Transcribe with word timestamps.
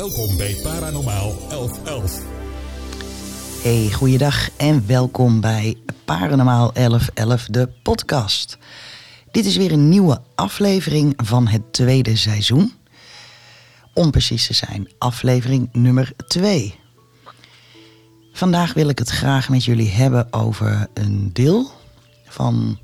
Welkom 0.00 0.36
bij 0.36 0.56
Paranormaal 0.62 1.32
1111. 1.48 2.22
Hey, 3.62 3.92
goeiedag 3.92 4.56
en 4.56 4.86
welkom 4.86 5.40
bij 5.40 5.76
Paranormaal 6.04 6.72
1111, 6.72 7.46
de 7.46 7.68
podcast. 7.82 8.58
Dit 9.30 9.44
is 9.44 9.56
weer 9.56 9.72
een 9.72 9.88
nieuwe 9.88 10.20
aflevering 10.34 11.12
van 11.16 11.46
het 11.48 11.72
tweede 11.72 12.16
seizoen. 12.16 12.72
Om 13.94 14.10
precies 14.10 14.46
te 14.46 14.52
zijn, 14.52 14.88
aflevering 14.98 15.68
nummer 15.72 16.12
2. 16.28 16.74
Vandaag 18.32 18.74
wil 18.74 18.88
ik 18.88 18.98
het 18.98 19.10
graag 19.10 19.48
met 19.48 19.64
jullie 19.64 19.90
hebben 19.90 20.32
over 20.32 20.88
een 20.94 21.30
deel 21.32 21.70
van 22.24 22.78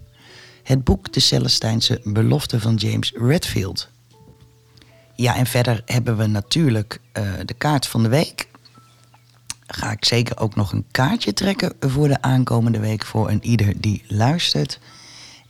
het 0.63 0.85
boek 0.85 1.13
De 1.13 1.21
Celestijnse 1.21 2.01
Belofte 2.05 2.61
van 2.61 2.75
James 2.75 3.13
Redfield. 3.13 3.95
Ja, 5.17 5.37
en 5.37 5.47
verder 5.47 5.83
hebben 5.85 6.17
we 6.17 6.27
natuurlijk 6.27 7.01
uh, 7.19 7.33
de 7.45 7.55
kaart 7.55 7.87
van 7.87 8.03
de 8.03 8.09
week. 8.09 8.49
Ga 9.67 9.91
ik 9.91 10.05
zeker 10.05 10.39
ook 10.39 10.55
nog 10.55 10.73
een 10.73 10.87
kaartje 10.91 11.33
trekken 11.33 11.73
voor 11.81 12.09
de 12.09 12.23
aankomende 12.23 12.79
week 12.79 13.05
voor 13.05 13.31
een 13.31 13.45
ieder 13.45 13.81
die 13.81 14.05
luistert. 14.09 14.79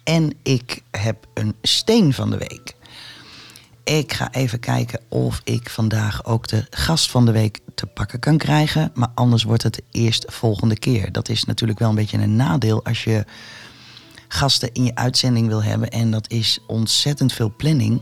En 0.04 0.32
ik 0.42 0.82
heb 0.90 1.26
een 1.34 1.54
steen 1.62 2.12
van 2.12 2.30
de 2.30 2.38
week. 2.38 2.74
Ik 3.84 4.12
ga 4.12 4.32
even 4.32 4.60
kijken 4.60 5.00
of 5.08 5.40
ik 5.44 5.70
vandaag 5.70 6.24
ook 6.24 6.46
de 6.46 6.66
gast 6.70 7.10
van 7.10 7.24
de 7.24 7.32
week 7.32 7.60
te 7.74 7.86
pakken 7.86 8.18
kan 8.18 8.38
krijgen. 8.38 8.90
Maar 8.94 9.10
anders 9.14 9.42
wordt 9.42 9.62
het 9.62 9.82
eerst 9.90 10.24
volgende 10.28 10.78
keer. 10.78 11.12
Dat 11.12 11.28
is 11.28 11.44
natuurlijk 11.44 11.78
wel 11.78 11.88
een 11.88 11.94
beetje 11.94 12.18
een 12.18 12.36
nadeel 12.36 12.84
als 12.84 13.04
je 13.04 13.24
gasten 14.28 14.72
in 14.72 14.84
je 14.84 14.94
uitzending 14.94 15.48
wil 15.48 15.62
hebben. 15.62 15.90
En 15.90 16.10
dat 16.10 16.30
is 16.30 16.58
ontzettend 16.66 17.32
veel 17.32 17.54
planning. 17.56 18.00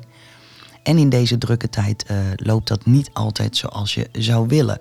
En 0.84 0.98
in 0.98 1.08
deze 1.08 1.38
drukke 1.38 1.70
tijd 1.70 2.04
uh, 2.10 2.16
loopt 2.36 2.68
dat 2.68 2.86
niet 2.86 3.10
altijd 3.12 3.56
zoals 3.56 3.94
je 3.94 4.08
zou 4.12 4.48
willen. 4.48 4.80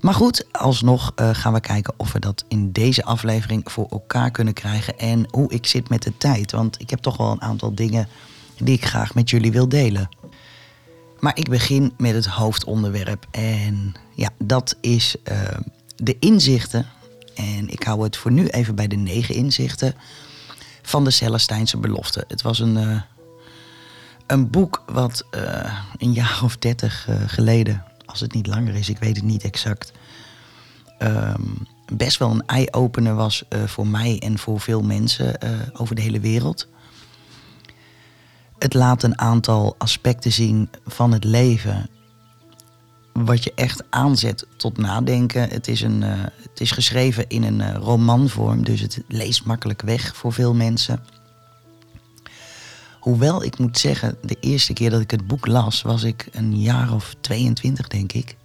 Maar 0.00 0.14
goed, 0.14 0.46
alsnog 0.52 1.12
uh, 1.16 1.30
gaan 1.32 1.52
we 1.52 1.60
kijken 1.60 1.94
of 1.96 2.12
we 2.12 2.18
dat 2.18 2.44
in 2.48 2.72
deze 2.72 3.04
aflevering 3.04 3.72
voor 3.72 3.86
elkaar 3.90 4.30
kunnen 4.30 4.54
krijgen. 4.54 4.98
En 4.98 5.26
hoe 5.30 5.50
ik 5.50 5.66
zit 5.66 5.88
met 5.88 6.02
de 6.02 6.16
tijd. 6.16 6.52
Want 6.52 6.80
ik 6.80 6.90
heb 6.90 6.98
toch 6.98 7.16
wel 7.16 7.30
een 7.30 7.42
aantal 7.42 7.74
dingen 7.74 8.08
die 8.56 8.74
ik 8.74 8.84
graag 8.84 9.14
met 9.14 9.30
jullie 9.30 9.52
wil 9.52 9.68
delen. 9.68 10.08
Maar 11.20 11.36
ik 11.36 11.48
begin 11.48 11.92
met 11.96 12.14
het 12.14 12.26
hoofdonderwerp. 12.26 13.26
En 13.30 13.94
ja, 14.14 14.30
dat 14.38 14.76
is 14.80 15.16
uh, 15.24 15.38
de 15.96 16.16
inzichten. 16.18 16.86
En 17.34 17.68
ik 17.68 17.82
hou 17.82 18.02
het 18.02 18.16
voor 18.16 18.32
nu 18.32 18.46
even 18.46 18.74
bij 18.74 18.86
de 18.88 18.96
negen 18.96 19.34
inzichten 19.34 19.94
van 20.82 21.04
de 21.04 21.10
Celestijnse 21.10 21.76
belofte. 21.76 22.24
Het 22.28 22.42
was 22.42 22.58
een, 22.58 23.02
een 24.26 24.50
boek 24.50 24.82
wat 24.86 25.24
uh, 25.30 25.78
een 25.96 26.12
jaar 26.12 26.40
of 26.44 26.56
dertig 26.56 27.08
geleden, 27.26 27.84
als 28.04 28.20
het 28.20 28.32
niet 28.32 28.46
langer 28.46 28.74
is, 28.74 28.88
ik 28.88 28.98
weet 28.98 29.16
het 29.16 29.24
niet 29.24 29.44
exact, 29.44 29.92
um, 30.98 31.66
best 31.92 32.18
wel 32.18 32.30
een 32.30 32.46
eye-opener 32.46 33.14
was 33.14 33.44
voor 33.64 33.86
mij 33.86 34.18
en 34.18 34.38
voor 34.38 34.60
veel 34.60 34.82
mensen 34.82 35.38
over 35.72 35.94
de 35.94 36.02
hele 36.02 36.20
wereld 36.20 36.68
het 38.64 38.74
laat 38.74 39.02
een 39.02 39.18
aantal 39.18 39.74
aspecten 39.78 40.32
zien 40.32 40.68
van 40.86 41.12
het 41.12 41.24
leven. 41.24 41.88
Wat 43.12 43.44
je 43.44 43.52
echt 43.54 43.84
aanzet 43.90 44.46
tot 44.56 44.76
nadenken. 44.76 45.48
Het 45.48 45.68
is, 45.68 45.80
een, 45.80 46.02
uh, 46.02 46.12
het 46.42 46.60
is 46.60 46.70
geschreven 46.70 47.28
in 47.28 47.42
een 47.42 47.60
uh, 47.60 47.74
romanvorm, 47.74 48.64
dus 48.64 48.80
het 48.80 49.02
leest 49.08 49.44
makkelijk 49.44 49.82
weg 49.82 50.16
voor 50.16 50.32
veel 50.32 50.54
mensen. 50.54 51.04
Hoewel 53.04 53.42
ik 53.42 53.58
moet 53.58 53.78
zeggen, 53.78 54.16
de 54.22 54.36
eerste 54.40 54.72
keer 54.72 54.90
dat 54.90 55.00
ik 55.00 55.10
het 55.10 55.26
boek 55.26 55.46
las, 55.46 55.82
was 55.82 56.02
ik 56.02 56.28
een 56.32 56.60
jaar 56.60 56.92
of 56.92 57.14
22, 57.20 57.88
denk 57.88 58.12
ik. 58.12 58.36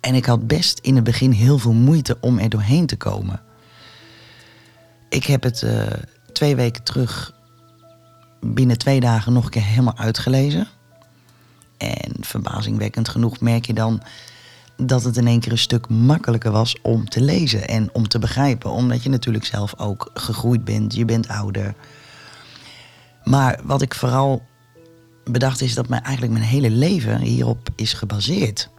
En 0.00 0.14
ik 0.14 0.24
had 0.24 0.46
best 0.46 0.78
in 0.78 0.94
het 0.94 1.04
begin 1.04 1.30
heel 1.30 1.58
veel 1.58 1.72
moeite 1.72 2.16
om 2.20 2.38
er 2.38 2.48
doorheen 2.48 2.86
te 2.86 2.96
komen. 2.96 3.40
Ik 5.08 5.24
heb 5.24 5.42
het 5.42 5.62
uh, 5.62 5.82
twee 6.32 6.56
weken 6.56 6.82
terug 6.82 7.34
binnen 8.40 8.78
twee 8.78 9.00
dagen 9.00 9.32
nog 9.32 9.44
een 9.44 9.50
keer 9.50 9.64
helemaal 9.64 9.96
uitgelezen. 9.96 10.68
En 11.76 12.12
verbazingwekkend 12.20 13.08
genoeg 13.08 13.40
merk 13.40 13.66
je 13.66 13.74
dan 13.74 14.02
dat 14.76 15.04
het 15.04 15.16
in 15.16 15.26
één 15.26 15.40
keer 15.40 15.52
een 15.52 15.58
stuk 15.58 15.88
makkelijker 15.88 16.50
was 16.50 16.76
om 16.82 17.08
te 17.08 17.20
lezen 17.20 17.68
en 17.68 17.88
om 17.92 18.08
te 18.08 18.18
begrijpen. 18.18 18.70
Omdat 18.70 19.02
je 19.02 19.08
natuurlijk 19.08 19.44
zelf 19.44 19.78
ook 19.78 20.10
gegroeid 20.14 20.64
bent, 20.64 20.94
je 20.94 21.04
bent 21.04 21.28
ouder. 21.28 21.74
Maar 23.24 23.60
wat 23.64 23.82
ik 23.82 23.94
vooral 23.94 24.42
bedacht 25.24 25.60
is 25.60 25.74
dat 25.74 25.88
mijn, 25.88 26.02
eigenlijk 26.02 26.32
mijn 26.38 26.50
hele 26.50 26.70
leven 26.70 27.20
hierop 27.20 27.68
is 27.76 27.92
gebaseerd. 27.92 28.70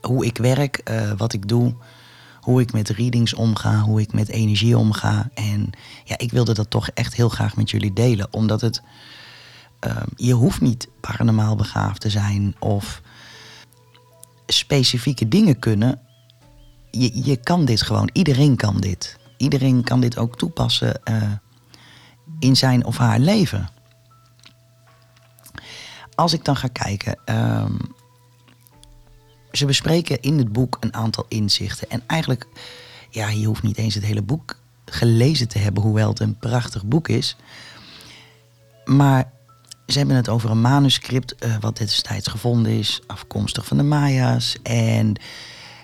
Hoe 0.00 0.26
ik 0.26 0.36
werk, 0.36 0.80
uh, 0.90 1.12
wat 1.16 1.32
ik 1.32 1.48
doe, 1.48 1.74
hoe 2.40 2.60
ik 2.60 2.72
met 2.72 2.88
readings 2.88 3.34
omga, 3.34 3.80
hoe 3.80 4.00
ik 4.00 4.12
met 4.12 4.28
energie 4.28 4.78
omga. 4.78 5.30
En 5.34 5.70
ja, 6.04 6.18
ik 6.18 6.30
wilde 6.30 6.54
dat 6.54 6.70
toch 6.70 6.88
echt 6.88 7.14
heel 7.14 7.28
graag 7.28 7.56
met 7.56 7.70
jullie 7.70 7.92
delen, 7.92 8.28
omdat 8.30 8.60
het. 8.60 8.82
Uh, 9.86 9.96
je 10.16 10.32
hoeft 10.32 10.60
niet 10.60 10.88
paranormaal 11.00 11.56
begaafd 11.56 12.00
te 12.00 12.10
zijn 12.10 12.54
of 12.58 13.02
specifieke 14.46 15.28
dingen 15.28 15.58
kunnen. 15.58 16.00
Je, 16.90 17.24
je 17.24 17.36
kan 17.36 17.64
dit 17.64 17.82
gewoon. 17.82 18.10
Iedereen 18.12 18.56
kan 18.56 18.80
dit. 18.80 19.16
Iedereen 19.36 19.84
kan 19.84 20.00
dit 20.00 20.18
ook 20.18 20.36
toepassen 20.36 21.00
uh, 21.10 21.22
in 22.40 22.56
zijn 22.56 22.84
of 22.84 22.96
haar 22.96 23.18
leven. 23.18 23.68
Als 26.14 26.32
ik 26.32 26.44
dan 26.44 26.56
ga 26.56 26.68
kijken. 26.68 27.18
Uh, 27.26 27.64
ze 29.52 29.66
bespreken 29.66 30.20
in 30.20 30.38
het 30.38 30.52
boek 30.52 30.76
een 30.80 30.94
aantal 30.94 31.24
inzichten. 31.28 31.90
En 31.90 32.02
eigenlijk, 32.06 32.46
ja, 33.10 33.28
je 33.28 33.46
hoeft 33.46 33.62
niet 33.62 33.78
eens 33.78 33.94
het 33.94 34.04
hele 34.04 34.22
boek 34.22 34.56
gelezen 34.84 35.48
te 35.48 35.58
hebben, 35.58 35.82
hoewel 35.82 36.08
het 36.08 36.20
een 36.20 36.38
prachtig 36.38 36.84
boek 36.84 37.08
is. 37.08 37.36
Maar 38.84 39.30
ze 39.86 39.98
hebben 39.98 40.16
het 40.16 40.28
over 40.28 40.50
een 40.50 40.60
manuscript 40.60 41.44
uh, 41.44 41.56
wat 41.60 41.76
destijds 41.76 42.28
gevonden 42.28 42.72
is, 42.72 43.00
afkomstig 43.06 43.66
van 43.66 43.76
de 43.76 43.82
Maya's. 43.82 44.56
En 44.62 45.14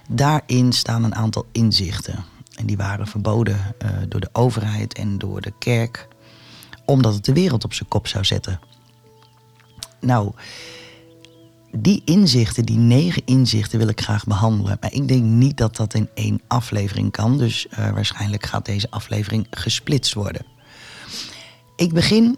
daarin 0.09 0.73
staan 0.73 1.05
een 1.05 1.15
aantal 1.15 1.47
inzichten. 1.53 2.25
En 2.55 2.67
die 2.67 2.77
waren 2.77 3.07
verboden 3.07 3.75
uh, 3.85 3.91
door 4.09 4.21
de 4.21 4.29
overheid 4.33 4.95
en 4.95 5.19
door 5.19 5.41
de 5.41 5.53
kerk, 5.59 6.09
omdat 6.87 7.15
het 7.15 7.25
de 7.25 7.33
wereld 7.33 7.65
op 7.65 7.75
zijn 7.75 7.89
kop 7.89 8.07
zou 8.07 8.25
zetten. 8.25 8.61
Nou, 10.01 10.33
die 11.73 12.03
inzichten, 12.05 12.65
die 12.65 12.77
negen 12.77 13.23
inzichten, 13.25 13.79
wil 13.79 13.89
ik 13.89 14.01
graag 14.01 14.25
behandelen. 14.25 14.77
Maar 14.81 14.93
ik 14.93 15.09
denk 15.09 15.23
niet 15.23 15.57
dat 15.57 15.77
dat 15.77 15.95
in 15.95 16.09
één 16.15 16.41
aflevering 16.47 17.11
kan. 17.11 17.39
Dus 17.39 17.67
uh, 17.71 17.91
waarschijnlijk 17.91 18.47
gaat 18.47 18.65
deze 18.65 18.91
aflevering 18.91 19.47
gesplitst 19.51 20.15
worden. 20.15 20.47
Ik 21.77 21.93
begin 21.93 22.37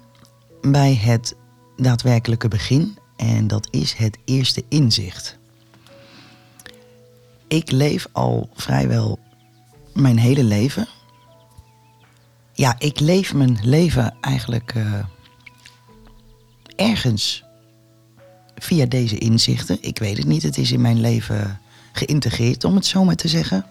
bij 0.61 0.95
het 0.95 1.37
daadwerkelijke 1.77 2.49
begin. 2.49 2.99
En 3.17 3.47
dat 3.47 3.69
is 3.71 3.93
het 3.93 4.19
eerste 4.25 4.65
inzicht. 4.69 5.39
Ik 7.49 7.71
leef 7.71 8.07
al 8.13 8.49
vrijwel 8.55 9.19
mijn 9.95 10.19
hele 10.19 10.45
leven. 10.45 10.89
Ja, 12.59 12.75
ik 12.79 13.01
leef 13.01 13.35
mijn 13.35 13.59
leven 13.63 14.17
eigenlijk 14.21 14.75
uh, 14.75 14.95
ergens 16.77 17.45
via 18.55 18.87
deze 18.87 19.19
inzichten. 19.19 19.79
Ik 19.81 19.99
weet 19.99 20.17
het 20.17 20.27
niet, 20.27 20.43
het 20.43 20.59
is 20.59 20.73
in 20.73 20.81
mijn 20.81 21.01
leven 21.01 21.61
geïntegreerd, 21.93 22.65
om 22.65 22.75
het 22.75 22.87
zo 22.87 23.05
maar 23.05 23.17
te 23.17 23.29
zeggen. 23.29 23.65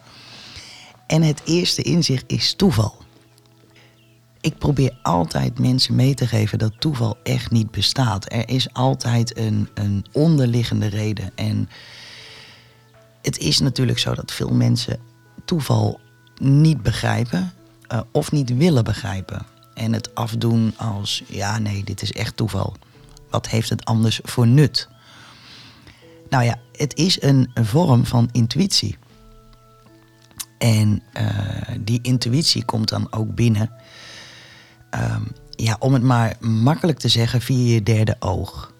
En 1.07 1.21
het 1.21 1.41
eerste 1.45 1.81
inzicht 1.81 2.23
is 2.27 2.53
toeval. 2.53 2.95
Ik 4.41 4.57
probeer 4.57 4.99
altijd 5.01 5.59
mensen 5.59 5.95
mee 5.95 6.13
te 6.13 6.27
geven 6.27 6.57
dat 6.57 6.79
toeval 6.81 7.17
echt 7.23 7.51
niet 7.51 7.71
bestaat. 7.71 8.31
Er 8.31 8.49
is 8.49 8.73
altijd 8.73 9.37
een, 9.37 9.69
een 9.73 10.05
onderliggende 10.11 10.87
reden. 10.87 11.31
En 11.35 11.69
het 13.21 13.37
is 13.37 13.59
natuurlijk 13.59 13.99
zo 13.99 14.13
dat 14.15 14.31
veel 14.31 14.53
mensen 14.53 14.99
toeval 15.45 15.99
niet 16.37 16.81
begrijpen 16.81 17.51
uh, 17.91 17.99
of 18.11 18.31
niet 18.31 18.57
willen 18.57 18.83
begrijpen. 18.83 19.45
En 19.73 19.93
het 19.93 20.15
afdoen 20.15 20.73
als, 20.77 21.23
ja 21.27 21.59
nee, 21.59 21.83
dit 21.83 22.01
is 22.01 22.11
echt 22.11 22.37
toeval 22.37 22.75
wat 23.29 23.47
heeft 23.47 23.69
het 23.69 23.85
anders 23.85 24.19
voor 24.23 24.47
nut? 24.47 24.87
Nou 26.29 26.43
ja, 26.43 26.59
het 26.71 26.95
is 26.95 27.21
een, 27.21 27.51
vorm 27.53 28.05
van 28.05 28.29
intuïtie. 28.31 28.97
En 30.57 31.03
uh, 31.13 31.31
die 31.79 31.99
intuïtie 32.01 32.65
komt 32.65 32.89
dan 32.89 33.07
ook 33.13 33.35
binnen, 33.35 33.71
um, 34.91 35.27
ja, 35.49 35.75
om 35.79 35.93
het 35.93 36.03
maar 36.03 36.35
makkelijk 36.39 36.99
te 36.99 37.07
zeggen, 37.07 37.41
via 37.41 37.73
je 37.73 37.83
derde 37.83 38.15
oog. 38.19 38.73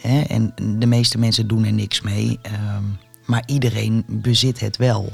Hè? 0.00 0.20
En 0.20 0.54
de 0.78 0.86
meeste 0.86 1.18
mensen 1.18 1.48
doen 1.48 1.64
er 1.64 1.72
niks 1.72 2.00
mee, 2.00 2.38
um, 2.76 2.98
maar 3.26 3.42
iedereen 3.46 4.04
bezit 4.08 4.60
het 4.60 4.76
wel. 4.76 5.12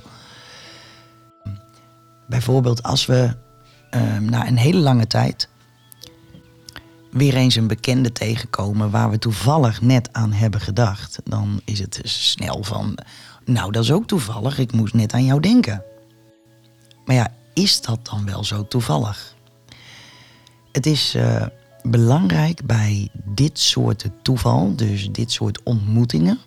Bijvoorbeeld 2.29 2.83
als 2.83 3.07
we 3.07 3.37
um, 3.91 4.25
na 4.25 4.47
een 4.47 4.57
hele 4.57 4.81
lange 4.81 5.07
tijd 5.07 5.49
weer 7.11 7.35
eens 7.35 7.55
een 7.55 7.67
bekende 7.67 8.13
tegenkomen 8.13 8.91
waar 8.91 9.11
we 9.11 9.19
toevallig 9.19 9.81
net 9.81 10.09
aan 10.13 10.33
hebben 10.33 10.61
gedacht, 10.61 11.21
dan 11.25 11.61
is 11.65 11.79
het 11.79 12.01
snel 12.05 12.63
van, 12.63 12.99
nou 13.45 13.73
dat 13.73 13.83
is 13.83 13.93
ook 13.93 14.07
toevallig, 14.07 14.59
ik 14.59 14.73
moest 14.73 14.95
net 14.95 15.13
aan 15.13 15.25
jou 15.25 15.41
denken. 15.41 15.83
Maar 17.05 17.17
ja, 17.17 17.33
is 17.55 17.81
dat 17.81 17.99
dan 18.03 18.25
wel 18.25 18.45
zo 18.45 18.69
toevallig? 18.69 19.35
Het 20.73 20.87
is 20.87 21.15
uh, 21.15 21.47
belangrijk 21.83 22.67
bij 22.67 23.09
dit 23.25 23.59
soort 23.59 24.09
toeval, 24.23 24.77
dus 24.77 25.13
dit 25.13 25.33
soort 25.33 25.63
ontmoetingen, 25.63 26.39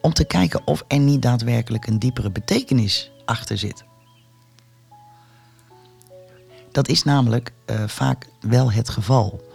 om 0.00 0.12
te 0.12 0.24
kijken 0.24 0.66
of 0.66 0.84
er 0.88 0.98
niet 0.98 1.22
daadwerkelijk 1.22 1.86
een 1.86 1.98
diepere 1.98 2.30
betekenis 2.30 3.10
achter 3.24 3.58
zit. 3.58 3.84
Dat 6.72 6.88
is 6.88 7.02
namelijk 7.02 7.52
uh, 7.66 7.82
vaak 7.86 8.26
wel 8.40 8.72
het 8.72 8.88
geval. 8.88 9.50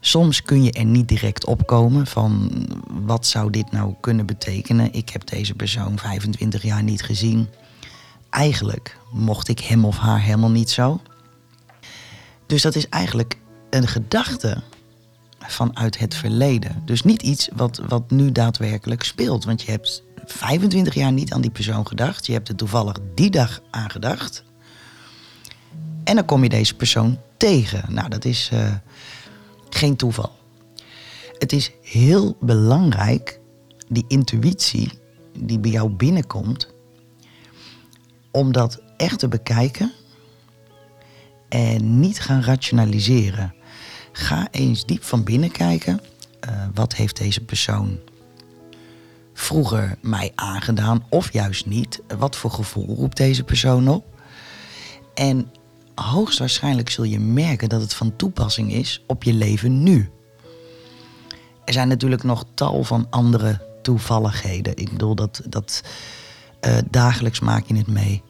Soms 0.00 0.42
kun 0.42 0.62
je 0.62 0.72
er 0.72 0.84
niet 0.84 1.08
direct 1.08 1.44
opkomen 1.44 2.06
van 2.06 2.50
wat 2.88 3.26
zou 3.26 3.50
dit 3.50 3.72
nou 3.72 3.94
kunnen 4.00 4.26
betekenen. 4.26 4.92
Ik 4.92 5.08
heb 5.08 5.26
deze 5.26 5.54
persoon 5.54 5.98
25 5.98 6.62
jaar 6.62 6.82
niet 6.82 7.02
gezien. 7.02 7.48
Eigenlijk 8.30 8.98
mocht 9.12 9.48
ik 9.48 9.60
hem 9.60 9.84
of 9.84 9.98
haar 9.98 10.20
helemaal 10.20 10.50
niet 10.50 10.70
zo. 10.70 11.00
Dus 12.46 12.62
dat 12.62 12.74
is 12.74 12.88
eigenlijk 12.88 13.38
een 13.70 13.86
gedachte 13.86 14.62
vanuit 15.38 15.98
het 15.98 16.14
verleden. 16.14 16.82
Dus 16.84 17.02
niet 17.02 17.22
iets 17.22 17.48
wat, 17.52 17.80
wat 17.88 18.10
nu 18.10 18.32
daadwerkelijk 18.32 19.02
speelt. 19.02 19.44
Want 19.44 19.62
je 19.62 19.70
hebt 19.70 20.02
25 20.24 20.94
jaar 20.94 21.12
niet 21.12 21.32
aan 21.32 21.40
die 21.40 21.50
persoon 21.50 21.86
gedacht. 21.86 22.26
Je 22.26 22.32
hebt 22.32 22.48
er 22.48 22.56
toevallig 22.56 22.96
die 23.14 23.30
dag 23.30 23.60
aan 23.70 23.90
gedacht. 23.90 24.44
En 26.04 26.14
dan 26.14 26.24
kom 26.24 26.42
je 26.42 26.48
deze 26.48 26.74
persoon 26.74 27.18
tegen. 27.36 27.94
Nou, 27.94 28.08
dat 28.08 28.24
is 28.24 28.50
uh, 28.52 28.74
geen 29.68 29.96
toeval. 29.96 30.32
Het 31.38 31.52
is 31.52 31.70
heel 31.82 32.36
belangrijk, 32.40 33.40
die 33.88 34.04
intuïtie 34.08 34.98
die 35.38 35.58
bij 35.58 35.70
jou 35.70 35.90
binnenkomt, 35.90 36.74
om 38.30 38.52
dat 38.52 38.82
echt 38.96 39.18
te 39.18 39.28
bekijken 39.28 39.92
en 41.48 42.00
niet 42.00 42.20
gaan 42.20 42.42
rationaliseren. 42.42 43.54
Ga 44.12 44.48
eens 44.50 44.84
diep 44.84 45.02
van 45.02 45.24
binnen 45.24 45.50
kijken. 45.50 46.00
Uh, 46.48 46.66
wat 46.74 46.94
heeft 46.94 47.16
deze 47.16 47.44
persoon 47.44 47.98
vroeger 49.34 49.96
mij 50.00 50.32
aangedaan 50.34 51.06
of 51.08 51.32
juist 51.32 51.66
niet? 51.66 52.02
Wat 52.18 52.36
voor 52.36 52.50
gevoel 52.50 52.96
roept 52.96 53.16
deze 53.16 53.44
persoon 53.44 53.88
op? 53.88 54.04
En 55.14 55.52
hoogstwaarschijnlijk 55.94 56.90
zul 56.90 57.04
je 57.04 57.18
merken 57.20 57.68
dat 57.68 57.80
het 57.80 57.94
van 57.94 58.16
toepassing 58.16 58.72
is 58.72 59.02
op 59.06 59.22
je 59.22 59.32
leven 59.32 59.82
nu. 59.82 60.10
Er 61.64 61.72
zijn 61.72 61.88
natuurlijk 61.88 62.22
nog 62.22 62.44
tal 62.54 62.84
van 62.84 63.06
andere 63.10 63.60
toevalligheden. 63.82 64.76
Ik 64.76 64.90
bedoel, 64.90 65.14
dat, 65.14 65.42
dat 65.48 65.82
uh, 66.66 66.76
dagelijks 66.90 67.40
maak 67.40 67.66
je 67.66 67.76
het 67.76 67.86
mee. 67.86 68.22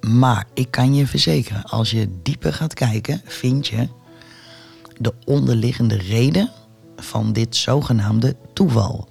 Maar 0.00 0.46
ik 0.54 0.70
kan 0.70 0.94
je 0.94 1.06
verzekeren, 1.06 1.62
als 1.64 1.90
je 1.90 2.08
dieper 2.22 2.52
gaat 2.52 2.74
kijken, 2.74 3.22
vind 3.24 3.66
je 3.66 3.88
de 4.98 5.12
onderliggende 5.24 5.96
reden 5.96 6.50
van 6.96 7.32
dit 7.32 7.56
zogenaamde 7.56 8.36
toeval. 8.52 9.08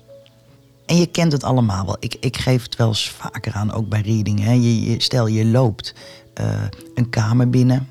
En 0.86 0.98
je 0.98 1.06
kent 1.06 1.32
het 1.32 1.44
allemaal 1.44 1.86
wel. 1.86 1.98
Ik, 2.00 2.16
ik 2.20 2.38
geef 2.38 2.64
het 2.64 2.76
wel 2.76 2.88
eens 2.88 3.10
vaker 3.10 3.54
aan, 3.54 3.72
ook 3.72 3.90
bij 3.90 4.02
reading. 4.02 4.46
Je, 4.46 4.96
stel 5.02 5.28
je 5.28 5.46
loopt 5.46 5.94
uh, 6.42 6.64
een 6.96 7.10
kamer 7.10 7.50
binnen 7.50 7.90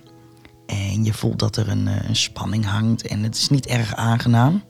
en 0.66 1.04
je 1.04 1.12
voelt 1.12 1.38
dat 1.38 1.56
er 1.56 1.68
een, 1.68 1.86
uh, 1.86 2.08
een 2.08 2.16
spanning 2.16 2.66
hangt 2.66 3.06
en 3.06 3.22
het 3.22 3.36
is 3.36 3.48
niet 3.48 3.66
erg 3.66 3.94
aangenaam. 3.94 4.62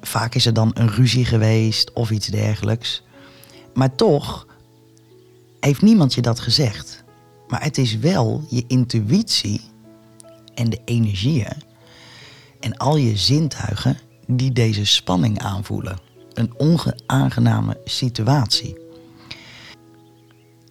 Vaak 0.00 0.34
is 0.34 0.46
er 0.46 0.54
dan 0.54 0.70
een 0.74 0.90
ruzie 0.90 1.24
geweest 1.24 1.92
of 1.92 2.10
iets 2.10 2.26
dergelijks. 2.26 3.02
Maar 3.74 3.94
toch 3.94 4.46
heeft 5.60 5.82
niemand 5.82 6.14
je 6.14 6.22
dat 6.22 6.40
gezegd. 6.40 7.04
Maar 7.48 7.62
het 7.62 7.78
is 7.78 7.98
wel 7.98 8.44
je 8.48 8.64
intuïtie 8.66 9.60
en 10.54 10.70
de 10.70 10.80
energieën 10.84 11.62
en 12.60 12.76
al 12.76 12.96
je 12.96 13.16
zintuigen 13.16 13.98
die 14.26 14.52
deze 14.52 14.84
spanning 14.84 15.38
aanvoelen. 15.38 15.98
Een 16.32 16.54
onaangename 16.58 17.80
situatie. 17.84 18.79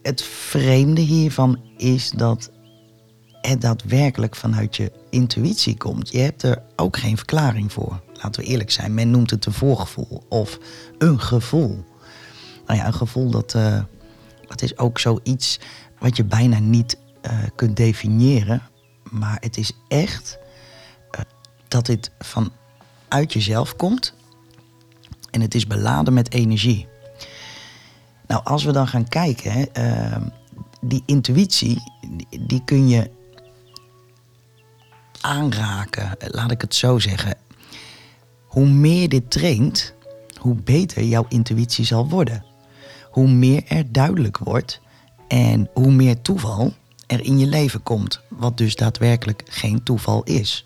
Het 0.10 0.22
vreemde 0.22 1.02
hiervan 1.02 1.60
is 1.78 2.10
dat 2.10 2.52
het 3.42 3.62
daadwerkelijk 3.62 4.36
vanuit 4.36 4.76
je 4.76 4.92
intuïtie 5.10 5.78
komt. 5.78 6.12
Je 6.12 6.20
hebt 6.20 6.44
er 6.44 6.62
ook 6.76 6.98
geen 6.98 7.18
verklaring 7.18 7.74
voor. 7.74 8.02
Laten 8.14 8.42
we 8.42 8.48
eerlijk 8.48 8.72
zijn, 8.72 8.94
men 8.94 9.12
noemt 9.12 9.30
het 9.30 9.46
een 9.46 9.54
voorgevoel 9.54 10.24
of 10.30 10.60
een 10.98 11.20
gevoel. 11.20 11.86
Nou 12.66 12.80
ja, 12.80 12.88
een 12.88 12.94
gevoel 12.94 13.30
dat, 13.32 13.54
uh, 13.54 13.82
dat 14.48 14.62
is 14.62 14.78
ook 14.78 15.00
zoiets 15.00 15.60
wat 16.00 16.18
je 16.18 16.24
bijna 16.24 16.60
niet 16.60 16.98
uh, 17.26 17.32
kunt 17.56 17.78
definiëren. 17.78 18.62
Maar 19.10 19.38
het 19.40 19.58
is 19.58 19.72
echt 19.88 20.40
uh, 21.12 21.22
dat 21.68 21.86
dit 21.86 22.12
vanuit 22.20 23.34
jezelf 23.34 23.76
komt. 23.76 24.14
En 25.32 25.42
het 25.42 25.56
is 25.56 25.68
beladen 25.68 26.14
met 26.14 26.34
energie. 26.34 26.88
Nou, 28.30 28.44
als 28.44 28.64
we 28.64 28.72
dan 28.72 28.88
gaan 28.88 29.08
kijken, 29.08 29.52
hè, 29.52 29.66
uh, 29.78 30.22
die 30.82 31.04
intuïtie, 31.06 31.84
die, 32.10 32.46
die 32.46 32.64
kun 32.66 32.90
je 32.90 33.12
aanraken, 35.22 36.18
laat 36.20 36.52
ik 36.52 36.62
het 36.62 36.76
zo 36.76 37.00
zeggen. 37.00 37.38
Hoe 38.44 38.68
meer 38.68 39.10
dit 39.10 39.32
traint, 39.32 39.94
hoe 40.40 40.56
beter 40.56 41.04
jouw 41.04 41.26
intuïtie 41.30 41.86
zal 41.86 42.10
worden. 42.10 42.46
Hoe 43.12 43.28
meer 43.28 43.64
er 43.68 43.92
duidelijk 43.92 44.38
wordt 44.38 44.82
en 45.28 45.70
hoe 45.74 45.92
meer 45.92 46.22
toeval 46.22 46.74
er 47.08 47.26
in 47.26 47.40
je 47.40 47.48
leven 47.48 47.84
komt, 47.84 48.22
wat 48.28 48.58
dus 48.58 48.76
daadwerkelijk 48.76 49.44
geen 49.50 49.84
toeval 49.84 50.24
is. 50.24 50.66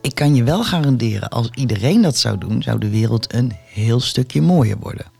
Ik 0.00 0.14
kan 0.14 0.34
je 0.34 0.44
wel 0.44 0.64
garanderen, 0.64 1.28
als 1.28 1.50
iedereen 1.54 2.02
dat 2.02 2.16
zou 2.16 2.38
doen, 2.38 2.62
zou 2.62 2.78
de 2.78 2.90
wereld 2.90 3.34
een 3.34 3.52
heel 3.66 4.00
stukje 4.00 4.42
mooier 4.42 4.78
worden. 4.78 5.13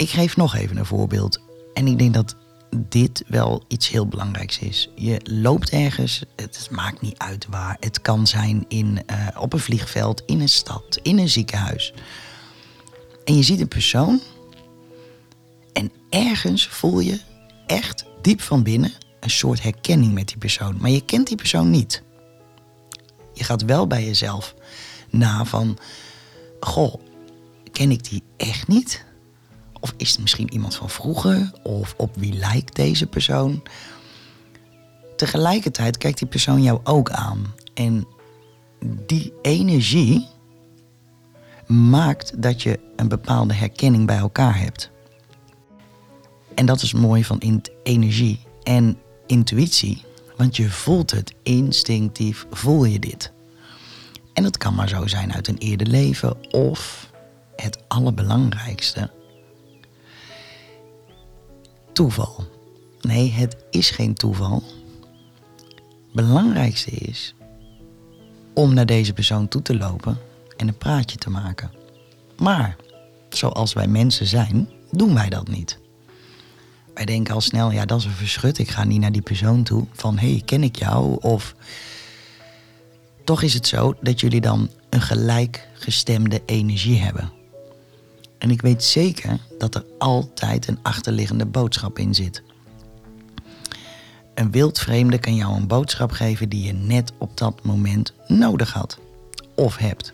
Ik 0.00 0.10
geef 0.10 0.36
nog 0.36 0.54
even 0.54 0.76
een 0.76 0.86
voorbeeld. 0.86 1.40
En 1.74 1.86
ik 1.86 1.98
denk 1.98 2.14
dat 2.14 2.36
dit 2.76 3.24
wel 3.26 3.64
iets 3.68 3.88
heel 3.88 4.06
belangrijks 4.06 4.58
is. 4.58 4.90
Je 4.94 5.20
loopt 5.24 5.70
ergens, 5.70 6.24
het 6.36 6.68
maakt 6.70 7.00
niet 7.00 7.18
uit 7.18 7.46
waar. 7.46 7.76
Het 7.80 8.00
kan 8.00 8.26
zijn 8.26 8.64
in, 8.68 9.02
uh, 9.10 9.28
op 9.38 9.52
een 9.52 9.58
vliegveld, 9.58 10.22
in 10.26 10.40
een 10.40 10.48
stad, 10.48 10.98
in 11.02 11.18
een 11.18 11.28
ziekenhuis. 11.28 11.92
En 13.24 13.36
je 13.36 13.42
ziet 13.42 13.60
een 13.60 13.68
persoon 13.68 14.20
en 15.72 15.92
ergens 16.10 16.68
voel 16.68 17.00
je 17.00 17.20
echt 17.66 18.04
diep 18.22 18.40
van 18.40 18.62
binnen 18.62 18.92
een 19.20 19.30
soort 19.30 19.62
herkenning 19.62 20.12
met 20.12 20.28
die 20.28 20.38
persoon. 20.38 20.76
Maar 20.80 20.90
je 20.90 21.04
kent 21.04 21.26
die 21.26 21.36
persoon 21.36 21.70
niet. 21.70 22.02
Je 23.34 23.44
gaat 23.44 23.62
wel 23.64 23.86
bij 23.86 24.04
jezelf 24.04 24.54
na 25.10 25.44
van, 25.44 25.78
goh, 26.60 26.94
ken 27.72 27.90
ik 27.90 28.10
die 28.10 28.22
echt 28.36 28.68
niet? 28.68 29.08
Of 29.80 29.94
is 29.96 30.10
het 30.10 30.20
misschien 30.20 30.52
iemand 30.52 30.74
van 30.74 30.90
vroeger? 30.90 31.52
Of 31.62 31.94
op 31.96 32.16
wie 32.16 32.32
lijkt 32.32 32.76
deze 32.76 33.06
persoon? 33.06 33.62
Tegelijkertijd 35.16 35.98
kijkt 35.98 36.18
die 36.18 36.28
persoon 36.28 36.62
jou 36.62 36.80
ook 36.84 37.10
aan. 37.10 37.54
En 37.74 38.06
die 39.06 39.32
energie 39.42 40.28
maakt 41.66 42.42
dat 42.42 42.62
je 42.62 42.80
een 42.96 43.08
bepaalde 43.08 43.54
herkenning 43.54 44.06
bij 44.06 44.16
elkaar 44.16 44.58
hebt. 44.58 44.90
En 46.54 46.66
dat 46.66 46.82
is 46.82 46.92
mooi 46.92 47.24
van 47.24 47.62
energie 47.82 48.40
en 48.62 48.98
intuïtie, 49.26 50.04
want 50.36 50.56
je 50.56 50.70
voelt 50.70 51.10
het 51.10 51.34
instinctief, 51.42 52.46
voel 52.50 52.84
je 52.84 52.98
dit. 52.98 53.32
En 54.32 54.42
dat 54.42 54.56
kan 54.56 54.74
maar 54.74 54.88
zo 54.88 55.06
zijn 55.06 55.32
uit 55.32 55.48
een 55.48 55.58
eerder 55.58 55.86
leven 55.86 56.52
of 56.52 57.10
het 57.56 57.78
allerbelangrijkste, 57.88 59.10
toeval. 61.92 62.44
Nee, 63.00 63.30
het 63.30 63.56
is 63.70 63.90
geen 63.90 64.14
toeval. 64.14 64.62
Belangrijkste 66.12 66.90
is 66.90 67.34
om 68.54 68.74
naar 68.74 68.86
deze 68.86 69.12
persoon 69.12 69.48
toe 69.48 69.62
te 69.62 69.76
lopen 69.76 70.18
en 70.56 70.68
een 70.68 70.78
praatje 70.78 71.16
te 71.16 71.30
maken. 71.30 71.70
Maar 72.36 72.76
zoals 73.28 73.72
wij 73.72 73.86
mensen 73.86 74.26
zijn, 74.26 74.68
doen 74.90 75.14
wij 75.14 75.28
dat 75.28 75.48
niet. 75.48 75.78
Wij 76.94 77.04
denken 77.04 77.34
al 77.34 77.40
snel, 77.40 77.70
ja, 77.70 77.84
dat 77.84 77.98
is 77.98 78.04
een 78.04 78.10
verschut. 78.10 78.58
Ik 78.58 78.70
ga 78.70 78.84
niet 78.84 79.00
naar 79.00 79.12
die 79.12 79.22
persoon 79.22 79.62
toe 79.62 79.86
van, 79.92 80.18
hé, 80.18 80.30
hey, 80.30 80.42
ken 80.44 80.62
ik 80.62 80.76
jou? 80.76 81.16
Of 81.20 81.54
toch 83.24 83.42
is 83.42 83.54
het 83.54 83.66
zo 83.66 83.94
dat 84.00 84.20
jullie 84.20 84.40
dan 84.40 84.70
een 84.90 85.00
gelijkgestemde 85.00 86.42
energie 86.46 86.98
hebben. 86.98 87.39
En 88.40 88.50
ik 88.50 88.62
weet 88.62 88.84
zeker 88.84 89.38
dat 89.58 89.74
er 89.74 89.84
altijd 89.98 90.68
een 90.68 90.78
achterliggende 90.82 91.46
boodschap 91.46 91.98
in 91.98 92.14
zit. 92.14 92.42
Een 94.34 94.50
wildvreemde 94.50 95.18
kan 95.18 95.34
jou 95.34 95.56
een 95.56 95.66
boodschap 95.66 96.10
geven 96.10 96.48
die 96.48 96.62
je 96.62 96.72
net 96.72 97.12
op 97.18 97.36
dat 97.36 97.64
moment 97.64 98.12
nodig 98.26 98.72
had 98.72 98.98
of 99.54 99.76
hebt. 99.76 100.12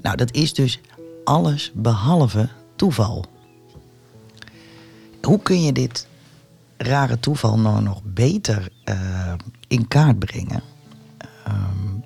Nou, 0.00 0.16
dat 0.16 0.34
is 0.34 0.54
dus 0.54 0.80
alles 1.24 1.70
behalve 1.74 2.48
toeval. 2.76 3.24
Hoe 5.22 5.42
kun 5.42 5.62
je 5.62 5.72
dit 5.72 6.06
rare 6.76 7.20
toeval 7.20 7.58
nou 7.58 7.82
nog 7.82 8.00
beter 8.04 8.68
uh, 8.84 9.34
in 9.68 9.88
kaart 9.88 10.18
brengen? 10.18 10.62
Um, 11.48 12.04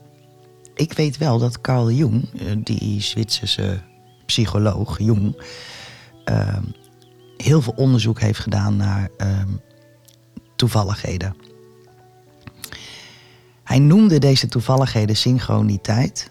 ik 0.74 0.92
weet 0.92 1.16
wel 1.16 1.38
dat 1.38 1.60
Carl 1.60 1.90
Jung, 1.90 2.28
uh, 2.34 2.56
die 2.64 3.00
Zwitserse 3.00 3.80
psycholoog 4.28 4.98
Jung, 4.98 5.42
uh, 6.30 6.56
heel 7.36 7.62
veel 7.62 7.74
onderzoek 7.76 8.20
heeft 8.20 8.38
gedaan 8.38 8.76
naar 8.76 9.10
toevalligheden. 10.56 11.34
Hij 13.68 13.78
noemde 13.78 14.18
deze 14.18 14.48
toevalligheden 14.48 15.16
synchroniteit. 15.16 16.30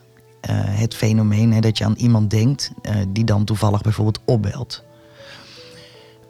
Uh, 0.50 0.56
het 0.63 0.96
fenomeen 0.96 1.54
hè, 1.54 1.60
dat 1.60 1.77
je 1.77 1.86
aan 1.86 1.96
iemand 1.98 2.30
denkt 2.30 2.72
uh, 2.82 2.96
die 3.08 3.24
dan 3.24 3.46
toevallig 3.46 3.82
bijvoorbeeld 3.82 4.20
opbelt. 4.25 4.84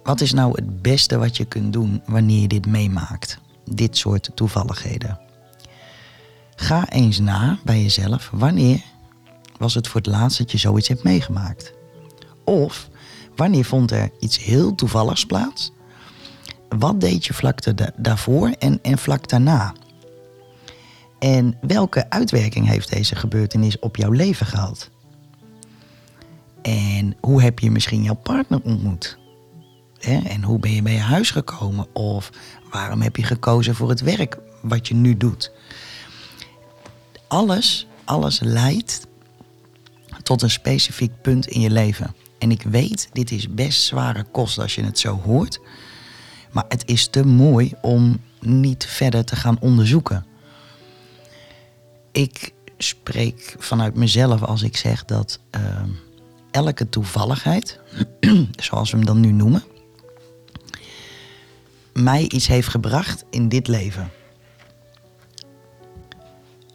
Wat 0.03 0.21
is 0.21 0.33
nou 0.33 0.51
het 0.55 0.81
beste 0.81 1.17
wat 1.17 1.37
je 1.37 1.45
kunt 1.45 1.73
doen 1.73 2.01
wanneer 2.05 2.41
je 2.41 2.47
dit 2.47 2.65
meemaakt? 2.65 3.39
Dit 3.65 3.97
soort 3.97 4.31
toevalligheden. 4.33 5.19
Ga 6.55 6.89
eens 6.89 7.19
na 7.19 7.59
bij 7.63 7.81
jezelf 7.81 8.29
wanneer 8.33 8.81
was 9.57 9.73
het 9.73 9.87
voor 9.87 10.01
het 10.01 10.09
laatst 10.09 10.37
dat 10.37 10.51
je 10.51 10.57
zoiets 10.57 10.87
hebt 10.87 11.03
meegemaakt? 11.03 11.73
Of 12.43 12.89
wanneer 13.35 13.65
vond 13.65 13.91
er 13.91 14.09
iets 14.19 14.43
heel 14.43 14.75
toevalligs 14.75 15.25
plaats? 15.25 15.71
Wat 16.69 17.01
deed 17.01 17.25
je 17.25 17.33
vlak 17.33 17.59
daarvoor 17.95 18.49
en, 18.49 18.79
en 18.81 18.97
vlak 18.97 19.29
daarna? 19.29 19.73
En 21.19 21.57
welke 21.61 22.09
uitwerking 22.09 22.67
heeft 22.67 22.91
deze 22.91 23.15
gebeurtenis 23.15 23.79
op 23.79 23.95
jouw 23.95 24.11
leven 24.11 24.45
gehad? 24.45 24.89
En 26.61 27.15
hoe 27.21 27.41
heb 27.41 27.59
je 27.59 27.71
misschien 27.71 28.03
jouw 28.03 28.19
partner 28.23 28.61
ontmoet? 28.63 29.17
En 29.99 30.43
hoe 30.43 30.59
ben 30.59 30.71
je 30.71 30.81
bij 30.81 30.93
je 30.93 30.99
huis 30.99 31.31
gekomen? 31.31 31.95
Of 31.95 32.29
waarom 32.71 33.01
heb 33.01 33.15
je 33.15 33.23
gekozen 33.23 33.75
voor 33.75 33.89
het 33.89 34.01
werk 34.01 34.37
wat 34.61 34.87
je 34.87 34.93
nu 34.95 35.17
doet? 35.17 35.51
Alles, 37.27 37.87
alles 38.03 38.39
leidt 38.39 39.06
tot 40.27 40.41
een 40.41 40.49
specifiek 40.49 41.11
punt 41.21 41.47
in 41.47 41.61
je 41.61 41.69
leven. 41.69 42.15
En 42.39 42.51
ik 42.51 42.61
weet, 42.61 43.09
dit 43.11 43.31
is 43.31 43.53
best 43.53 43.81
zware 43.81 44.23
kost 44.23 44.59
als 44.59 44.75
je 44.75 44.83
het 44.83 44.99
zo 44.99 45.21
hoort. 45.23 45.59
Maar 46.51 46.65
het 46.67 46.83
is 46.85 47.07
te 47.07 47.25
mooi 47.25 47.73
om 47.81 48.21
niet 48.39 48.85
verder 48.85 49.25
te 49.25 49.35
gaan 49.35 49.57
onderzoeken. 49.59 50.25
Ik 52.11 52.53
spreek 52.77 53.55
vanuit 53.57 53.95
mezelf 53.95 54.43
als 54.43 54.61
ik 54.61 54.77
zeg 54.77 55.05
dat 55.05 55.39
uh, 55.55 55.61
elke 56.51 56.89
toevalligheid, 56.89 57.79
zoals 58.67 58.91
we 58.91 58.97
hem 58.97 59.05
dan 59.05 59.19
nu 59.19 59.31
noemen, 59.31 59.63
mij 61.93 62.23
iets 62.29 62.47
heeft 62.47 62.67
gebracht 62.67 63.25
in 63.29 63.49
dit 63.49 63.67
leven. 63.67 64.11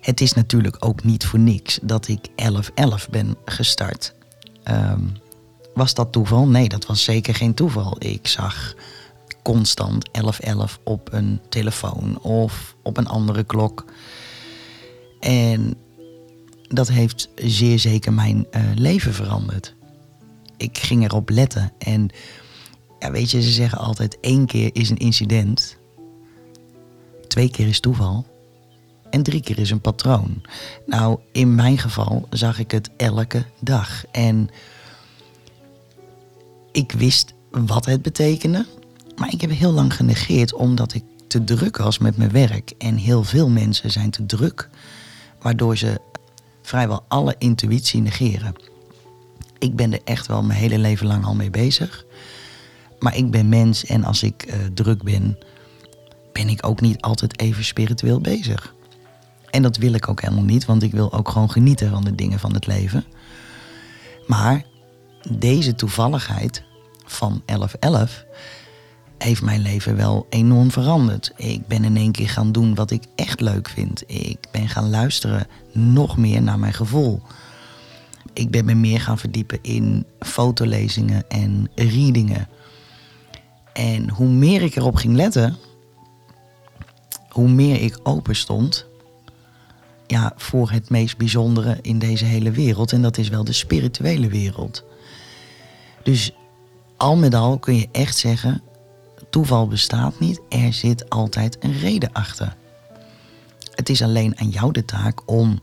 Het 0.03 0.21
is 0.21 0.33
natuurlijk 0.33 0.77
ook 0.79 1.05
niet 1.05 1.27
voor 1.27 1.39
niks 1.39 1.79
dat 1.83 2.09
ik 2.09 2.29
11-11 2.29 3.11
ben 3.11 3.37
gestart. 3.45 4.15
Um, 4.71 5.13
was 5.75 5.95
dat 5.95 6.13
toeval? 6.13 6.47
Nee, 6.47 6.69
dat 6.69 6.87
was 6.87 7.05
zeker 7.05 7.35
geen 7.35 7.55
toeval. 7.55 7.97
Ik 7.99 8.27
zag 8.27 8.75
constant 9.43 10.09
1111 10.13 10.79
op 10.85 11.13
een 11.13 11.41
telefoon 11.49 12.21
of 12.21 12.77
op 12.83 12.97
een 12.97 13.07
andere 13.07 13.45
klok. 13.45 13.85
En 15.21 15.75
dat 16.69 16.89
heeft 16.89 17.29
zeer 17.35 17.79
zeker 17.79 18.13
mijn 18.13 18.47
uh, 18.51 18.63
leven 18.75 19.15
veranderd. 19.15 19.75
Ik 20.57 20.79
ging 20.79 21.05
erop 21.05 21.29
letten. 21.29 21.73
En 21.79 22.11
ja, 22.99 23.11
weet 23.11 23.31
je, 23.31 23.43
ze 23.43 23.51
zeggen 23.51 23.79
altijd: 23.79 24.21
één 24.21 24.47
keer 24.47 24.71
is 24.73 24.91
een 24.91 24.99
incident, 24.99 25.77
twee 27.29 27.51
keer 27.51 27.69
is 27.69 27.81
toeval 27.81 28.32
en 29.13 29.23
drie 29.23 29.41
keer 29.41 29.59
is 29.59 29.71
een 29.71 29.81
patroon. 29.81 30.43
Nou, 30.87 31.19
in 31.33 31.55
mijn 31.55 31.79
geval 31.79 32.27
zag 32.31 32.59
ik 32.59 32.71
het 32.71 32.91
elke 32.97 33.45
dag. 33.61 34.05
En 34.11 34.51
ik 36.73 36.93
wist 36.93 37.35
wat 37.51 37.87
het 37.87 38.03
betekende. 38.03 38.67
Maar 39.17 39.33
ik 39.33 39.41
heb 39.41 39.51
heel 39.51 39.73
lang 39.73 39.95
genegeerd 39.95 40.55
omdat 40.55 40.95
ik 40.95 41.05
te 41.27 41.45
druk 41.45 41.77
was 41.77 41.99
met 41.99 42.17
mijn 42.17 42.31
werk. 42.31 42.73
En 42.79 42.97
heel 42.97 43.25
veel 43.25 43.49
mensen 43.49 43.91
zijn 43.91 44.11
te 44.11 44.27
druk, 44.27 44.69
waardoor 45.41 45.77
ze 45.77 46.01
vrijwel 46.63 47.05
alle 47.09 47.35
intuïtie 47.39 48.01
negeren. 48.01 48.55
Ik 49.59 49.77
ben 49.77 49.93
er 49.93 50.01
echt 50.05 50.27
wel 50.27 50.43
mijn 50.43 50.59
hele 50.59 50.79
leven 50.79 51.07
lang 51.07 51.25
al 51.25 51.35
mee 51.35 51.51
bezig. 51.51 52.05
Maar 52.99 53.17
ik 53.17 53.31
ben 53.31 53.49
mens 53.49 53.85
en 53.85 54.05
als 54.05 54.23
ik 54.23 54.47
uh, 54.47 54.55
druk 54.75 55.03
ben, 55.03 55.39
ben 56.33 56.49
ik 56.49 56.67
ook 56.67 56.81
niet 56.81 57.01
altijd 57.01 57.41
even 57.41 57.65
spiritueel 57.65 58.21
bezig. 58.21 58.75
En 59.53 59.63
dat 59.63 59.77
wil 59.77 59.93
ik 59.93 60.09
ook 60.09 60.21
helemaal 60.21 60.45
niet, 60.45 60.65
want 60.65 60.83
ik 60.83 60.93
wil 60.93 61.13
ook 61.13 61.29
gewoon 61.29 61.51
genieten 61.51 61.91
van 61.91 62.05
de 62.05 62.15
dingen 62.15 62.39
van 62.39 62.55
het 62.55 62.67
leven. 62.67 63.05
Maar 64.27 64.65
deze 65.31 65.75
toevalligheid 65.75 66.63
van 67.05 67.43
1111 67.45 68.25
heeft 69.19 69.43
mijn 69.43 69.61
leven 69.61 69.97
wel 69.97 70.27
enorm 70.31 70.71
veranderd. 70.71 71.33
Ik 71.37 71.67
ben 71.67 71.85
in 71.85 71.97
één 71.97 72.13
keer 72.13 72.29
gaan 72.29 72.53
doen 72.53 72.75
wat 72.75 72.91
ik 72.91 73.05
echt 73.15 73.41
leuk 73.41 73.69
vind. 73.69 74.03
Ik 74.07 74.39
ben 74.51 74.69
gaan 74.69 74.91
luisteren 74.91 75.47
nog 75.73 76.17
meer 76.17 76.43
naar 76.43 76.59
mijn 76.59 76.75
gevoel. 76.75 77.23
Ik 78.33 78.51
ben 78.51 78.65
me 78.65 78.75
meer 78.75 79.01
gaan 79.01 79.19
verdiepen 79.19 79.59
in 79.63 80.07
fotolezingen 80.21 81.25
en 81.29 81.71
readingen. 81.75 82.49
En 83.73 84.11
hoe 84.11 84.29
meer 84.29 84.63
ik 84.63 84.77
erop 84.77 84.97
ging 84.97 85.15
letten, 85.15 85.57
hoe 87.29 87.49
meer 87.49 87.83
ik 87.83 87.99
open 88.03 88.37
stond 88.37 88.91
ja, 90.13 90.33
voor 90.37 90.71
het 90.71 90.91
meest 90.91 91.17
bijzondere 91.17 91.79
in 91.83 91.99
deze 91.99 92.25
hele 92.25 92.51
wereld. 92.51 92.93
En 92.93 93.03
dat 93.03 93.19
is 93.19 93.29
wel 93.29 93.45
de 93.45 93.53
spirituele 93.53 94.29
wereld. 94.29 94.85
Dus 96.03 96.33
al 96.97 97.17
met 97.17 97.35
al 97.35 97.59
kun 97.59 97.77
je 97.77 97.89
echt 97.93 98.17
zeggen 98.17 98.63
toeval 99.31 99.67
bestaat 99.67 100.21
niet, 100.21 100.41
er 100.49 100.73
zit 100.73 101.11
altijd 101.11 101.57
een 101.61 101.79
reden 101.79 102.13
achter. 102.13 102.57
Het 103.75 103.89
is 103.89 104.03
alleen 104.03 104.39
aan 104.39 104.49
jou 104.49 104.73
de 104.73 104.85
taak 104.85 105.31
om 105.31 105.61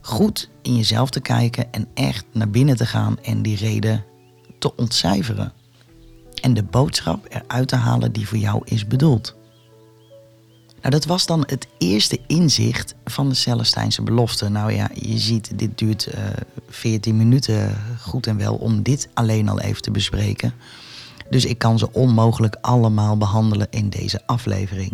goed 0.00 0.50
in 0.62 0.76
jezelf 0.76 1.10
te 1.10 1.20
kijken 1.20 1.72
en 1.72 1.88
echt 1.94 2.24
naar 2.32 2.50
binnen 2.50 2.76
te 2.76 2.86
gaan 2.86 3.18
en 3.22 3.42
die 3.42 3.56
reden 3.56 4.04
te 4.58 4.76
ontcijferen. 4.76 5.52
En 6.40 6.54
de 6.54 6.62
boodschap 6.62 7.26
eruit 7.28 7.68
te 7.68 7.76
halen 7.76 8.12
die 8.12 8.28
voor 8.28 8.38
jou 8.38 8.60
is 8.64 8.86
bedoeld. 8.86 9.36
Nou, 10.86 10.98
dat 10.98 11.08
was 11.08 11.26
dan 11.26 11.44
het 11.46 11.66
eerste 11.78 12.20
inzicht 12.26 12.94
van 13.04 13.28
de 13.28 13.34
Celestijnse 13.34 14.02
belofte. 14.02 14.48
Nou 14.48 14.72
ja, 14.72 14.90
je 14.94 15.18
ziet, 15.18 15.58
dit 15.58 15.78
duurt 15.78 16.08
uh, 16.14 16.26
eh, 16.26 16.32
14 16.68 17.16
minuten 17.16 17.78
goed 18.00 18.26
en 18.26 18.36
wel 18.36 18.54
om 18.54 18.82
dit 18.82 19.08
alleen 19.14 19.48
al 19.48 19.60
even 19.60 19.82
te 19.82 19.90
bespreken. 19.90 20.54
Dus 21.30 21.44
ik 21.44 21.58
kan 21.58 21.78
ze 21.78 21.92
onmogelijk 21.92 22.56
allemaal 22.60 23.16
behandelen 23.16 23.66
in 23.70 23.88
deze 23.88 24.26
aflevering. 24.26 24.92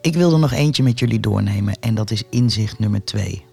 Ik 0.00 0.14
wil 0.14 0.32
er 0.32 0.38
nog 0.38 0.52
eentje 0.52 0.82
met 0.82 0.98
jullie 0.98 1.20
doornemen 1.20 1.80
en 1.80 1.94
dat 1.94 2.10
is 2.10 2.22
inzicht 2.30 2.78
nummer 2.78 3.04
2. 3.04 3.44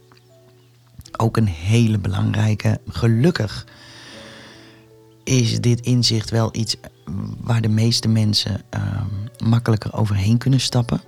Ook 1.17 1.37
een 1.37 1.47
hele 1.47 1.97
belangrijke. 1.97 2.79
Gelukkig 2.87 3.67
is 5.23 5.61
dit 5.61 5.81
inzicht 5.81 6.29
wel 6.29 6.49
iets 6.51 6.75
waar 7.39 7.61
de 7.61 7.69
meeste 7.69 8.07
mensen 8.07 8.61
uh, 8.75 9.01
makkelijker 9.47 9.93
overheen 9.93 10.37
kunnen 10.37 10.59
stappen. 10.59 11.01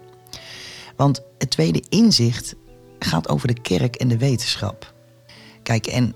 Want 0.96 1.22
het 1.38 1.50
tweede 1.50 1.84
inzicht 1.90 2.56
gaat 3.00 3.30
over 3.30 3.48
de 3.48 3.62
kerk 3.62 3.96
en 3.96 4.08
de 4.08 4.18
wetenschap. 4.18 4.94
Kijk, 5.64 5.88
en 5.88 6.16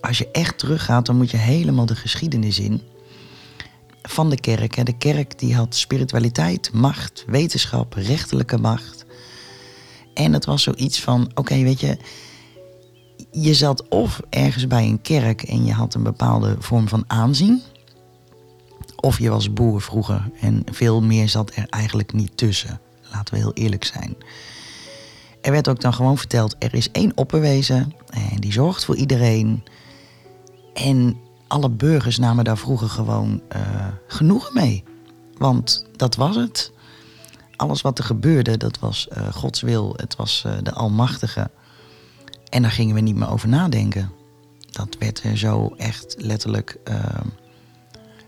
als 0.00 0.18
je 0.18 0.30
echt 0.30 0.58
teruggaat, 0.58 1.06
dan 1.06 1.16
moet 1.16 1.30
je 1.30 1.36
helemaal 1.36 1.86
de 1.86 1.96
geschiedenis 1.96 2.58
in 2.58 2.82
van 4.02 4.30
de 4.30 4.40
kerk. 4.40 4.86
De 4.86 4.96
kerk 4.98 5.38
die 5.38 5.54
had 5.54 5.74
spiritualiteit, 5.74 6.72
macht, 6.72 7.24
wetenschap, 7.26 7.92
rechterlijke 7.92 8.58
macht. 8.58 9.04
En 10.14 10.32
het 10.32 10.44
was 10.44 10.62
zoiets 10.62 11.00
van, 11.00 11.30
oké, 11.34 11.62
weet 11.62 11.80
je, 11.80 11.96
je 13.30 13.54
zat 13.54 13.88
of 13.88 14.20
ergens 14.30 14.66
bij 14.66 14.84
een 14.84 15.02
kerk 15.02 15.42
en 15.42 15.64
je 15.64 15.72
had 15.72 15.94
een 15.94 16.02
bepaalde 16.02 16.56
vorm 16.58 16.88
van 16.88 17.04
aanzien. 17.06 17.62
Of 18.96 19.18
je 19.18 19.30
was 19.30 19.52
boer 19.52 19.80
vroeger 19.80 20.30
en 20.40 20.62
veel 20.70 21.02
meer 21.02 21.28
zat 21.28 21.54
er 21.54 21.66
eigenlijk 21.68 22.12
niet 22.12 22.36
tussen. 22.36 22.80
Laten 23.10 23.34
we 23.34 23.40
heel 23.40 23.52
eerlijk 23.52 23.84
zijn. 23.84 24.16
Er 25.40 25.52
werd 25.52 25.68
ook 25.68 25.80
dan 25.80 25.94
gewoon 25.94 26.18
verteld, 26.18 26.56
er 26.58 26.74
is 26.74 26.90
één 26.90 27.12
opperwezen 27.14 27.94
en 28.10 28.36
die 28.40 28.52
zorgt 28.52 28.84
voor 28.84 28.96
iedereen. 28.96 29.64
En 30.74 31.16
alle 31.46 31.70
burgers 31.70 32.18
namen 32.18 32.44
daar 32.44 32.58
vroeger 32.58 32.88
gewoon 32.88 33.42
uh, 33.56 33.86
genoegen 34.06 34.54
mee. 34.54 34.84
Want 35.36 35.86
dat 35.96 36.16
was 36.16 36.36
het. 36.36 36.72
alles 37.56 37.82
wat 37.82 37.98
er 37.98 38.04
gebeurde, 38.04 38.56
dat 38.56 38.78
was 38.78 39.08
uh, 39.16 39.32
Gods 39.32 39.60
wil. 39.60 39.94
Het 39.96 40.16
was 40.16 40.44
uh, 40.46 40.52
de 40.62 40.72
Almachtige. 40.72 41.50
En 42.48 42.62
daar 42.62 42.70
gingen 42.70 42.94
we 42.94 43.00
niet 43.00 43.16
meer 43.16 43.30
over 43.30 43.48
nadenken. 43.48 44.12
Dat 44.70 44.96
werd 44.98 45.22
er 45.22 45.38
zo 45.38 45.74
echt 45.76 46.14
letterlijk, 46.18 46.78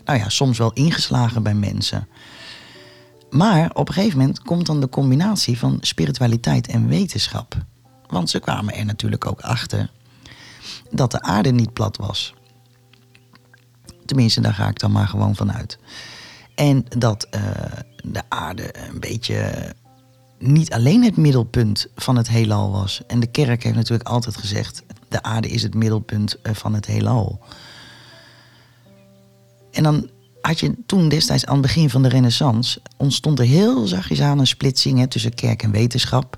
nou 0.05 0.19
ja, 0.19 0.29
soms 0.29 0.57
wel 0.57 0.73
ingeslagen 0.73 1.43
bij 1.43 1.53
mensen. 1.53 2.07
Maar 3.33 3.71
op 3.73 3.87
een 3.87 3.93
gegeven 3.93 4.17
moment 4.17 4.41
komt 4.41 4.65
dan 4.65 4.79
de 4.79 4.89
combinatie 4.89 5.57
van 5.59 5.77
spiritualiteit 5.81 6.67
en 6.67 6.87
wetenschap. 6.87 7.57
Want 8.07 8.29
ze 8.29 8.39
kwamen 8.39 8.75
er 8.75 8.85
natuurlijk 8.85 9.25
ook 9.25 9.41
achter 9.41 9.89
dat 10.91 11.11
de 11.11 11.21
aarde 11.21 11.51
niet 11.51 11.73
plat 11.73 11.97
was. 11.97 12.33
Tenminste, 14.05 14.41
daar 14.41 14.53
ga 14.53 14.67
ik 14.67 14.79
dan 14.79 14.91
maar 14.91 15.07
gewoon 15.07 15.35
van 15.35 15.53
uit. 15.53 15.77
En 16.55 16.85
dat 16.97 17.27
uh, 17.35 17.41
de 18.03 18.21
aarde 18.29 18.75
een 18.89 18.99
beetje 18.99 19.73
niet 20.39 20.73
alleen 20.73 21.03
het 21.03 21.17
middelpunt 21.17 21.87
van 21.95 22.15
het 22.15 22.27
heelal 22.27 22.71
was. 22.71 23.01
En 23.07 23.19
de 23.19 23.31
kerk 23.31 23.63
heeft 23.63 23.75
natuurlijk 23.75 24.09
altijd 24.09 24.37
gezegd: 24.37 24.83
de 25.09 25.23
aarde 25.23 25.47
is 25.47 25.63
het 25.63 25.73
middelpunt 25.73 26.41
eh, 26.41 26.53
van 26.53 26.73
het 26.73 26.85
heelal. 26.85 27.39
En 29.71 29.83
dan 29.83 30.09
had 30.47 30.59
je 30.59 30.75
toen 30.85 31.09
destijds 31.09 31.45
aan 31.45 31.53
het 31.53 31.61
begin 31.61 31.89
van 31.89 32.01
de 32.01 32.09
Renaissance 32.09 32.81
ontstond 32.97 33.39
er 33.39 33.45
heel 33.45 33.87
zachtjes 33.87 34.21
aan 34.21 34.39
een 34.39 34.47
splitsing 34.47 34.99
hè, 34.99 35.07
tussen 35.07 35.33
kerk 35.33 35.63
en 35.63 35.71
wetenschap. 35.71 36.37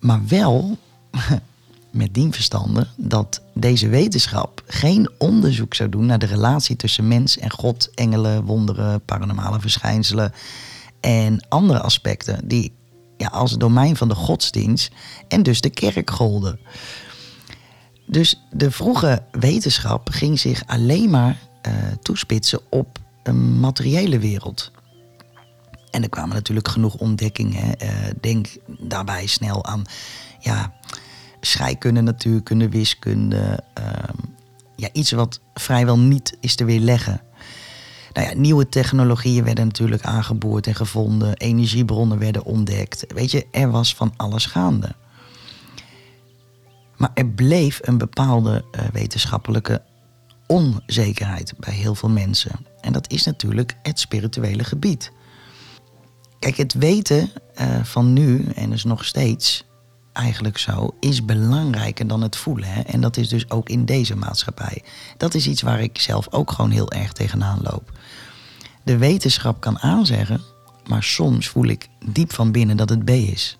Maar 0.00 0.26
wel 0.26 0.78
met 1.90 2.14
dien 2.14 2.32
verstande 2.32 2.86
dat 2.96 3.40
deze 3.52 3.88
wetenschap 3.88 4.62
geen 4.66 5.10
onderzoek 5.18 5.74
zou 5.74 5.88
doen 5.88 6.06
naar 6.06 6.18
de 6.18 6.26
relatie 6.26 6.76
tussen 6.76 7.08
mens 7.08 7.38
en 7.38 7.50
God, 7.50 7.90
engelen, 7.94 8.44
wonderen, 8.44 9.04
paranormale 9.04 9.60
verschijnselen 9.60 10.32
en 11.00 11.46
andere 11.48 11.80
aspecten 11.80 12.48
die 12.48 12.72
ja, 13.16 13.28
als 13.28 13.52
domein 13.52 13.96
van 13.96 14.08
de 14.08 14.14
godsdienst 14.14 14.90
en 15.28 15.42
dus 15.42 15.60
de 15.60 15.70
kerk 15.70 16.10
golden. 16.10 16.58
Dus 18.06 18.40
de 18.50 18.70
vroege 18.70 19.22
wetenschap 19.30 20.08
ging 20.10 20.40
zich 20.40 20.62
alleen 20.66 21.10
maar 21.10 21.38
toespitsen 22.02 22.60
op 22.68 22.98
een 23.22 23.60
materiële 23.60 24.18
wereld. 24.18 24.72
En 25.90 26.02
er 26.02 26.08
kwamen 26.08 26.34
natuurlijk 26.34 26.68
genoeg 26.68 26.94
ontdekkingen. 26.94 27.74
Uh, 27.82 27.90
denk 28.20 28.46
daarbij 28.66 29.26
snel 29.26 29.64
aan 29.64 29.84
ja, 30.40 30.72
scheikunde, 31.40 32.00
natuurkunde, 32.00 32.68
wiskunde. 32.68 33.60
Uh, 33.78 33.86
ja, 34.76 34.88
iets 34.92 35.10
wat 35.10 35.40
vrijwel 35.54 35.98
niet 35.98 36.36
is 36.40 36.54
te 36.54 36.64
weerleggen. 36.64 37.20
Nou 38.12 38.28
ja, 38.28 38.34
nieuwe 38.34 38.68
technologieën 38.68 39.44
werden 39.44 39.66
natuurlijk 39.66 40.02
aangeboord 40.02 40.66
en 40.66 40.74
gevonden. 40.74 41.36
Energiebronnen 41.36 42.18
werden 42.18 42.44
ontdekt. 42.44 43.04
Weet 43.08 43.30
je, 43.30 43.46
er 43.50 43.70
was 43.70 43.94
van 43.94 44.12
alles 44.16 44.46
gaande. 44.46 44.94
Maar 46.96 47.10
er 47.14 47.26
bleef 47.26 47.80
een 47.82 47.98
bepaalde 47.98 48.64
uh, 48.72 48.80
wetenschappelijke 48.92 49.82
onzekerheid 50.46 51.54
bij 51.58 51.74
heel 51.74 51.94
veel 51.94 52.08
mensen. 52.08 52.66
En 52.80 52.92
dat 52.92 53.10
is 53.10 53.24
natuurlijk 53.24 53.76
het 53.82 54.00
spirituele 54.00 54.64
gebied. 54.64 55.12
Kijk, 56.38 56.56
het 56.56 56.72
weten 56.72 57.30
uh, 57.60 57.84
van 57.84 58.12
nu, 58.12 58.44
en 58.54 58.72
is 58.72 58.84
nog 58.84 59.04
steeds 59.04 59.64
eigenlijk 60.12 60.58
zo, 60.58 60.94
is 61.00 61.24
belangrijker 61.24 62.06
dan 62.06 62.22
het 62.22 62.36
voelen. 62.36 62.68
Hè? 62.68 62.80
En 62.80 63.00
dat 63.00 63.16
is 63.16 63.28
dus 63.28 63.50
ook 63.50 63.68
in 63.68 63.84
deze 63.84 64.16
maatschappij. 64.16 64.82
Dat 65.16 65.34
is 65.34 65.46
iets 65.46 65.62
waar 65.62 65.80
ik 65.80 66.00
zelf 66.00 66.26
ook 66.30 66.52
gewoon 66.52 66.70
heel 66.70 66.90
erg 66.90 67.12
tegenaan 67.12 67.60
loop. 67.62 67.92
De 68.82 68.96
wetenschap 68.96 69.60
kan 69.60 69.78
aanzeggen, 69.78 70.40
maar 70.86 71.02
soms 71.02 71.48
voel 71.48 71.66
ik 71.66 71.88
diep 72.06 72.32
van 72.32 72.52
binnen 72.52 72.76
dat 72.76 72.88
het 72.88 73.04
B 73.04 73.10
is. 73.10 73.58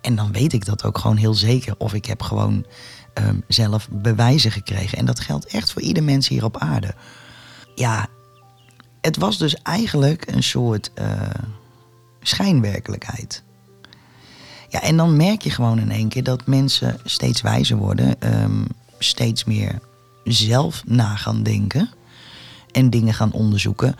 En 0.00 0.16
dan 0.16 0.32
weet 0.32 0.52
ik 0.52 0.64
dat 0.64 0.84
ook 0.84 0.98
gewoon 0.98 1.16
heel 1.16 1.34
zeker. 1.34 1.74
Of 1.78 1.94
ik 1.94 2.04
heb 2.04 2.22
gewoon 2.22 2.66
um, 3.26 3.44
zelf 3.48 3.88
bewijzen 3.90 4.50
gekregen. 4.50 4.98
En 4.98 5.04
dat 5.04 5.20
geldt 5.20 5.46
echt 5.46 5.72
voor 5.72 5.82
ieder 5.82 6.02
mens 6.02 6.28
hier 6.28 6.44
op 6.44 6.58
aarde. 6.58 6.94
Ja, 7.74 8.08
het 9.00 9.16
was 9.16 9.38
dus 9.38 9.54
eigenlijk 9.62 10.32
een 10.32 10.42
soort 10.42 10.90
uh, 11.00 11.20
schijnwerkelijkheid. 12.20 13.42
Ja, 14.68 14.82
en 14.82 14.96
dan 14.96 15.16
merk 15.16 15.42
je 15.42 15.50
gewoon 15.50 15.78
in 15.78 15.90
één 15.90 16.08
keer 16.08 16.24
dat 16.24 16.46
mensen 16.46 17.00
steeds 17.04 17.40
wijzer 17.40 17.76
worden, 17.76 18.16
um, 18.42 18.66
steeds 18.98 19.44
meer 19.44 19.78
zelf 20.24 20.82
na 20.86 21.16
gaan 21.16 21.42
denken 21.42 21.90
en 22.72 22.90
dingen 22.90 23.14
gaan 23.14 23.32
onderzoeken. 23.32 23.96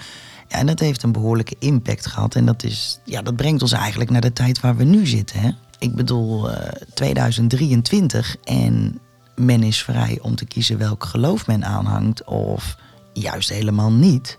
Ja, 0.48 0.58
en 0.58 0.66
dat 0.66 0.80
heeft 0.80 1.02
een 1.02 1.12
behoorlijke 1.12 1.56
impact 1.58 2.06
gehad. 2.06 2.34
En 2.34 2.44
dat, 2.46 2.62
is, 2.62 3.00
ja, 3.04 3.22
dat 3.22 3.36
brengt 3.36 3.62
ons 3.62 3.72
eigenlijk 3.72 4.10
naar 4.10 4.20
de 4.20 4.32
tijd 4.32 4.60
waar 4.60 4.76
we 4.76 4.84
nu 4.84 5.06
zitten. 5.06 5.40
Hè? 5.40 5.50
Ik 5.78 5.94
bedoel, 5.94 6.50
uh, 6.50 6.56
2023 6.94 8.36
en 8.44 9.00
men 9.40 9.62
is 9.62 9.82
vrij 9.82 10.18
om 10.22 10.36
te 10.36 10.44
kiezen 10.44 10.78
welk 10.78 11.04
geloof 11.04 11.46
men 11.46 11.64
aanhangt 11.64 12.24
of 12.24 12.76
juist 13.12 13.48
helemaal 13.48 13.92
niet. 13.92 14.38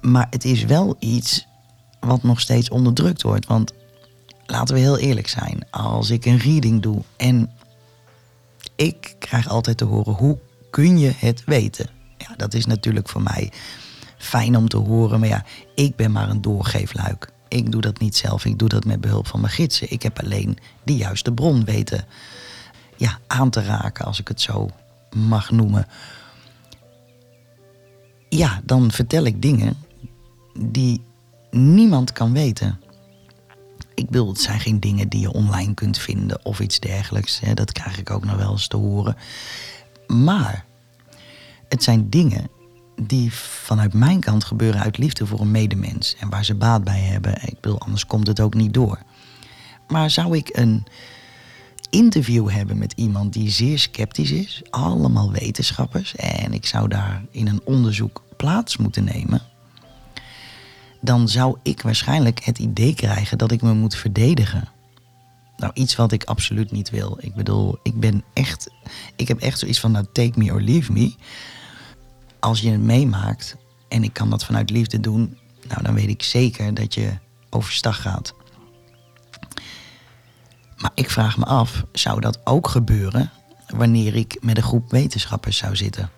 Maar 0.00 0.26
het 0.30 0.44
is 0.44 0.64
wel 0.64 0.96
iets 0.98 1.46
wat 2.00 2.22
nog 2.22 2.40
steeds 2.40 2.68
onderdrukt 2.68 3.22
wordt. 3.22 3.46
Want 3.46 3.72
laten 4.46 4.74
we 4.74 4.80
heel 4.80 4.98
eerlijk 4.98 5.28
zijn, 5.28 5.66
als 5.70 6.10
ik 6.10 6.24
een 6.24 6.38
reading 6.38 6.82
doe 6.82 7.02
en 7.16 7.50
ik 8.76 9.14
krijg 9.18 9.48
altijd 9.48 9.76
te 9.76 9.84
horen 9.84 10.12
hoe 10.12 10.38
kun 10.70 10.98
je 10.98 11.12
het 11.16 11.42
weten? 11.44 11.90
Ja, 12.18 12.34
dat 12.36 12.54
is 12.54 12.66
natuurlijk 12.66 13.08
voor 13.08 13.22
mij 13.22 13.52
fijn 14.18 14.56
om 14.56 14.68
te 14.68 14.76
horen, 14.76 15.20
maar 15.20 15.28
ja, 15.28 15.44
ik 15.74 15.96
ben 15.96 16.12
maar 16.12 16.28
een 16.28 16.40
doorgeefluik. 16.42 17.32
Ik 17.48 17.72
doe 17.72 17.80
dat 17.80 17.98
niet 17.98 18.16
zelf, 18.16 18.44
ik 18.44 18.58
doe 18.58 18.68
dat 18.68 18.84
met 18.84 19.00
behulp 19.00 19.26
van 19.26 19.40
mijn 19.40 19.52
gidsen. 19.52 19.92
Ik 19.92 20.02
heb 20.02 20.20
alleen 20.22 20.58
de 20.82 20.96
juiste 20.96 21.32
bron 21.32 21.64
weten 21.64 22.04
ja, 23.00 23.18
aan 23.26 23.50
te 23.50 23.62
raken, 23.62 24.04
als 24.04 24.20
ik 24.20 24.28
het 24.28 24.40
zo 24.40 24.70
mag 25.12 25.50
noemen. 25.50 25.86
Ja, 28.28 28.60
dan 28.64 28.90
vertel 28.90 29.24
ik 29.24 29.42
dingen 29.42 29.76
die 30.58 31.02
niemand 31.50 32.12
kan 32.12 32.32
weten. 32.32 32.80
Ik 33.94 34.06
bedoel, 34.06 34.28
het 34.28 34.40
zijn 34.40 34.60
geen 34.60 34.80
dingen 34.80 35.08
die 35.08 35.20
je 35.20 35.32
online 35.32 35.74
kunt 35.74 35.98
vinden 35.98 36.44
of 36.44 36.60
iets 36.60 36.80
dergelijks. 36.80 37.40
Hè. 37.40 37.54
Dat 37.54 37.72
krijg 37.72 37.98
ik 37.98 38.10
ook 38.10 38.24
nog 38.24 38.36
wel 38.36 38.50
eens 38.50 38.68
te 38.68 38.76
horen. 38.76 39.16
Maar 40.06 40.64
het 41.68 41.82
zijn 41.82 42.10
dingen 42.10 42.50
die 43.02 43.32
vanuit 43.34 43.92
mijn 43.92 44.20
kant 44.20 44.44
gebeuren 44.44 44.80
uit 44.80 44.98
liefde 44.98 45.26
voor 45.26 45.40
een 45.40 45.50
medemens. 45.50 46.16
En 46.18 46.30
waar 46.30 46.44
ze 46.44 46.54
baat 46.54 46.84
bij 46.84 47.00
hebben. 47.00 47.42
Ik 47.42 47.60
bedoel, 47.60 47.80
anders 47.80 48.06
komt 48.06 48.26
het 48.26 48.40
ook 48.40 48.54
niet 48.54 48.74
door. 48.74 48.98
Maar 49.88 50.10
zou 50.10 50.36
ik 50.36 50.48
een 50.52 50.86
interview 51.90 52.48
hebben 52.50 52.78
met 52.78 52.92
iemand 52.96 53.32
die 53.32 53.50
zeer 53.50 53.78
sceptisch 53.78 54.30
is, 54.30 54.62
allemaal 54.70 55.32
wetenschappers, 55.32 56.16
en 56.16 56.52
ik 56.52 56.66
zou 56.66 56.88
daar 56.88 57.24
in 57.30 57.46
een 57.46 57.60
onderzoek 57.64 58.22
plaats 58.36 58.76
moeten 58.76 59.04
nemen, 59.04 59.42
dan 61.00 61.28
zou 61.28 61.58
ik 61.62 61.82
waarschijnlijk 61.82 62.44
het 62.44 62.58
idee 62.58 62.94
krijgen 62.94 63.38
dat 63.38 63.52
ik 63.52 63.62
me 63.62 63.72
moet 63.72 63.94
verdedigen. 63.94 64.68
Nou, 65.56 65.72
iets 65.74 65.96
wat 65.96 66.12
ik 66.12 66.24
absoluut 66.24 66.70
niet 66.70 66.90
wil. 66.90 67.18
Ik 67.20 67.34
bedoel, 67.34 67.78
ik 67.82 68.00
ben 68.00 68.24
echt. 68.32 68.70
Ik 69.16 69.28
heb 69.28 69.40
echt 69.40 69.58
zoiets 69.58 69.80
van: 69.80 69.90
nou, 69.90 70.06
take 70.12 70.38
me 70.38 70.52
or 70.52 70.60
leave 70.60 70.92
me. 70.92 71.14
Als 72.38 72.60
je 72.60 72.70
het 72.70 72.80
meemaakt 72.80 73.56
en 73.88 74.04
ik 74.04 74.12
kan 74.12 74.30
dat 74.30 74.44
vanuit 74.44 74.70
liefde 74.70 75.00
doen, 75.00 75.38
nou, 75.68 75.82
dan 75.82 75.94
weet 75.94 76.08
ik 76.08 76.22
zeker 76.22 76.74
dat 76.74 76.94
je 76.94 77.12
overstag 77.50 78.02
gaat. 78.02 78.34
Maar 80.80 80.90
ik 80.94 81.10
vraag 81.10 81.36
me 81.36 81.44
af, 81.44 81.84
zou 81.92 82.20
dat 82.20 82.40
ook 82.44 82.68
gebeuren 82.68 83.30
wanneer 83.66 84.14
ik 84.14 84.36
met 84.40 84.56
een 84.56 84.62
groep 84.62 84.90
wetenschappers 84.90 85.56
zou 85.56 85.76
zitten? 85.76 86.10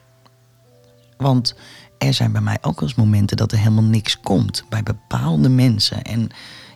Want 1.16 1.54
er 1.98 2.14
zijn 2.14 2.32
bij 2.32 2.40
mij 2.40 2.58
ook 2.60 2.80
wel 2.80 2.88
eens 2.88 2.98
momenten 2.98 3.36
dat 3.36 3.52
er 3.52 3.58
helemaal 3.58 3.82
niks 3.82 4.20
komt 4.20 4.64
bij 4.68 4.82
bepaalde 4.82 5.48
mensen. 5.48 6.02
En 6.02 6.28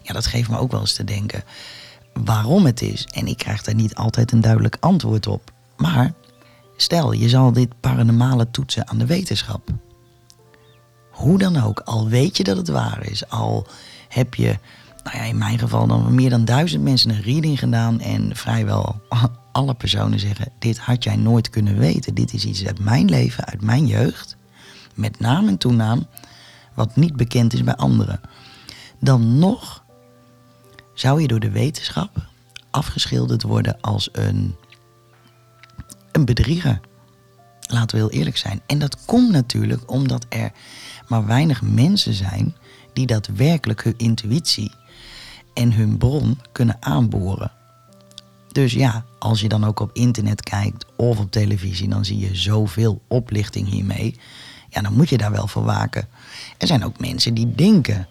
ja, 0.02 0.12
dat 0.12 0.26
geeft 0.26 0.50
me 0.50 0.58
ook 0.58 0.70
wel 0.70 0.80
eens 0.80 0.94
te 0.94 1.04
denken 1.04 1.44
waarom 2.24 2.66
het 2.66 2.82
is. 2.82 3.04
En 3.04 3.26
ik 3.26 3.36
krijg 3.36 3.62
daar 3.62 3.74
niet 3.74 3.94
altijd 3.94 4.32
een 4.32 4.40
duidelijk 4.40 4.76
antwoord 4.80 5.26
op. 5.26 5.52
Maar 5.76 6.12
stel, 6.76 7.12
je 7.12 7.28
zal 7.28 7.52
dit 7.52 7.80
paranormale 7.80 8.50
toetsen 8.50 8.88
aan 8.88 8.98
de 8.98 9.06
wetenschap. 9.06 9.68
Hoe 11.10 11.38
dan 11.38 11.62
ook, 11.62 11.80
al 11.80 12.08
weet 12.08 12.36
je 12.36 12.44
dat 12.44 12.56
het 12.56 12.68
waar 12.68 13.06
is, 13.06 13.28
al 13.28 13.66
heb 14.08 14.34
je 14.34 14.58
nou 15.06 15.18
ja, 15.18 15.24
in 15.24 15.38
mijn 15.38 15.58
geval 15.58 15.86
dan 15.86 16.14
meer 16.14 16.30
dan 16.30 16.44
duizend 16.44 16.82
mensen 16.82 17.10
een 17.10 17.22
reading 17.22 17.58
gedaan. 17.58 18.00
En 18.00 18.36
vrijwel 18.36 19.00
alle 19.52 19.74
personen 19.74 20.18
zeggen: 20.20 20.52
Dit 20.58 20.78
had 20.78 21.04
jij 21.04 21.16
nooit 21.16 21.50
kunnen 21.50 21.78
weten. 21.78 22.14
Dit 22.14 22.32
is 22.32 22.44
iets 22.44 22.66
uit 22.66 22.78
mijn 22.78 23.08
leven, 23.08 23.44
uit 23.44 23.62
mijn 23.62 23.86
jeugd. 23.86 24.36
Met 24.94 25.20
naam 25.20 25.48
en 25.48 25.58
toenaam, 25.58 26.06
wat 26.74 26.96
niet 26.96 27.16
bekend 27.16 27.52
is 27.52 27.64
bij 27.64 27.74
anderen. 27.74 28.20
Dan 29.00 29.38
nog 29.38 29.84
zou 30.94 31.20
je 31.20 31.28
door 31.28 31.40
de 31.40 31.50
wetenschap 31.50 32.26
afgeschilderd 32.70 33.42
worden 33.42 33.80
als 33.80 34.08
een, 34.12 34.54
een 36.12 36.24
bedrieger. 36.24 36.80
Laten 37.60 37.96
we 37.96 38.02
heel 38.02 38.18
eerlijk 38.18 38.36
zijn. 38.36 38.60
En 38.66 38.78
dat 38.78 39.04
komt 39.04 39.30
natuurlijk 39.30 39.90
omdat 39.90 40.26
er 40.28 40.52
maar 41.08 41.26
weinig 41.26 41.62
mensen 41.62 42.14
zijn 42.14 42.54
die 42.92 43.06
daadwerkelijk 43.06 43.84
hun 43.84 43.94
intuïtie 43.96 44.72
en 45.56 45.72
hun 45.72 45.98
bron 45.98 46.38
kunnen 46.52 46.76
aanboren. 46.80 47.50
Dus 48.52 48.72
ja, 48.72 49.04
als 49.18 49.40
je 49.40 49.48
dan 49.48 49.64
ook 49.64 49.80
op 49.80 49.90
internet 49.92 50.42
kijkt 50.42 50.86
of 50.96 51.18
op 51.18 51.30
televisie, 51.30 51.88
dan 51.88 52.04
zie 52.04 52.18
je 52.18 52.36
zoveel 52.36 53.02
oplichting 53.08 53.68
hiermee. 53.68 54.18
Ja, 54.68 54.80
dan 54.80 54.92
moet 54.92 55.08
je 55.08 55.18
daar 55.18 55.30
wel 55.30 55.46
voor 55.46 55.64
waken. 55.64 56.08
Er 56.58 56.66
zijn 56.66 56.84
ook 56.84 57.00
mensen 57.00 57.34
die 57.34 57.54
denken 57.54 58.08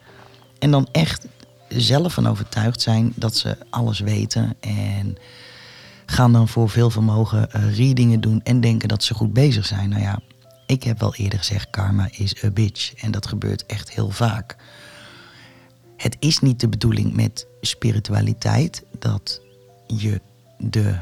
en 0.60 0.72
dan 0.72 0.88
echt 0.92 1.28
zelf 1.68 2.14
van 2.14 2.28
overtuigd 2.28 2.82
zijn 2.82 3.14
dat 3.16 3.36
ze 3.36 3.58
alles 3.70 4.00
weten 4.00 4.56
en 4.60 5.18
gaan 6.06 6.32
dan 6.32 6.48
voor 6.48 6.70
veel 6.70 6.90
vermogen 6.90 7.50
uh, 7.56 7.76
readingen 7.76 8.22
doen 8.22 8.42
en 8.44 8.62
denken 8.62 8.88
dat 8.88 9.04
ze 9.04 9.14
goed 9.14 9.34
bezig 9.34 9.66
zijn. 9.66 9.90
Nou 9.90 10.02
ja, 10.02 10.20
ik 10.66 10.84
heb 10.84 11.00
wel 11.00 11.16
eerder 11.16 11.40
gezegd, 11.40 11.70
karma 11.70 12.08
is 12.12 12.44
a 12.44 12.50
bitch. 12.50 12.94
En 12.94 13.12
dat 13.12 13.28
gebeurt 13.28 13.66
echt 13.66 13.92
heel 13.92 14.10
vaak. 14.10 14.56
Het 16.06 16.18
is 16.20 16.40
niet 16.40 16.60
de 16.60 16.68
bedoeling 16.68 17.14
met 17.14 17.48
spiritualiteit 17.62 18.84
dat 19.00 19.42
je 19.88 20.22
de 20.58 20.96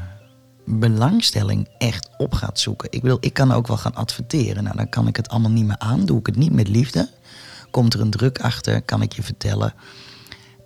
belangstelling 0.64 1.68
echt 1.78 2.08
op 2.16 2.32
gaat 2.32 2.58
zoeken. 2.58 2.88
Ik 2.92 3.02
wil, 3.02 3.16
ik 3.20 3.32
kan 3.32 3.52
ook 3.52 3.66
wel 3.66 3.76
gaan 3.76 3.94
adverteren. 3.94 4.64
Nou, 4.64 4.76
dan 4.76 4.88
kan 4.88 5.08
ik 5.08 5.16
het 5.16 5.28
allemaal 5.28 5.50
niet 5.50 5.66
meer 5.66 5.78
aan. 5.78 6.06
Doe 6.06 6.18
ik 6.18 6.26
het 6.26 6.36
niet 6.36 6.52
met 6.52 6.68
liefde. 6.68 7.08
Komt 7.70 7.94
er 7.94 8.00
een 8.00 8.10
druk 8.10 8.38
achter, 8.38 8.82
kan 8.82 9.02
ik 9.02 9.12
je 9.12 9.22
vertellen. 9.22 9.74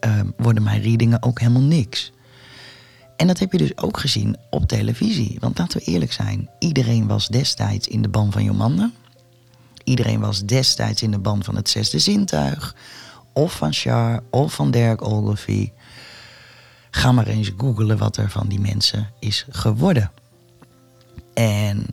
Uh, 0.06 0.20
worden 0.36 0.62
mijn 0.62 0.82
readingen 0.82 1.22
ook 1.22 1.40
helemaal 1.40 1.62
niks. 1.62 2.12
En 3.16 3.26
dat 3.26 3.38
heb 3.38 3.52
je 3.52 3.58
dus 3.58 3.76
ook 3.76 3.98
gezien 3.98 4.36
op 4.50 4.68
televisie. 4.68 5.36
Want 5.40 5.58
laten 5.58 5.78
we 5.78 5.84
eerlijk 5.84 6.12
zijn, 6.12 6.50
iedereen 6.58 7.06
was 7.06 7.28
destijds 7.28 7.88
in 7.88 8.02
de 8.02 8.08
ban 8.08 8.32
van 8.32 8.44
Jomanda. 8.44 8.90
Iedereen 9.84 10.20
was 10.20 10.44
destijds 10.44 11.02
in 11.02 11.10
de 11.10 11.18
ban 11.18 11.44
van 11.44 11.56
het 11.56 11.68
zesde 11.68 11.98
zintuig. 11.98 12.74
Of 13.38 13.56
van 13.56 13.72
Char, 13.72 14.22
of 14.30 14.54
van 14.54 14.70
Dirk 14.70 15.02
Ogilvie. 15.02 15.72
Ga 16.90 17.12
maar 17.12 17.26
eens 17.26 17.52
googlen 17.56 17.98
wat 17.98 18.16
er 18.16 18.30
van 18.30 18.48
die 18.48 18.60
mensen 18.60 19.10
is 19.18 19.46
geworden. 19.50 20.10
En 21.34 21.86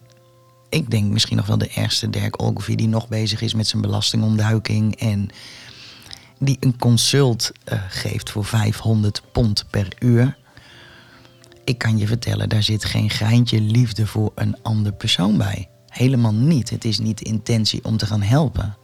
ik 0.69 0.91
denk 0.91 1.11
misschien 1.11 1.37
nog 1.37 1.45
wel 1.45 1.57
de 1.57 1.71
ergste 1.75 2.09
Dirk 2.09 2.41
Ogilvie 2.41 2.77
die 2.77 2.87
nog 2.87 3.07
bezig 3.07 3.41
is 3.41 3.53
met 3.53 3.67
zijn 3.67 3.81
belastingontduiking. 3.81 4.95
En 4.95 5.29
die 6.39 6.57
een 6.59 6.77
consult 6.77 7.51
uh, 7.73 7.81
geeft 7.89 8.29
voor 8.29 8.45
500 8.45 9.21
pond 9.31 9.65
per 9.69 9.87
uur 9.99 10.37
ik 11.63 11.77
kan 11.77 11.97
je 11.97 12.07
vertellen, 12.07 12.49
daar 12.49 12.63
zit 12.63 12.85
geen 12.85 13.09
geintje 13.09 13.61
liefde 13.61 14.07
voor 14.07 14.31
een 14.35 14.57
ander 14.61 14.93
persoon 14.93 15.37
bij. 15.37 15.69
Helemaal 15.87 16.33
niet. 16.33 16.69
Het 16.69 16.85
is 16.85 16.99
niet 16.99 17.17
de 17.17 17.25
intentie 17.25 17.83
om 17.83 17.97
te 17.97 18.05
gaan 18.05 18.21
helpen. 18.21 18.77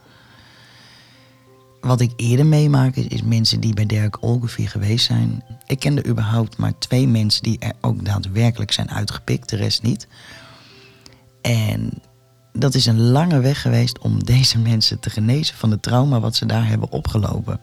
Wat 1.81 2.01
ik 2.01 2.11
eerder 2.15 2.45
meemaak 2.45 2.95
is, 2.95 3.07
is 3.07 3.21
mensen 3.21 3.59
die 3.59 3.73
bij 3.73 3.85
Dirk 3.85 4.23
Olgevier 4.23 4.69
geweest 4.69 5.05
zijn. 5.05 5.43
Ik 5.67 5.79
kende 5.79 6.05
überhaupt 6.05 6.57
maar 6.57 6.77
twee 6.77 7.07
mensen 7.07 7.43
die 7.43 7.59
er 7.59 7.73
ook 7.81 8.05
daadwerkelijk 8.05 8.71
zijn 8.71 8.91
uitgepikt, 8.91 9.49
de 9.49 9.55
rest 9.55 9.83
niet. 9.83 10.07
En 11.41 12.01
dat 12.53 12.73
is 12.73 12.85
een 12.85 13.01
lange 13.01 13.39
weg 13.39 13.61
geweest 13.61 13.99
om 13.99 14.23
deze 14.33 14.59
mensen 14.59 14.99
te 14.99 15.09
genezen 15.09 15.55
van 15.55 15.71
het 15.71 15.81
trauma 15.81 16.19
wat 16.19 16.35
ze 16.35 16.45
daar 16.45 16.67
hebben 16.67 16.91
opgelopen. 16.91 17.59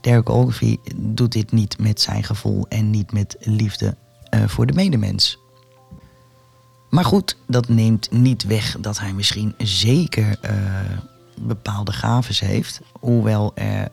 Dirk 0.00 0.30
Ogilvie 0.30 0.80
doet 0.96 1.32
dit 1.32 1.52
niet 1.52 1.78
met 1.78 2.00
zijn 2.00 2.24
gevoel 2.24 2.66
en 2.68 2.90
niet 2.90 3.12
met 3.12 3.36
liefde 3.40 3.96
uh, 4.34 4.48
voor 4.48 4.66
de 4.66 4.72
medemens. 4.72 5.38
Maar 6.90 7.04
goed, 7.04 7.36
dat 7.46 7.68
neemt 7.68 8.10
niet 8.10 8.44
weg 8.44 8.76
dat 8.80 8.98
hij 8.98 9.12
misschien 9.12 9.54
zeker 9.58 10.38
uh, 10.44 10.50
bepaalde 11.42 11.92
gaves 11.92 12.40
heeft. 12.40 12.80
Hoewel 13.00 13.52
er 13.54 13.88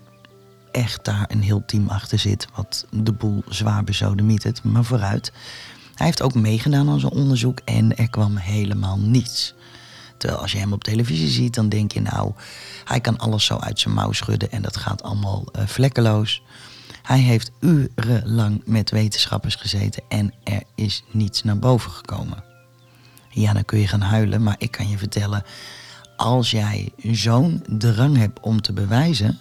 echt 0.71 1.05
daar 1.05 1.25
een 1.27 1.41
heel 1.41 1.63
team 1.65 1.89
achter 1.89 2.19
zit 2.19 2.47
wat 2.55 2.85
de 2.91 3.11
boel 3.11 3.43
zwaar 3.47 3.83
bezodemietert. 3.83 4.63
Maar 4.63 4.83
vooruit. 4.83 5.31
Hij 5.95 6.05
heeft 6.05 6.21
ook 6.21 6.33
meegedaan 6.33 6.89
aan 6.89 6.99
zo'n 6.99 7.09
onderzoek 7.09 7.59
en 7.65 7.97
er 7.97 8.09
kwam 8.09 8.35
helemaal 8.35 8.99
niets. 8.99 9.53
Terwijl 10.17 10.41
als 10.41 10.51
je 10.51 10.57
hem 10.57 10.73
op 10.73 10.83
televisie 10.83 11.29
ziet, 11.29 11.53
dan 11.53 11.69
denk 11.69 11.91
je 11.91 12.01
nou, 12.01 12.31
hij 12.83 12.99
kan 12.99 13.17
alles 13.17 13.45
zo 13.45 13.57
uit 13.57 13.79
zijn 13.79 13.93
mouw 13.93 14.11
schudden 14.11 14.51
en 14.51 14.61
dat 14.61 14.77
gaat 14.77 15.03
allemaal 15.03 15.45
uh, 15.55 15.67
vlekkeloos. 15.67 16.41
Hij 17.01 17.19
heeft 17.19 17.51
urenlang 17.59 18.61
met 18.65 18.91
wetenschappers 18.91 19.55
gezeten 19.55 20.03
en 20.07 20.33
er 20.43 20.63
is 20.75 21.03
niets 21.11 21.43
naar 21.43 21.59
boven 21.59 21.91
gekomen. 21.91 22.43
Ja, 23.29 23.53
dan 23.53 23.65
kun 23.65 23.79
je 23.79 23.87
gaan 23.87 24.01
huilen, 24.01 24.43
maar 24.43 24.55
ik 24.57 24.71
kan 24.71 24.89
je 24.89 24.97
vertellen, 24.97 25.43
als 26.19 26.51
jij 26.51 26.91
zo'n 27.11 27.63
drang 27.67 28.17
hebt 28.17 28.39
om 28.39 28.61
te 28.61 28.73
bewijzen, 28.73 29.39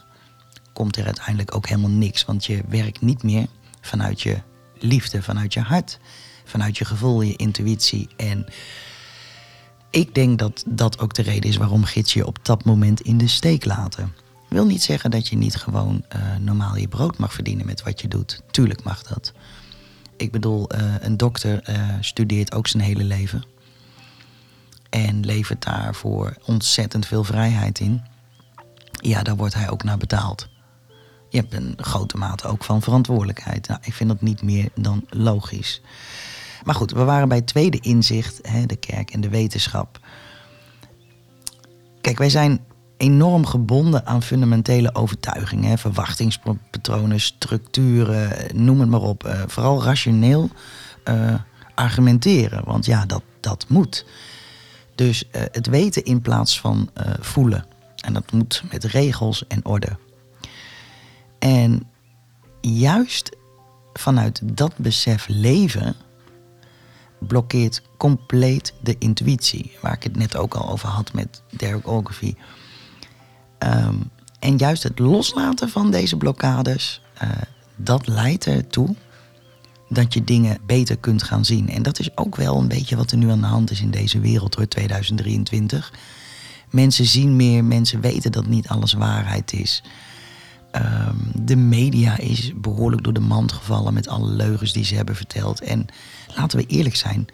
komt 0.72 0.96
er 0.96 1.04
uiteindelijk 1.04 1.54
ook 1.54 1.68
helemaal 1.68 1.90
niks. 1.90 2.24
Want 2.24 2.44
je 2.44 2.62
werkt 2.68 3.00
niet 3.00 3.22
meer 3.22 3.46
vanuit 3.80 4.20
je 4.20 4.38
liefde, 4.78 5.22
vanuit 5.22 5.54
je 5.54 5.60
hart, 5.60 5.98
vanuit 6.44 6.78
je 6.78 6.84
gevoel, 6.84 7.20
je 7.20 7.36
intuïtie. 7.36 8.08
En 8.16 8.46
ik 9.90 10.14
denk 10.14 10.38
dat 10.38 10.64
dat 10.66 10.98
ook 10.98 11.14
de 11.14 11.22
reden 11.22 11.50
is 11.50 11.56
waarom 11.56 11.84
gids 11.84 12.12
je 12.12 12.26
op 12.26 12.38
dat 12.42 12.64
moment 12.64 13.00
in 13.00 13.18
de 13.18 13.28
steek 13.28 13.64
laten. 13.64 14.14
Wil 14.48 14.66
niet 14.66 14.82
zeggen 14.82 15.10
dat 15.10 15.28
je 15.28 15.36
niet 15.36 15.56
gewoon 15.56 16.04
uh, 16.16 16.36
normaal 16.40 16.76
je 16.76 16.88
brood 16.88 17.18
mag 17.18 17.32
verdienen 17.32 17.66
met 17.66 17.82
wat 17.82 18.00
je 18.00 18.08
doet. 18.08 18.42
Tuurlijk 18.50 18.82
mag 18.82 19.02
dat. 19.02 19.32
Ik 20.16 20.32
bedoel, 20.32 20.74
uh, 20.74 20.94
een 21.00 21.16
dokter 21.16 21.68
uh, 21.70 21.88
studeert 22.00 22.54
ook 22.54 22.66
zijn 22.66 22.82
hele 22.82 23.04
leven. 23.04 23.44
En 24.90 25.24
levert 25.24 25.64
daarvoor 25.64 26.36
ontzettend 26.44 27.06
veel 27.06 27.24
vrijheid 27.24 27.80
in. 27.80 28.02
Ja, 28.90 29.22
daar 29.22 29.36
wordt 29.36 29.54
hij 29.54 29.70
ook 29.70 29.82
naar 29.82 29.98
betaald. 29.98 30.48
Je 31.28 31.38
hebt 31.38 31.54
een 31.54 31.74
grote 31.76 32.16
mate 32.16 32.46
ook 32.46 32.64
van 32.64 32.82
verantwoordelijkheid. 32.82 33.68
Nou, 33.68 33.80
ik 33.84 33.94
vind 33.94 34.08
dat 34.08 34.20
niet 34.20 34.42
meer 34.42 34.68
dan 34.74 35.04
logisch. 35.08 35.80
Maar 36.64 36.74
goed, 36.74 36.90
we 36.90 37.04
waren 37.04 37.28
bij 37.28 37.36
het 37.36 37.46
tweede 37.46 37.80
inzicht, 37.80 38.38
hè, 38.42 38.66
de 38.66 38.76
kerk 38.76 39.10
en 39.10 39.20
de 39.20 39.28
wetenschap. 39.28 40.00
Kijk, 42.00 42.18
wij 42.18 42.30
zijn 42.30 42.60
enorm 42.96 43.46
gebonden 43.46 44.06
aan 44.06 44.22
fundamentele 44.22 44.94
overtuigingen, 44.94 45.78
verwachtingspatronen, 45.78 47.20
structuren, 47.20 48.56
noem 48.64 48.80
het 48.80 48.88
maar 48.88 49.00
op. 49.00 49.26
Uh, 49.26 49.42
vooral 49.46 49.82
rationeel 49.82 50.50
uh, 51.04 51.34
argumenteren, 51.74 52.64
want 52.64 52.86
ja, 52.86 53.06
dat, 53.06 53.22
dat 53.40 53.64
moet. 53.68 54.04
Dus 54.98 55.24
uh, 55.24 55.42
het 55.52 55.66
weten 55.66 56.04
in 56.04 56.20
plaats 56.20 56.60
van 56.60 56.90
voelen. 57.20 57.64
En 57.96 58.12
dat 58.12 58.32
moet 58.32 58.62
met 58.70 58.84
regels 58.84 59.46
en 59.46 59.64
orde. 59.64 59.96
En 61.38 61.90
juist 62.60 63.36
vanuit 63.92 64.40
dat 64.56 64.76
besef 64.76 65.28
leven 65.28 65.96
blokkeert 67.18 67.82
compleet 67.96 68.74
de 68.80 68.96
intuïtie. 68.98 69.76
Waar 69.80 69.92
ik 69.92 70.02
het 70.02 70.16
net 70.16 70.36
ook 70.36 70.54
al 70.54 70.68
over 70.70 70.88
had 70.88 71.12
met 71.12 71.42
Derek 71.50 71.88
Ogilvie. 71.88 72.36
Um, 73.58 74.10
en 74.38 74.56
juist 74.56 74.82
het 74.82 74.98
loslaten 74.98 75.68
van 75.68 75.90
deze 75.90 76.16
blokkades, 76.16 77.02
uh, 77.22 77.30
dat 77.76 78.06
leidt 78.06 78.46
ertoe 78.46 78.94
dat 79.88 80.14
je 80.14 80.24
dingen 80.24 80.58
beter 80.66 80.98
kunt 80.98 81.22
gaan 81.22 81.44
zien. 81.44 81.68
En 81.68 81.82
dat 81.82 81.98
is 81.98 82.16
ook 82.16 82.36
wel 82.36 82.56
een 82.56 82.68
beetje 82.68 82.96
wat 82.96 83.10
er 83.10 83.18
nu 83.18 83.30
aan 83.30 83.40
de 83.40 83.46
hand 83.46 83.70
is 83.70 83.80
in 83.80 83.90
deze 83.90 84.20
wereld 84.20 84.54
hoor, 84.54 84.68
2023. 84.68 85.92
Mensen 86.70 87.04
zien 87.04 87.36
meer, 87.36 87.64
mensen 87.64 88.00
weten 88.00 88.32
dat 88.32 88.46
niet 88.46 88.68
alles 88.68 88.92
waarheid 88.92 89.52
is. 89.52 89.82
Um, 90.72 91.32
de 91.34 91.56
media 91.56 92.18
is 92.18 92.52
behoorlijk 92.56 93.04
door 93.04 93.12
de 93.12 93.20
mand 93.20 93.52
gevallen 93.52 93.94
met 93.94 94.08
alle 94.08 94.30
leugens 94.30 94.72
die 94.72 94.84
ze 94.84 94.94
hebben 94.94 95.16
verteld. 95.16 95.60
En 95.60 95.86
laten 96.36 96.58
we 96.58 96.66
eerlijk 96.66 96.96
zijn, 96.96 97.26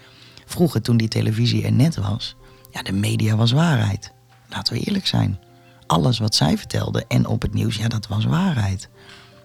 vroeger 0.45 0.83
toen 0.83 0.97
die 0.97 1.09
televisie 1.09 1.65
er 1.65 1.73
net 1.73 1.97
was, 1.97 2.37
ja, 2.71 2.83
de 2.83 2.93
media 2.93 3.37
was 3.37 3.53
waarheid. 3.53 4.13
Laten 4.49 4.75
we 4.75 4.81
eerlijk 4.81 5.07
zijn 5.07 5.39
alles 5.87 6.19
wat 6.19 6.35
zij 6.35 6.59
vertelde 6.59 7.05
en 7.09 7.27
op 7.27 7.43
het 7.43 7.55
nieuws, 7.55 7.77
ja, 7.77 7.89
dat 7.89 8.07
was 8.07 8.25
waarheid. 8.25 8.89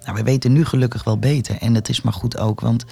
Nou, 0.04 0.18
we 0.18 0.24
weten 0.24 0.52
nu 0.52 0.66
gelukkig 0.66 1.04
wel 1.04 1.20
beter. 1.20 1.58
En 1.58 1.74
dat 1.74 1.90
is 1.90 2.02
maar 2.02 2.14
goed 2.14 2.38
ook, 2.38 2.60
want 2.60 2.86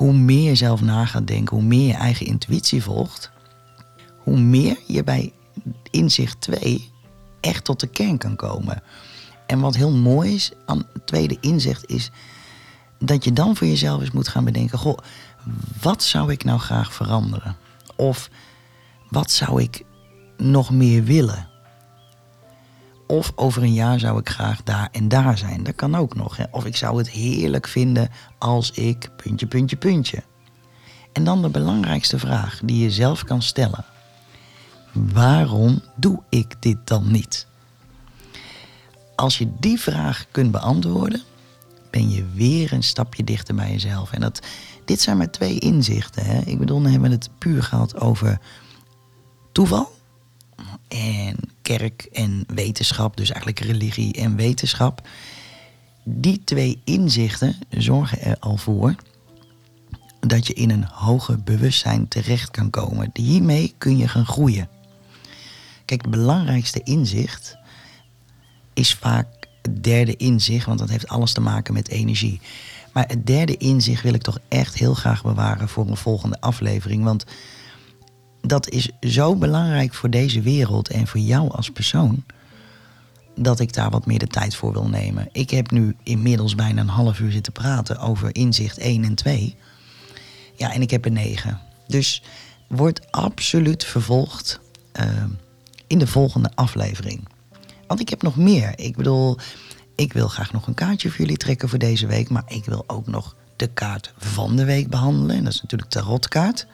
hoe 0.00 0.12
meer 0.12 0.48
je 0.48 0.54
zelf 0.54 0.80
na 0.80 1.04
gaat 1.04 1.26
denken, 1.26 1.56
hoe 1.56 1.64
meer 1.64 1.86
je 1.86 1.94
eigen 1.94 2.26
intuïtie 2.26 2.82
volgt, 2.82 3.30
hoe 4.18 4.38
meer 4.38 4.76
je 4.86 5.04
bij 5.04 5.32
inzicht 5.90 6.40
2 6.40 6.90
echt 7.40 7.64
tot 7.64 7.80
de 7.80 7.86
kern 7.86 8.18
kan 8.18 8.36
komen. 8.36 8.82
En 9.46 9.60
wat 9.60 9.76
heel 9.76 9.92
mooi 9.92 10.34
is 10.34 10.52
aan 10.66 10.86
het 10.92 11.06
tweede 11.06 11.36
inzicht 11.40 11.88
is 11.88 12.10
dat 12.98 13.24
je 13.24 13.32
dan 13.32 13.56
voor 13.56 13.66
jezelf 13.66 14.00
eens 14.00 14.10
moet 14.10 14.28
gaan 14.28 14.44
bedenken: 14.44 14.78
goh, 14.78 14.98
wat 15.80 16.02
zou 16.02 16.32
ik 16.32 16.44
nou 16.44 16.58
graag 16.58 16.92
veranderen? 16.92 17.56
Of 17.96 18.30
wat 19.08 19.30
zou 19.30 19.62
ik 19.62 19.84
nog 20.36 20.70
meer 20.70 21.04
willen? 21.04 21.49
Of 23.10 23.32
over 23.34 23.62
een 23.62 23.72
jaar 23.72 23.98
zou 23.98 24.18
ik 24.18 24.28
graag 24.28 24.62
daar 24.62 24.88
en 24.92 25.08
daar 25.08 25.38
zijn. 25.38 25.62
Dat 25.62 25.74
kan 25.74 25.94
ook 25.94 26.14
nog. 26.14 26.36
Hè? 26.36 26.44
Of 26.50 26.64
ik 26.64 26.76
zou 26.76 26.98
het 26.98 27.10
heerlijk 27.10 27.68
vinden 27.68 28.08
als 28.38 28.70
ik 28.70 29.10
puntje, 29.16 29.46
puntje, 29.46 29.76
puntje. 29.76 30.22
En 31.12 31.24
dan 31.24 31.42
de 31.42 31.48
belangrijkste 31.48 32.18
vraag 32.18 32.60
die 32.64 32.82
je 32.82 32.90
zelf 32.90 33.24
kan 33.24 33.42
stellen. 33.42 33.84
Waarom 34.92 35.82
doe 35.96 36.22
ik 36.28 36.54
dit 36.60 36.78
dan 36.84 37.10
niet? 37.10 37.48
als 39.20 39.38
je 39.38 39.48
die 39.58 39.80
vraag 39.80 40.26
kunt 40.30 40.50
beantwoorden, 40.50 41.22
ben 41.90 42.10
je 42.10 42.24
weer 42.34 42.72
een 42.72 42.82
stapje 42.82 43.24
dichter 43.24 43.54
bij 43.54 43.70
jezelf. 43.70 44.12
En 44.12 44.20
dat, 44.20 44.40
dit 44.84 45.00
zijn 45.00 45.16
maar 45.16 45.30
twee 45.30 45.58
inzichten. 45.58 46.24
Hè? 46.24 46.40
Ik 46.40 46.58
bedoel, 46.58 46.82
we 46.82 46.90
hebben 46.90 47.10
het 47.10 47.30
puur 47.38 47.62
gehad 47.62 48.00
over 48.00 48.38
toeval 49.52 49.92
en 50.88 51.36
kerk 51.78 52.08
en 52.12 52.44
wetenschap, 52.46 53.16
dus 53.16 53.30
eigenlijk 53.30 53.60
religie 53.60 54.14
en 54.14 54.36
wetenschap. 54.36 55.08
Die 56.04 56.44
twee 56.44 56.80
inzichten 56.84 57.56
zorgen 57.68 58.20
er 58.22 58.36
al 58.38 58.56
voor 58.56 58.94
dat 60.20 60.46
je 60.46 60.52
in 60.52 60.70
een 60.70 60.84
hoger 60.84 61.42
bewustzijn 61.42 62.08
terecht 62.08 62.50
kan 62.50 62.70
komen. 62.70 63.10
Hiermee 63.12 63.74
kun 63.78 63.96
je 63.96 64.08
gaan 64.08 64.26
groeien. 64.26 64.68
Kijk, 65.84 66.02
het 66.02 66.10
belangrijkste 66.10 66.82
inzicht 66.82 67.56
is 68.74 68.94
vaak 68.94 69.26
het 69.62 69.84
derde 69.84 70.16
inzicht, 70.16 70.66
want 70.66 70.78
dat 70.78 70.88
heeft 70.88 71.08
alles 71.08 71.32
te 71.32 71.40
maken 71.40 71.74
met 71.74 71.88
energie. 71.88 72.40
Maar 72.92 73.04
het 73.08 73.26
derde 73.26 73.56
inzicht 73.56 74.02
wil 74.02 74.14
ik 74.14 74.22
toch 74.22 74.38
echt 74.48 74.74
heel 74.74 74.94
graag 74.94 75.22
bewaren 75.22 75.68
voor 75.68 75.86
een 75.86 75.96
volgende 75.96 76.40
aflevering. 76.40 77.04
Want 77.04 77.24
dat 78.42 78.68
is 78.68 78.90
zo 79.00 79.36
belangrijk 79.36 79.94
voor 79.94 80.10
deze 80.10 80.40
wereld 80.40 80.88
en 80.88 81.06
voor 81.06 81.20
jou 81.20 81.50
als 81.50 81.70
persoon. 81.70 82.24
Dat 83.34 83.60
ik 83.60 83.72
daar 83.72 83.90
wat 83.90 84.06
meer 84.06 84.18
de 84.18 84.26
tijd 84.26 84.54
voor 84.54 84.72
wil 84.72 84.88
nemen. 84.88 85.28
Ik 85.32 85.50
heb 85.50 85.70
nu 85.70 85.96
inmiddels 86.02 86.54
bijna 86.54 86.80
een 86.80 86.88
half 86.88 87.20
uur 87.20 87.30
zitten 87.30 87.52
praten 87.52 87.98
over 87.98 88.34
inzicht 88.34 88.78
1 88.78 89.04
en 89.04 89.14
2. 89.14 89.56
Ja, 90.56 90.72
en 90.72 90.82
ik 90.82 90.90
heb 90.90 91.04
er 91.04 91.10
9. 91.10 91.60
Dus 91.86 92.22
wordt 92.68 93.12
absoluut 93.12 93.84
vervolgd 93.84 94.60
uh, 95.00 95.24
in 95.86 95.98
de 95.98 96.06
volgende 96.06 96.50
aflevering. 96.54 97.28
Want 97.86 98.00
ik 98.00 98.08
heb 98.08 98.22
nog 98.22 98.36
meer. 98.36 98.72
Ik 98.78 98.96
bedoel, 98.96 99.38
ik 99.94 100.12
wil 100.12 100.28
graag 100.28 100.52
nog 100.52 100.66
een 100.66 100.74
kaartje 100.74 101.08
voor 101.08 101.18
jullie 101.18 101.36
trekken 101.36 101.68
voor 101.68 101.78
deze 101.78 102.06
week. 102.06 102.28
Maar 102.28 102.44
ik 102.46 102.64
wil 102.64 102.84
ook 102.86 103.06
nog 103.06 103.36
de 103.56 103.66
kaart 103.66 104.12
van 104.18 104.56
de 104.56 104.64
week 104.64 104.88
behandelen. 104.88 105.36
En 105.36 105.44
dat 105.44 105.52
is 105.52 105.62
natuurlijk 105.62 105.90
tarotkaart. 105.90 106.66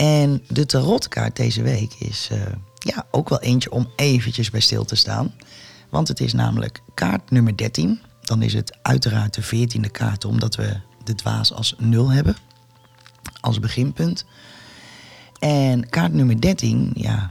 En 0.00 0.42
de 0.48 0.66
tarotkaart 0.66 1.36
deze 1.36 1.62
week 1.62 1.94
is 1.94 2.28
uh, 2.32 2.38
ja, 2.78 3.06
ook 3.10 3.28
wel 3.28 3.40
eentje 3.40 3.70
om 3.70 3.90
eventjes 3.96 4.50
bij 4.50 4.60
stil 4.60 4.84
te 4.84 4.94
staan. 4.94 5.34
Want 5.90 6.08
het 6.08 6.20
is 6.20 6.32
namelijk 6.32 6.82
kaart 6.94 7.30
nummer 7.30 7.56
13. 7.56 8.00
Dan 8.20 8.42
is 8.42 8.52
het 8.52 8.78
uiteraard 8.82 9.34
de 9.34 9.42
14e 9.44 9.90
kaart, 9.90 10.24
omdat 10.24 10.54
we 10.54 10.80
de 11.04 11.14
dwaas 11.14 11.52
als 11.52 11.74
0 11.78 12.10
hebben. 12.10 12.36
Als 13.40 13.60
beginpunt. 13.60 14.24
En 15.38 15.88
kaart 15.88 16.12
nummer 16.12 16.40
13, 16.40 16.90
ja, 16.94 17.30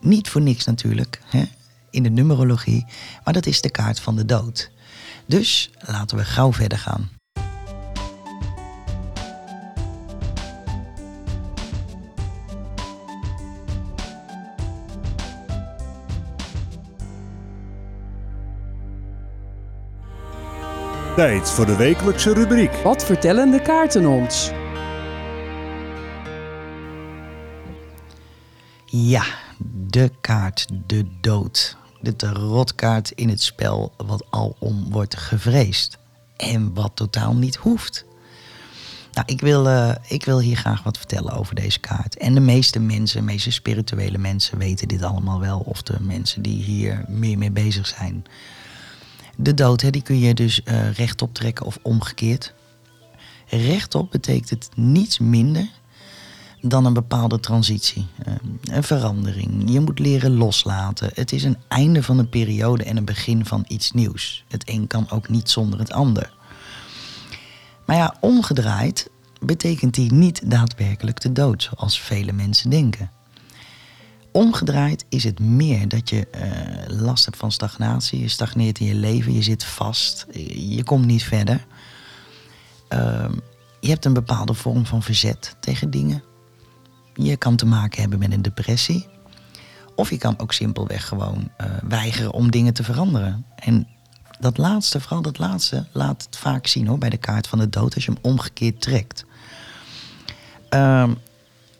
niet 0.00 0.28
voor 0.28 0.40
niks 0.40 0.64
natuurlijk, 0.64 1.20
hè, 1.24 1.44
in 1.90 2.02
de 2.02 2.10
numerologie, 2.10 2.86
maar 3.24 3.34
dat 3.34 3.46
is 3.46 3.60
de 3.60 3.70
kaart 3.70 4.00
van 4.00 4.16
de 4.16 4.24
dood. 4.24 4.70
Dus 5.26 5.70
laten 5.78 6.16
we 6.16 6.24
gauw 6.24 6.52
verder 6.52 6.78
gaan. 6.78 7.10
Tijd 21.16 21.50
voor 21.50 21.66
de 21.66 21.76
wekelijkse 21.76 22.32
rubriek. 22.32 22.72
Wat 22.72 23.04
vertellen 23.04 23.50
de 23.50 23.62
kaarten 23.62 24.06
ons? 24.06 24.50
Ja, 28.86 29.24
de 29.88 30.10
kaart, 30.20 30.66
de 30.86 31.06
dood. 31.20 31.76
De 32.00 32.16
tarotkaart 32.16 33.10
in 33.10 33.28
het 33.28 33.42
spel 33.42 33.92
wat 33.96 34.24
alom 34.30 34.90
wordt 34.90 35.16
gevreesd. 35.16 35.98
En 36.36 36.74
wat 36.74 36.90
totaal 36.94 37.34
niet 37.34 37.56
hoeft. 37.56 38.04
Nou, 39.12 39.26
ik 39.26 39.40
wil, 39.40 39.66
uh, 39.66 39.94
ik 40.08 40.24
wil 40.24 40.40
hier 40.40 40.56
graag 40.56 40.82
wat 40.82 40.98
vertellen 40.98 41.32
over 41.32 41.54
deze 41.54 41.80
kaart. 41.80 42.16
En 42.16 42.34
de 42.34 42.40
meeste 42.40 42.80
mensen, 42.80 43.18
de 43.18 43.24
meeste 43.24 43.50
spirituele 43.50 44.18
mensen 44.18 44.58
weten 44.58 44.88
dit 44.88 45.02
allemaal 45.02 45.40
wel. 45.40 45.58
Of 45.58 45.82
de 45.82 45.96
mensen 46.00 46.42
die 46.42 46.62
hier 46.62 47.04
meer 47.08 47.38
mee 47.38 47.50
bezig 47.50 47.86
zijn. 47.86 48.24
De 49.36 49.54
dood, 49.54 49.92
die 49.92 50.02
kun 50.02 50.18
je 50.18 50.34
dus 50.34 50.60
uh, 50.64 50.90
rechtop 50.92 51.34
trekken 51.34 51.66
of 51.66 51.78
omgekeerd. 51.82 52.54
Rechtop 53.48 54.10
betekent 54.10 54.50
het 54.50 54.68
niets 54.74 55.18
minder 55.18 55.68
dan 56.60 56.84
een 56.84 56.92
bepaalde 56.92 57.40
transitie, 57.40 58.06
eh, 58.24 58.34
een 58.62 58.82
verandering. 58.82 59.70
Je 59.70 59.80
moet 59.80 59.98
leren 59.98 60.36
loslaten. 60.36 61.10
Het 61.14 61.32
is 61.32 61.44
een 61.44 61.56
einde 61.68 62.02
van 62.02 62.18
een 62.18 62.28
periode 62.28 62.84
en 62.84 62.96
een 62.96 63.04
begin 63.04 63.46
van 63.46 63.64
iets 63.68 63.92
nieuws. 63.92 64.44
Het 64.48 64.68
een 64.68 64.86
kan 64.86 65.10
ook 65.10 65.28
niet 65.28 65.50
zonder 65.50 65.78
het 65.78 65.92
ander. 65.92 66.32
Maar 67.86 67.96
ja, 67.96 68.16
omgedraaid 68.20 69.10
betekent 69.40 69.94
die 69.94 70.12
niet 70.12 70.50
daadwerkelijk 70.50 71.20
de 71.20 71.32
dood, 71.32 71.62
zoals 71.62 72.00
vele 72.00 72.32
mensen 72.32 72.70
denken. 72.70 73.10
Omgedraaid 74.36 75.04
is 75.08 75.24
het 75.24 75.40
meer 75.40 75.88
dat 75.88 76.08
je 76.08 76.28
uh, 76.34 77.00
last 77.00 77.24
hebt 77.24 77.36
van 77.36 77.52
stagnatie. 77.52 78.20
Je 78.20 78.28
stagneert 78.28 78.78
in 78.80 78.86
je 78.86 78.94
leven, 78.94 79.32
je 79.32 79.42
zit 79.42 79.64
vast, 79.64 80.26
je 80.54 80.82
komt 80.84 81.06
niet 81.06 81.22
verder. 81.22 81.66
Uh, 82.88 83.28
je 83.80 83.88
hebt 83.88 84.04
een 84.04 84.12
bepaalde 84.12 84.54
vorm 84.54 84.86
van 84.86 85.02
verzet 85.02 85.56
tegen 85.60 85.90
dingen. 85.90 86.22
Je 87.14 87.36
kan 87.36 87.56
te 87.56 87.66
maken 87.66 88.00
hebben 88.00 88.18
met 88.18 88.32
een 88.32 88.42
depressie. 88.42 89.06
Of 89.94 90.10
je 90.10 90.18
kan 90.18 90.38
ook 90.38 90.52
simpelweg 90.52 91.08
gewoon 91.08 91.50
uh, 91.60 91.66
weigeren 91.88 92.32
om 92.32 92.50
dingen 92.50 92.74
te 92.74 92.84
veranderen. 92.84 93.46
En 93.56 93.88
dat 94.40 94.58
laatste, 94.58 95.00
vooral 95.00 95.22
dat 95.22 95.38
laatste, 95.38 95.86
laat 95.92 96.22
het 96.24 96.36
vaak 96.36 96.66
zien 96.66 96.86
hoor, 96.86 96.98
bij 96.98 97.10
de 97.10 97.16
kaart 97.16 97.46
van 97.46 97.58
de 97.58 97.68
dood 97.68 97.94
als 97.94 98.04
je 98.04 98.12
hem 98.12 98.22
omgekeerd 98.22 98.80
trekt. 98.80 99.24
Uh, 100.70 101.10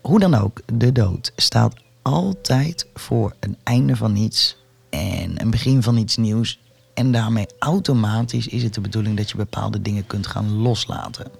hoe 0.02 0.20
dan 0.20 0.34
ook, 0.34 0.60
de 0.72 0.92
dood 0.92 1.32
staat 1.36 1.82
altijd 2.04 2.86
voor 2.94 3.34
een 3.40 3.56
einde 3.62 3.96
van 3.96 4.16
iets 4.16 4.56
en 4.90 5.40
een 5.40 5.50
begin 5.50 5.82
van 5.82 5.96
iets 5.96 6.16
nieuws. 6.16 6.58
En 6.94 7.12
daarmee 7.12 7.46
automatisch 7.58 8.46
is 8.46 8.62
het 8.62 8.74
de 8.74 8.80
bedoeling 8.80 9.16
dat 9.16 9.30
je 9.30 9.36
bepaalde 9.36 9.82
dingen 9.82 10.06
kunt 10.06 10.26
gaan 10.26 10.52
loslaten. 10.52 11.30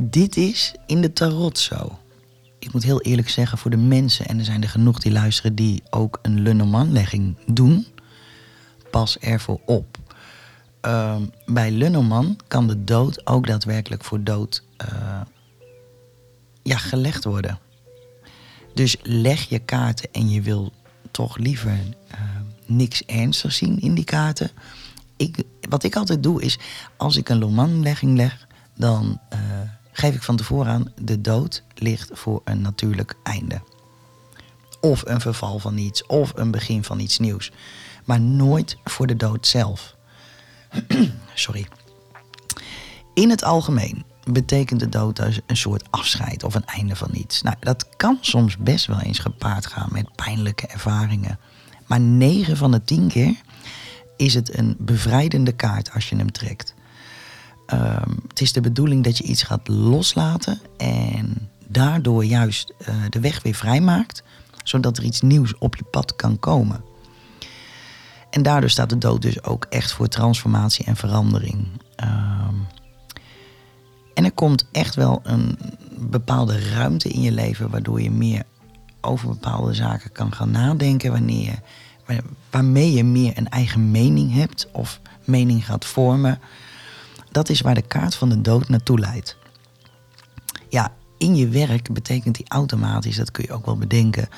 Dit 0.00 0.36
is 0.36 0.74
in 0.86 1.00
de 1.00 1.12
tarot 1.12 1.58
zo. 1.58 1.98
Ik 2.58 2.72
moet 2.72 2.82
heel 2.82 3.00
eerlijk 3.00 3.28
zeggen 3.28 3.58
voor 3.58 3.70
de 3.70 3.76
mensen, 3.76 4.26
en 4.26 4.38
er 4.38 4.44
zijn 4.44 4.62
er 4.62 4.68
genoeg 4.68 4.98
die 4.98 5.12
luisteren 5.12 5.54
die 5.54 5.82
ook 5.90 6.18
een 6.22 6.42
Lenormand-legging 6.42 7.36
doen, 7.46 7.86
pas 8.90 9.18
ervoor 9.18 9.60
op. 9.66 9.98
Uh, 10.86 11.16
bij 11.46 11.70
Lenormand 11.70 12.42
kan 12.48 12.66
de 12.66 12.84
dood 12.84 13.26
ook 13.26 13.46
daadwerkelijk 13.46 14.04
voor 14.04 14.22
dood 14.22 14.62
uh, 14.92 15.20
ja, 16.62 16.76
gelegd 16.76 17.24
worden. 17.24 17.58
Dus 18.74 18.96
leg 19.02 19.48
je 19.48 19.58
kaarten 19.58 20.08
en 20.12 20.30
je 20.30 20.42
wil 20.42 20.72
toch 21.10 21.36
liever 21.36 21.78
uh, 22.12 22.20
niks 22.66 23.04
ernstigs 23.04 23.56
zien 23.56 23.80
in 23.80 23.94
die 23.94 24.04
kaarten. 24.04 24.50
Ik, 25.16 25.42
wat 25.68 25.82
ik 25.82 25.96
altijd 25.96 26.22
doe 26.22 26.42
is, 26.42 26.58
als 26.96 27.16
ik 27.16 27.28
een 27.28 27.38
Loman-legging 27.38 28.16
leg, 28.16 28.46
dan 28.76 29.20
uh, 29.32 29.38
geef 29.92 30.14
ik 30.14 30.22
van 30.22 30.36
tevoren 30.36 30.72
aan, 30.72 30.92
de 31.00 31.20
dood 31.20 31.62
ligt 31.74 32.10
voor 32.12 32.40
een 32.44 32.60
natuurlijk 32.60 33.14
einde. 33.22 33.62
Of 34.80 35.02
een 35.06 35.20
verval 35.20 35.58
van 35.58 35.76
iets, 35.76 36.06
of 36.06 36.32
een 36.34 36.50
begin 36.50 36.84
van 36.84 37.00
iets 37.00 37.18
nieuws. 37.18 37.52
Maar 38.04 38.20
nooit 38.20 38.76
voor 38.84 39.06
de 39.06 39.16
dood 39.16 39.46
zelf. 39.46 39.96
Sorry. 41.34 41.66
In 43.14 43.30
het 43.30 43.44
algemeen 43.44 44.04
betekent 44.32 44.80
de 44.80 44.88
dood 44.88 45.16
dus 45.16 45.40
een 45.46 45.56
soort 45.56 45.84
afscheid 45.90 46.44
of 46.44 46.54
een 46.54 46.66
einde 46.66 46.96
van 46.96 47.10
iets. 47.12 47.42
Nou, 47.42 47.56
dat 47.60 47.96
kan 47.96 48.18
soms 48.20 48.56
best 48.56 48.86
wel 48.86 49.00
eens 49.00 49.18
gepaard 49.18 49.66
gaan 49.66 49.88
met 49.92 50.14
pijnlijke 50.14 50.66
ervaringen. 50.66 51.38
Maar 51.86 52.00
9 52.00 52.56
van 52.56 52.70
de 52.70 52.84
10 52.84 53.08
keer 53.08 53.40
is 54.16 54.34
het 54.34 54.58
een 54.58 54.76
bevrijdende 54.78 55.52
kaart 55.52 55.92
als 55.92 56.08
je 56.08 56.16
hem 56.16 56.32
trekt. 56.32 56.74
Um, 57.72 58.18
het 58.28 58.40
is 58.40 58.52
de 58.52 58.60
bedoeling 58.60 59.04
dat 59.04 59.18
je 59.18 59.24
iets 59.24 59.42
gaat 59.42 59.68
loslaten 59.68 60.60
en 60.76 61.48
daardoor 61.66 62.24
juist 62.24 62.72
uh, 62.78 62.94
de 63.08 63.20
weg 63.20 63.42
weer 63.42 63.54
vrijmaakt, 63.54 64.22
zodat 64.64 64.96
er 64.96 65.04
iets 65.04 65.20
nieuws 65.20 65.58
op 65.58 65.76
je 65.76 65.84
pad 65.84 66.16
kan 66.16 66.38
komen. 66.38 66.84
En 68.30 68.42
daardoor 68.42 68.70
staat 68.70 68.90
de 68.90 68.98
dood 68.98 69.22
dus 69.22 69.42
ook 69.42 69.66
echt 69.68 69.92
voor 69.92 70.08
transformatie 70.08 70.84
en 70.84 70.96
verandering. 70.96 71.66
Um, 72.04 72.66
en 74.14 74.24
er 74.24 74.32
komt 74.32 74.66
echt 74.72 74.94
wel 74.94 75.20
een 75.22 75.58
bepaalde 75.98 76.68
ruimte 76.70 77.08
in 77.08 77.20
je 77.20 77.32
leven 77.32 77.70
waardoor 77.70 78.00
je 78.00 78.10
meer 78.10 78.42
over 79.00 79.28
bepaalde 79.28 79.74
zaken 79.74 80.12
kan 80.12 80.32
gaan 80.32 80.50
nadenken. 80.50 81.12
Wanneer 81.12 81.60
je, 82.06 82.22
waarmee 82.50 82.92
je 82.92 83.04
meer 83.04 83.38
een 83.38 83.48
eigen 83.48 83.90
mening 83.90 84.32
hebt 84.32 84.68
of 84.72 85.00
mening 85.24 85.66
gaat 85.66 85.84
vormen. 85.84 86.40
Dat 87.30 87.48
is 87.48 87.60
waar 87.60 87.74
de 87.74 87.82
kaart 87.82 88.14
van 88.14 88.28
de 88.28 88.40
dood 88.40 88.68
naartoe 88.68 88.98
leidt. 88.98 89.36
Ja, 90.68 90.92
in 91.18 91.36
je 91.36 91.48
werk 91.48 91.92
betekent 91.92 92.36
die 92.36 92.48
automatisch, 92.48 93.16
dat 93.16 93.30
kun 93.30 93.44
je 93.46 93.52
ook 93.52 93.66
wel 93.66 93.76
bedenken. 93.76 94.28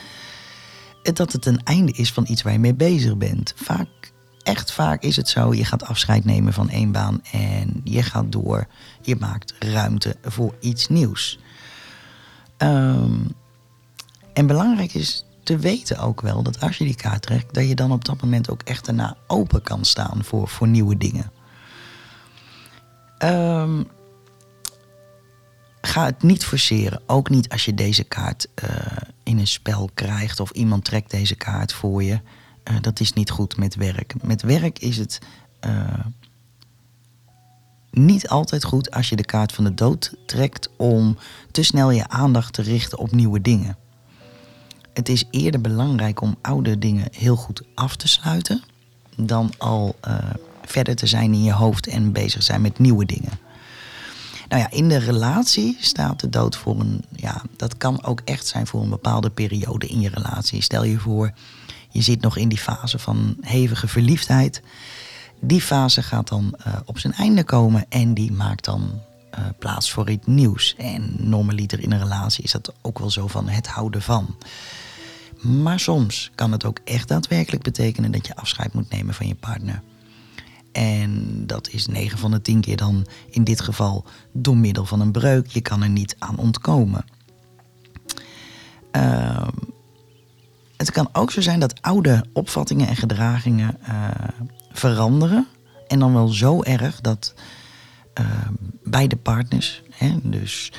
dat 1.03 1.33
het 1.33 1.47
een 1.47 1.63
einde 1.65 1.93
is 1.93 2.13
van 2.13 2.25
iets 2.29 2.43
waar 2.43 2.53
je 2.53 2.59
mee 2.59 2.75
bezig 2.75 3.17
bent. 3.17 3.53
Vaak, 3.57 4.13
echt 4.47 4.73
vaak 4.73 5.03
is 5.03 5.17
het 5.17 5.29
zo, 5.29 5.55
je 5.55 5.65
gaat 5.65 5.85
afscheid 5.85 6.25
nemen 6.25 6.53
van 6.53 6.71
één 6.71 6.93
baan 6.93 7.23
en 7.33 7.81
je 7.85 8.03
gaat 8.03 8.33
door. 8.33 8.67
Je 9.03 9.17
maakt 9.17 9.55
ruimte 9.59 10.17
voor 10.23 10.55
iets 10.61 10.89
nieuws. 10.89 11.39
Ehm, 12.57 13.15
en 14.33 14.47
belangrijk 14.47 14.95
is 14.95 15.25
te 15.43 15.57
weten 15.57 15.99
ook 15.99 16.21
wel 16.21 16.43
dat 16.43 16.61
als 16.61 16.79
je 16.79 16.85
die 16.85 16.95
kaart 16.95 17.23
trekt, 17.23 17.55
dat 17.55 17.69
je 17.69 17.75
dan 17.75 17.93
op 17.93 18.05
dat 18.05 18.23
moment 18.23 18.51
ook 18.51 18.63
echt 18.63 18.85
daarna 18.85 19.17
open 19.27 19.63
kan 19.63 19.85
staan 19.85 20.25
voor, 20.25 20.49
voor 20.49 20.69
nieuwe 20.69 20.97
dingen. 20.97 21.31
Ehm, 23.19 23.83
ga 25.81 26.05
het 26.05 26.23
niet 26.23 26.45
forceren. 26.45 27.03
Ook 27.07 27.31
niet 27.31 27.49
als 27.49 27.65
je 27.65 27.75
deze 27.75 28.05
kaart 28.05 28.47
uh, 28.65 28.71
in 29.23 29.39
een 29.39 29.47
spel 29.47 29.91
krijgt 29.95 30.41
of 30.41 30.51
iemand 30.51 30.85
trekt 30.85 31.11
deze 31.11 31.35
kaart 31.35 31.73
voor 31.73 32.03
je. 32.03 32.21
Uh, 32.71 32.77
dat 32.81 33.01
is 33.01 33.13
niet 33.13 33.31
goed 33.31 33.57
met 33.57 33.75
werk. 33.75 34.15
Met 34.23 34.43
werk 34.43 34.79
is 34.79 34.97
het 34.97 35.19
uh, 35.67 36.05
niet 37.91 38.29
altijd 38.29 38.65
goed 38.65 38.91
als 38.91 39.09
je 39.09 39.17
de 39.17 39.25
kaart 39.25 39.53
van 39.53 39.65
de 39.65 39.75
dood 39.75 40.15
trekt 40.27 40.71
om 40.77 41.17
te 41.51 41.63
snel 41.63 41.91
je 41.91 42.09
aandacht 42.09 42.53
te 42.53 42.63
richten 42.63 42.99
op 42.99 43.13
nieuwe 43.13 43.41
dingen. 43.41 43.77
Het 44.93 45.09
is 45.09 45.25
eerder 45.31 45.61
belangrijk 45.61 46.21
om 46.21 46.37
oude 46.41 46.79
dingen 46.79 47.09
heel 47.11 47.37
goed 47.37 47.63
af 47.75 47.97
te 47.97 48.09
sluiten 48.09 48.63
dan 49.17 49.53
al 49.59 49.97
verder 50.65 50.97
te 50.97 51.07
zijn 51.07 51.33
in 51.33 51.43
je 51.43 51.53
hoofd 51.53 51.87
en 51.87 52.13
bezig 52.13 52.43
zijn 52.43 52.61
met 52.61 52.79
nieuwe 52.79 53.07
dingen. 53.07 53.39
Nou 54.49 54.63
ja, 54.63 54.71
in 54.71 54.89
de 54.89 54.97
relatie 54.97 55.77
staat 55.81 56.21
de 56.21 56.29
dood 56.29 56.57
voor 56.57 56.81
een. 56.81 57.05
Ja, 57.17 57.43
dat 57.57 57.77
kan 57.77 58.05
ook 58.05 58.21
echt 58.25 58.47
zijn 58.47 58.67
voor 58.67 58.83
een 58.83 58.89
bepaalde 58.89 59.31
periode 59.31 59.87
in 59.87 60.01
je 60.01 60.09
relatie. 60.09 60.63
Stel 60.63 60.85
je 60.85 60.99
voor, 60.99 61.33
je 61.97 62.03
zit 62.03 62.21
nog 62.21 62.37
in 62.37 62.49
die 62.49 62.59
fase 62.59 62.99
van 62.99 63.37
hevige 63.41 63.89
verliefdheid. 63.89 64.63
Die 65.41 65.61
fase 65.61 66.03
gaat 66.03 66.29
dan 66.29 66.55
uh, 66.67 66.75
op 66.85 66.99
zijn 66.99 67.13
einde 67.13 67.45
komen 67.45 67.87
en 67.89 68.15
die 68.15 68.33
maakt 68.33 68.65
dan 68.65 69.01
uh, 69.39 69.45
plaats 69.59 69.93
voor 69.93 70.11
iets 70.11 70.27
nieuws. 70.27 70.75
En 70.77 71.17
normaliter 71.19 71.81
in 71.81 71.93
een 71.93 72.03
relatie 72.03 72.45
is 72.45 72.53
dat 72.53 72.75
ook 72.83 72.99
wel 72.99 73.11
zo 73.11 73.27
van 73.27 73.49
het 73.49 73.67
houden 73.67 74.03
van. 74.03 74.37
Maar 75.41 75.81
soms 75.81 76.31
kan 76.35 76.53
het 76.53 76.65
ook 76.65 76.79
echt 76.85 77.09
daadwerkelijk 77.09 77.63
betekenen 77.63 78.13
dat 78.13 78.27
je 78.27 78.37
afscheid 78.37 78.73
moet 78.73 78.91
nemen 78.91 79.15
van 79.15 79.27
je 79.27 79.35
partner. 79.35 79.83
En 80.73 81.43
dat 81.47 81.69
is 81.69 81.87
9 81.87 82.19
van 82.19 82.31
de 82.31 82.43
10 82.43 82.61
keer 82.61 82.77
dan 82.77 83.07
in 83.31 83.45
dit 83.45 83.61
geval 83.61 84.05
door 84.33 84.57
middel 84.57 84.85
van 84.85 85.01
een 85.01 85.13
breuk. 85.13 85.47
Je 85.47 85.61
kan 85.61 85.83
er 85.83 85.89
niet 85.89 86.17
aan 86.19 86.39
ontkomen. 86.39 87.05
Uh, 88.93 89.49
het 90.77 90.91
kan 90.91 91.09
ook 91.13 91.31
zo 91.31 91.41
zijn 91.41 91.61
dat 91.61 91.83
oude 91.83 92.25
opvattingen 92.33 92.89
en 92.89 92.97
gedragingen 92.97 93.79
uh, 93.89 94.09
veranderen. 94.73 95.47
En 95.87 95.99
dan 95.99 96.13
wel 96.13 96.29
zo 96.29 96.63
erg 96.63 97.01
dat 97.01 97.35
uh, 98.21 98.27
beide 98.83 99.17
partners, 99.17 99.83
hè, 99.91 100.17
dus 100.23 100.73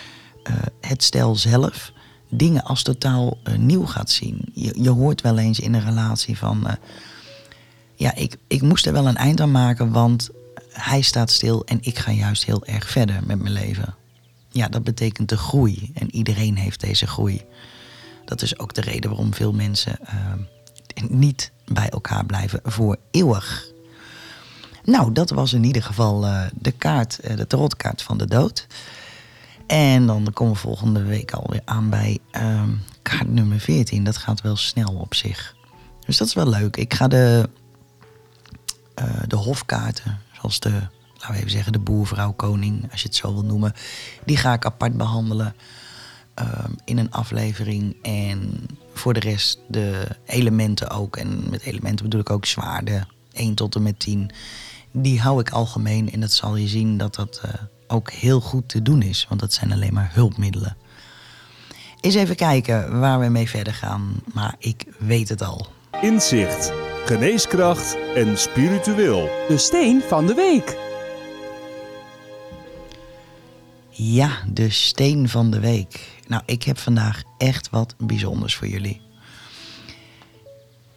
eh, 0.44 0.54
het 0.82 1.04
stel 1.04 1.36
zelf, 1.36 1.92
dingen 2.30 2.64
als 2.64 2.84
totaal 2.84 3.38
nieuw 3.58 3.86
gaat 3.86 4.10
zien. 4.10 4.42
Je, 4.54 4.82
je 4.82 4.90
hoort 4.90 5.22
wel 5.22 5.38
eens 5.38 5.60
in 5.60 5.74
een 5.74 5.86
relatie 5.86 6.38
van 6.38 6.68
ja, 7.96 8.16
ik, 8.16 8.38
ik 8.48 8.62
moest 8.62 8.86
er 8.86 8.94
wel 8.94 9.08
een 9.08 9.16
eind 9.16 9.42
aan 9.42 9.52
maken, 9.52 9.92
want 9.92 10.30
hij 10.72 11.02
staat 11.02 11.32
stil 11.32 11.66
en 11.66 11.78
ik 11.82 12.00
ga 12.00 12.12
juist 12.12 12.46
heel 12.46 12.66
erg 12.66 12.90
verder 12.90 13.20
met 13.26 13.42
mijn 13.42 13.54
leven. 13.54 13.96
Ja, 14.50 14.68
dat 14.68 14.84
betekent 14.84 15.30
de 15.30 15.38
groei 15.38 15.92
en 15.94 16.16
iedereen 16.16 16.58
heeft 16.58 16.80
deze 16.80 17.08
groei. 17.08 17.46
Dat 18.28 18.42
is 18.42 18.60
ook 18.60 18.74
de 18.74 18.82
reden 18.82 19.10
waarom 19.10 19.34
veel 19.34 19.54
mensen 19.54 20.00
uh, 20.02 21.10
niet 21.10 21.52
bij 21.66 21.90
elkaar 21.90 22.26
blijven 22.26 22.60
voor 22.64 22.98
eeuwig. 23.12 23.66
Nou, 24.84 25.12
dat 25.12 25.30
was 25.30 25.54
in 25.54 25.64
ieder 25.64 25.84
geval 25.84 26.26
uh, 26.26 26.42
de 26.54 26.72
kaart, 26.72 27.20
uh, 27.24 27.36
de 27.36 27.48
tarotkaart 27.48 28.02
van 28.02 28.18
de 28.18 28.26
dood. 28.26 28.68
En 29.68 30.06
dan 30.06 30.30
komen 30.34 30.54
we 30.54 30.60
volgende 30.60 31.04
week 31.04 31.32
alweer 31.32 31.62
aan 31.66 31.90
bij 31.90 32.20
ehm, 32.32 32.70
kaart 33.02 33.30
nummer 33.30 33.60
14. 33.60 34.04
Dat 34.04 34.18
gaat 34.18 34.42
wel 34.42 34.56
snel 34.56 34.94
op 34.94 35.14
zich. 35.14 35.56
Dus 36.06 36.18
dat 36.18 36.28
is 36.28 36.34
wel 36.34 36.50
leuk. 36.50 36.78
Ik 36.78 36.94
ga 36.94 37.08
de 37.08 37.50
uh, 39.00 39.06
de 39.28 39.36
hofkaarten, 39.36 40.20
zoals 40.34 40.60
de, 40.60 40.72
laten 41.14 41.32
we 41.32 41.38
even 41.38 41.50
zeggen, 41.50 41.72
de 41.72 41.80
boer, 41.80 42.08
vrouw, 42.08 42.32
koning, 42.32 42.92
als 42.92 43.02
je 43.02 43.08
het 43.08 43.18
zo 43.18 43.34
wil 43.34 43.44
noemen, 43.44 43.74
die 44.26 44.38
ga 44.38 44.54
ik 44.54 44.66
apart 44.66 44.98
behandelen 44.98 45.56
uh, 46.40 46.66
in 46.86 46.98
een 46.98 47.12
aflevering. 47.12 47.96
En 48.02 48.66
voor 48.94 49.14
de 49.14 49.20
rest 49.20 49.60
de 49.68 50.08
elementen 50.26 50.90
ook. 50.90 51.18
En 51.18 51.50
met 51.50 51.62
elementen 51.62 52.06
bedoel 52.06 52.22
ik 52.22 52.30
ook 52.30 52.46
zwaarden, 52.46 53.08
1 53.32 53.56
tot 53.56 53.76
en 53.76 53.84
met 53.84 54.00
10. 54.00 54.32
Die 54.92 55.20
hou 55.20 55.40
ik 55.40 55.50
algemeen 55.50 56.12
en 56.12 56.20
dat 56.20 56.32
zal 56.32 56.56
je 56.56 56.68
zien 56.68 56.98
dat 56.98 57.16
dat 57.16 57.42
uh, 57.46 57.52
ook 57.88 58.12
heel 58.12 58.42
goed 58.42 58.70
te 58.70 58.82
doen 58.82 59.02
is, 59.02 59.26
want 59.30 59.42
dat 59.42 59.54
zijn 59.54 59.72
alleen 59.72 59.94
maar 59.94 60.10
hulpmiddelen. 60.14 60.78
Eens 62.02 62.16
even 62.16 62.36
kijken 62.36 63.00
waar 63.00 63.20
we 63.20 63.28
mee 63.28 63.50
verder 63.50 63.74
gaan, 63.74 64.22
maar 64.34 64.56
ik 64.60 64.86
weet 65.00 65.30
het 65.30 65.44
al. 65.44 65.68
Inzicht 66.02 66.74
geneeskracht 67.08 67.98
en 68.16 68.38
spiritueel. 68.38 69.30
De 69.48 69.58
steen 69.58 70.02
van 70.02 70.28
de 70.28 70.34
week. 70.34 70.78
Ja, 73.90 74.30
de 74.54 74.70
steen 74.70 75.30
van 75.30 75.52
de 75.52 75.60
week. 75.60 76.17
Nou, 76.28 76.44
ik 76.46 76.64
heb 76.64 76.78
vandaag 76.78 77.24
echt 77.38 77.70
wat 77.70 77.96
bijzonders 77.98 78.56
voor 78.56 78.68
jullie. 78.68 79.02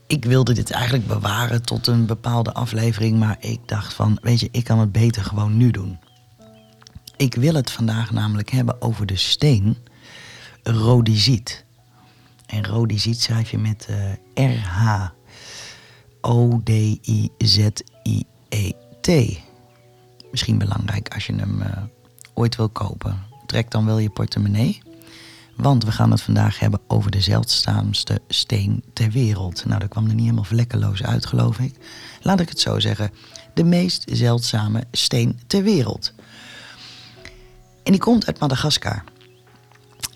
Ik 0.06 0.24
wilde 0.24 0.52
dit 0.52 0.70
eigenlijk 0.70 1.06
bewaren 1.06 1.62
tot 1.62 1.86
een 1.86 2.06
bepaalde 2.06 2.52
aflevering, 2.52 3.18
maar 3.18 3.36
ik 3.40 3.60
dacht 3.66 3.92
van, 3.92 4.18
weet 4.22 4.40
je, 4.40 4.48
ik 4.52 4.64
kan 4.64 4.78
het 4.78 4.92
beter 4.92 5.24
gewoon 5.24 5.56
nu 5.56 5.70
doen. 5.70 5.98
Ik 7.16 7.34
wil 7.34 7.54
het 7.54 7.70
vandaag 7.70 8.10
namelijk 8.10 8.50
hebben 8.50 8.82
over 8.82 9.06
de 9.06 9.16
steen 9.16 9.76
rhodisiet. 10.62 11.64
En 12.46 12.64
rhodisiet 12.64 13.20
schrijf 13.20 13.50
je 13.50 13.58
met 13.58 13.88
uh, 13.90 14.12
RH 14.34 15.10
O-D-I-Z-I-E-T. 16.20 16.98
Misschien 20.30 20.58
belangrijk 20.58 21.14
als 21.14 21.26
je 21.26 21.34
hem 21.34 21.60
uh, 21.60 21.66
ooit 22.34 22.56
wil 22.56 22.68
kopen. 22.68 23.22
Trek 23.46 23.70
dan 23.70 23.86
wel 23.86 23.98
je 23.98 24.10
portemonnee. 24.10 24.80
Want 25.60 25.84
we 25.84 25.92
gaan 25.92 26.10
het 26.10 26.22
vandaag 26.22 26.58
hebben 26.58 26.80
over 26.86 27.10
de 27.10 27.20
zeldzaamste 27.20 28.20
steen 28.28 28.84
ter 28.92 29.10
wereld. 29.10 29.64
Nou, 29.64 29.80
dat 29.80 29.88
kwam 29.88 30.06
er 30.06 30.14
niet 30.14 30.24
helemaal 30.24 30.44
vlekkeloos 30.44 31.02
uit, 31.02 31.26
geloof 31.26 31.58
ik. 31.58 31.74
Laat 32.22 32.40
ik 32.40 32.48
het 32.48 32.60
zo 32.60 32.78
zeggen. 32.78 33.10
De 33.54 33.64
meest 33.64 34.04
zeldzame 34.12 34.84
steen 34.92 35.40
ter 35.46 35.62
wereld. 35.62 36.12
En 37.82 37.92
die 37.92 38.00
komt 38.00 38.26
uit 38.26 38.38
Madagaskar. 38.38 39.04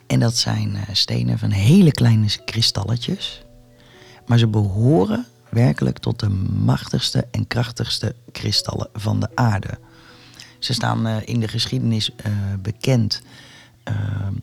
En 0.06 0.20
dat 0.20 0.36
zijn 0.36 0.74
uh, 0.74 0.82
stenen 0.92 1.38
van 1.38 1.50
hele 1.50 1.92
kleine 1.92 2.28
kristalletjes. 2.44 3.42
Maar 4.26 4.38
ze 4.38 4.46
behoren 4.46 5.26
werkelijk 5.50 5.98
tot 5.98 6.20
de 6.20 6.28
machtigste 6.64 7.26
en 7.30 7.46
krachtigste 7.46 8.14
kristallen 8.32 8.88
van 8.92 9.20
de 9.20 9.28
aarde. 9.34 9.78
Ze 10.58 10.72
staan 10.72 11.06
uh, 11.06 11.16
in 11.24 11.40
de 11.40 11.48
geschiedenis 11.48 12.10
uh, 12.10 12.32
bekend 12.62 13.22
uh, 13.88 13.94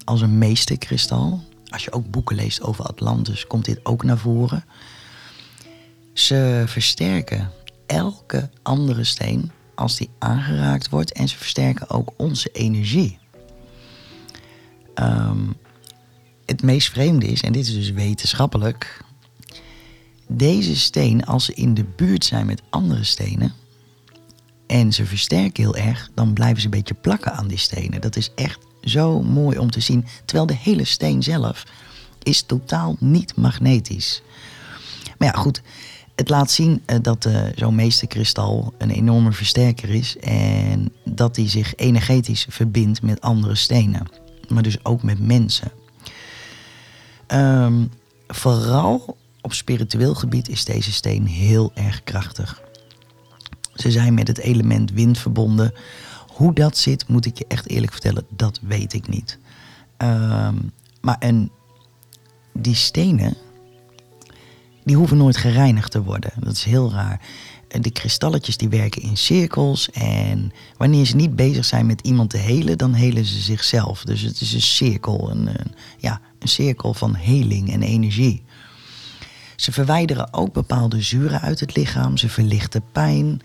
als 0.03 0.21
een 0.21 0.37
meesterkristal. 0.37 1.43
Als 1.69 1.83
je 1.83 1.91
ook 1.91 2.09
boeken 2.09 2.35
leest 2.35 2.61
over 2.61 2.85
Atlantis, 2.85 3.47
komt 3.47 3.65
dit 3.65 3.79
ook 3.85 4.03
naar 4.03 4.17
voren. 4.17 4.65
Ze 6.13 6.63
versterken 6.67 7.51
elke 7.85 8.49
andere 8.61 9.03
steen 9.03 9.51
als 9.75 9.97
die 9.97 10.09
aangeraakt 10.19 10.89
wordt 10.89 11.11
en 11.11 11.27
ze 11.27 11.37
versterken 11.37 11.89
ook 11.89 12.13
onze 12.17 12.49
energie. 12.49 13.19
Um, 14.95 15.55
het 16.45 16.63
meest 16.63 16.89
vreemde 16.89 17.25
is, 17.25 17.41
en 17.41 17.51
dit 17.51 17.67
is 17.67 17.73
dus 17.73 17.91
wetenschappelijk, 17.91 19.03
deze 20.27 20.75
steen, 20.75 21.25
als 21.25 21.45
ze 21.45 21.53
in 21.53 21.73
de 21.73 21.83
buurt 21.83 22.25
zijn 22.25 22.45
met 22.45 22.61
andere 22.69 23.03
stenen 23.03 23.53
en 24.67 24.93
ze 24.93 25.05
versterken 25.05 25.63
heel 25.63 25.75
erg, 25.75 26.09
dan 26.13 26.33
blijven 26.33 26.59
ze 26.59 26.65
een 26.65 26.71
beetje 26.71 26.93
plakken 26.93 27.33
aan 27.33 27.47
die 27.47 27.57
stenen. 27.57 28.01
Dat 28.01 28.15
is 28.15 28.31
echt 28.35 28.59
zo 28.83 29.21
mooi 29.21 29.57
om 29.57 29.71
te 29.71 29.79
zien. 29.79 30.05
Terwijl 30.25 30.47
de 30.47 30.55
hele 30.55 30.85
steen 30.85 31.23
zelf 31.23 31.63
is 32.23 32.41
totaal 32.41 32.95
niet 32.99 33.35
magnetisch. 33.35 34.21
Maar 35.17 35.27
ja, 35.27 35.39
goed. 35.39 35.61
Het 36.15 36.29
laat 36.29 36.51
zien 36.51 36.83
uh, 36.87 36.97
dat 37.01 37.25
uh, 37.25 37.41
zo'n 37.55 37.75
meesterkristal 37.75 38.73
een 38.77 38.89
enorme 38.89 39.31
versterker 39.31 39.89
is. 39.89 40.17
En 40.17 40.93
dat 41.05 41.35
hij 41.35 41.49
zich 41.49 41.75
energetisch 41.75 42.45
verbindt 42.49 43.01
met 43.01 43.21
andere 43.21 43.55
stenen. 43.55 44.07
Maar 44.47 44.63
dus 44.63 44.85
ook 44.85 45.03
met 45.03 45.19
mensen. 45.19 45.71
Um, 47.27 47.91
vooral 48.27 49.17
op 49.41 49.53
spiritueel 49.53 50.15
gebied 50.15 50.49
is 50.49 50.65
deze 50.65 50.91
steen 50.91 51.27
heel 51.27 51.71
erg 51.73 52.03
krachtig. 52.03 52.61
Ze 53.73 53.91
zijn 53.91 54.13
met 54.13 54.27
het 54.27 54.37
element 54.37 54.91
wind 54.91 55.17
verbonden. 55.17 55.73
Hoe 56.31 56.53
dat 56.53 56.77
zit, 56.77 57.07
moet 57.07 57.25
ik 57.25 57.37
je 57.37 57.45
echt 57.47 57.69
eerlijk 57.69 57.91
vertellen, 57.91 58.25
dat 58.29 58.59
weet 58.61 58.93
ik 58.93 59.07
niet. 59.07 59.37
Um, 59.97 60.71
maar 61.01 61.17
en 61.19 61.51
die 62.53 62.75
stenen, 62.75 63.37
die 64.83 64.95
hoeven 64.95 65.17
nooit 65.17 65.37
gereinigd 65.37 65.91
te 65.91 66.03
worden. 66.03 66.31
Dat 66.39 66.53
is 66.53 66.63
heel 66.63 66.91
raar. 66.91 67.21
De 67.81 67.91
kristalletjes 67.91 68.57
die 68.57 68.69
werken 68.69 69.01
in 69.01 69.17
cirkels. 69.17 69.89
En 69.91 70.51
wanneer 70.77 71.05
ze 71.05 71.15
niet 71.15 71.35
bezig 71.35 71.65
zijn 71.65 71.85
met 71.85 72.01
iemand 72.01 72.29
te 72.29 72.37
helen, 72.37 72.77
dan 72.77 72.93
helen 72.93 73.25
ze 73.25 73.39
zichzelf. 73.39 74.03
Dus 74.03 74.21
het 74.21 74.41
is 74.41 74.53
een 74.53 74.61
cirkel, 74.61 75.31
een- 75.31 75.49
ja, 75.97 76.21
een 76.39 76.47
cirkel 76.47 76.93
van 76.93 77.15
heling 77.15 77.71
en 77.71 77.81
energie. 77.81 78.43
Ze 79.61 79.71
verwijderen 79.71 80.33
ook 80.33 80.53
bepaalde 80.53 81.01
zuren 81.01 81.41
uit 81.41 81.59
het 81.59 81.75
lichaam. 81.75 82.17
Ze 82.17 82.29
verlichten 82.29 82.83
pijn. 82.91 83.41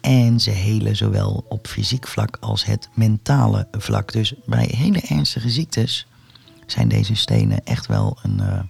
En 0.00 0.40
ze 0.40 0.50
helen 0.50 0.96
zowel 0.96 1.44
op 1.48 1.66
fysiek 1.66 2.06
vlak 2.06 2.36
als 2.40 2.64
het 2.64 2.88
mentale 2.94 3.68
vlak. 3.70 4.12
Dus 4.12 4.34
bij 4.46 4.74
hele 4.76 5.00
ernstige 5.00 5.50
ziektes 5.50 6.06
zijn 6.66 6.88
deze 6.88 7.14
stenen 7.14 7.64
echt 7.64 7.86
wel 7.86 8.18
een, 8.22 8.40
eh, 8.40 8.60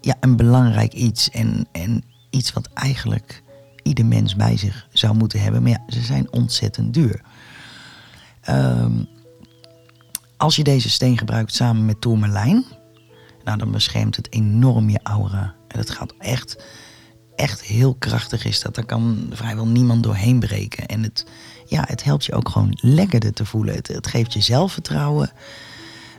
ja, 0.00 0.16
een 0.20 0.36
belangrijk 0.36 0.92
iets. 0.92 1.30
En, 1.30 1.68
en 1.72 2.04
iets 2.30 2.52
wat 2.52 2.68
eigenlijk 2.74 3.42
ieder 3.82 4.06
mens 4.06 4.36
bij 4.36 4.56
zich 4.56 4.86
zou 4.92 5.16
moeten 5.16 5.40
hebben. 5.40 5.62
Maar 5.62 5.70
ja, 5.70 5.82
ze 5.88 6.00
zijn 6.00 6.32
ontzettend 6.32 6.94
duur. 6.94 7.20
Ehm, 8.40 9.04
als 10.36 10.56
je 10.56 10.64
deze 10.64 10.90
steen 10.90 11.18
gebruikt 11.18 11.54
samen 11.54 11.84
met 11.84 12.00
tourmalijn, 12.00 12.64
nou, 13.44 13.58
dan 13.58 13.70
beschermt 13.70 14.16
het 14.16 14.32
enorm 14.32 14.88
je 14.88 15.00
aura. 15.02 15.58
En 15.70 15.78
dat 15.78 15.90
gaat 15.90 16.14
echt, 16.18 16.56
echt 17.36 17.62
heel 17.62 17.94
krachtig 17.94 18.44
is 18.44 18.60
dat. 18.60 18.74
Daar 18.74 18.84
kan 18.84 19.30
vrijwel 19.32 19.66
niemand 19.66 20.02
doorheen 20.02 20.38
breken. 20.38 20.86
En 20.86 21.02
het, 21.02 21.26
ja, 21.66 21.84
het 21.86 22.04
helpt 22.04 22.24
je 22.24 22.32
ook 22.32 22.48
gewoon 22.48 22.78
lekkerder 22.80 23.32
te 23.32 23.44
voelen. 23.44 23.74
Het, 23.74 24.06
geeft 24.06 24.32
je 24.32 24.40
zelfvertrouwen. 24.40 25.30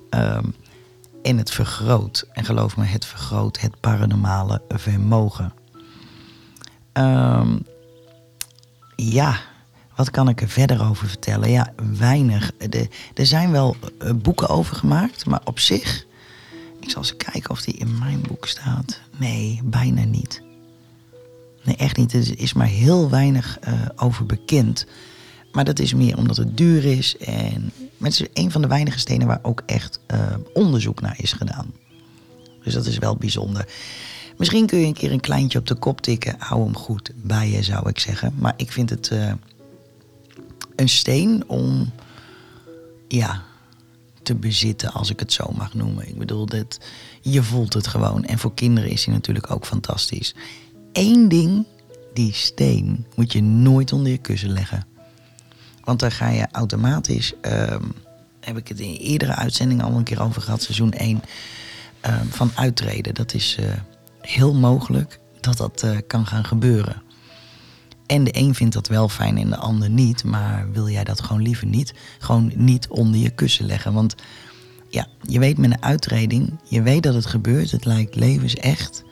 Ehm, 0.09 0.45
en 1.23 1.37
het 1.37 1.51
vergroot. 1.51 2.27
En 2.33 2.45
geloof 2.45 2.77
me, 2.77 2.83
het 2.83 3.05
vergroot 3.05 3.59
het 3.59 3.79
paranormale 3.79 4.61
vermogen. 4.69 5.53
Ehm, 6.93 7.57
ja, 8.95 9.39
wat 9.95 10.11
kan 10.11 10.29
ik 10.29 10.41
er 10.41 10.49
verder 10.49 10.89
over 10.89 11.07
vertellen? 11.07 11.51
Ja, 11.51 11.73
weinig. 11.97 12.51
Er 13.13 13.25
zijn 13.25 13.51
wel 13.51 13.75
eh, 13.99 14.11
boeken 14.15 14.49
over 14.49 14.75
gemaakt, 14.75 15.25
maar 15.25 15.41
op 15.43 15.59
zich... 15.59 16.09
Zal 16.91 17.01
eens 17.01 17.17
kijken 17.17 17.49
of 17.49 17.61
die 17.61 17.73
in 17.73 17.99
mijn 17.99 18.21
boek 18.27 18.47
staat. 18.47 18.99
Nee, 19.17 19.59
bijna 19.63 20.03
niet. 20.03 20.41
Nee, 21.63 21.75
echt 21.75 21.97
niet. 21.97 22.13
Er 22.13 22.39
is 22.39 22.53
maar 22.53 22.67
heel 22.67 23.09
weinig 23.09 23.59
eh, 23.59 23.73
over 23.95 24.25
bekend. 24.25 24.85
Maar 25.51 25.63
dat 25.63 25.79
is 25.79 25.93
meer 25.93 26.17
omdat 26.17 26.37
het 26.37 26.57
duur 26.57 26.85
is. 26.85 27.17
En 27.17 27.71
het 27.99 28.13
is 28.13 28.27
een 28.33 28.51
van 28.51 28.61
de 28.61 28.67
weinige 28.67 28.99
stenen 28.99 29.27
waar 29.27 29.39
ook 29.41 29.63
echt 29.65 29.99
eh, 30.07 30.33
onderzoek 30.53 31.01
naar 31.01 31.15
is 31.17 31.33
gedaan. 31.33 31.73
Dus 32.63 32.73
dat 32.73 32.85
is 32.85 32.97
wel 32.97 33.15
bijzonder. 33.15 33.67
Misschien 34.37 34.65
kun 34.65 34.79
je 34.79 34.85
een 34.85 34.93
keer 34.93 35.11
een 35.11 35.19
kleintje 35.19 35.59
op 35.59 35.67
de 35.67 35.75
kop 35.75 36.01
tikken. 36.01 36.35
Hou 36.39 36.63
hem 36.63 36.75
goed 36.75 37.11
bij 37.15 37.49
je, 37.49 37.63
zou 37.63 37.89
ik 37.89 37.99
zeggen. 37.99 38.33
Maar 38.37 38.53
ik 38.57 38.71
vind 38.71 38.89
het 38.89 39.07
eh, 39.07 39.33
een 40.75 40.89
steen 40.89 41.43
om 41.47 41.91
ja, 43.07 43.43
te 44.24 44.36
bezitten, 44.36 44.91
als 44.91 45.09
ik 45.09 45.19
het 45.19 45.34
zo 45.34 45.51
mag 45.57 45.74
noemen. 45.74 46.07
Ik 46.07 46.17
bedoel, 46.17 46.45
dat, 46.45 46.80
je 47.22 47.43
voelt 47.43 47.74
het 47.74 47.88
gewoon. 47.88 48.24
En 48.24 48.39
voor 48.39 48.53
kinderen 48.53 48.89
is 48.89 49.05
hij 49.05 49.13
natuurlijk 49.13 49.51
ook 49.51 49.65
fantastisch. 49.65 50.36
Eén 50.93 51.30
ding, 51.30 51.65
die 52.13 52.34
steen 52.34 53.05
moet 53.15 53.32
je 53.32 53.41
nooit 53.41 53.93
onder 53.93 54.11
je 54.11 54.17
kussen 54.17 54.51
leggen. 54.51 54.86
Want 55.84 55.99
dan 55.99 56.11
ga 56.11 56.30
je 56.30 56.47
automatisch, 56.51 57.34
ehm, 57.41 57.84
heb 58.39 58.57
ik 58.57 58.67
het 58.67 58.80
in 58.80 58.95
eerdere 58.95 59.36
uitzendingen 59.36 59.86
al 59.86 59.97
een 59.97 60.03
keer 60.03 60.22
over 60.22 60.41
gehad, 60.41 60.61
seizoen 60.61 60.93
1, 60.95 61.22
ehm, 61.99 62.26
van 62.28 62.51
uittreden. 62.55 63.13
Dat 63.13 63.34
is 63.34 63.57
eh, 63.59 63.65
heel 64.22 64.53
mogelijk 64.53 65.19
dat 65.39 65.57
dat 65.57 65.84
eh, 65.84 65.97
kan 66.07 66.26
gaan 66.26 66.45
gebeuren. 66.45 67.01
En 68.12 68.24
de 68.24 68.38
een 68.38 68.55
vindt 68.55 68.74
dat 68.74 68.88
wel 68.88 69.09
fijn 69.09 69.38
en 69.38 69.49
de 69.49 69.55
ander 69.57 69.89
niet. 69.89 70.24
Maar 70.24 70.68
wil 70.72 70.89
jij 70.89 71.03
dat 71.03 71.22
gewoon 71.22 71.41
liever 71.41 71.68
niet? 71.68 71.93
Gewoon 72.20 72.51
niet 72.55 72.88
onder 72.88 73.20
je 73.20 73.30
kussen 73.30 73.66
leggen. 73.66 73.93
Want 73.93 74.16
ja, 74.89 75.07
je 75.22 75.39
weet 75.39 75.57
met 75.57 75.72
een 75.72 75.84
uitreding, 75.84 76.59
je 76.64 76.82
weet 76.82 77.03
dat 77.03 77.14
het 77.14 77.26
gebeurt. 77.26 77.72
Het 77.72 77.86
lijkt 77.86 78.16
levensecht. 78.16 79.03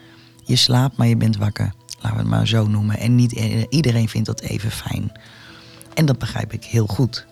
Je 0.44 0.56
slaapt, 0.56 0.98
maar 0.98 1.08
je 1.08 1.18
bent 1.18 1.38
wakker. 1.38 1.74
Laten 1.96 2.12
we 2.12 2.18
het 2.18 2.28
maar 2.28 2.48
zo 2.48 2.68
noemen. 2.68 2.98
En 3.00 3.16
niet 3.16 3.32
i- 3.32 3.66
iedereen 3.70 4.10
vindt 4.10 4.28
dat 4.28 4.42
even 4.42 4.72
fijn. 4.72 5.12
En 5.94 6.06
dat 6.06 6.20
begrijp 6.20 6.54
ik 6.54 6.64
heel 6.64 6.88
goed. 6.88 7.26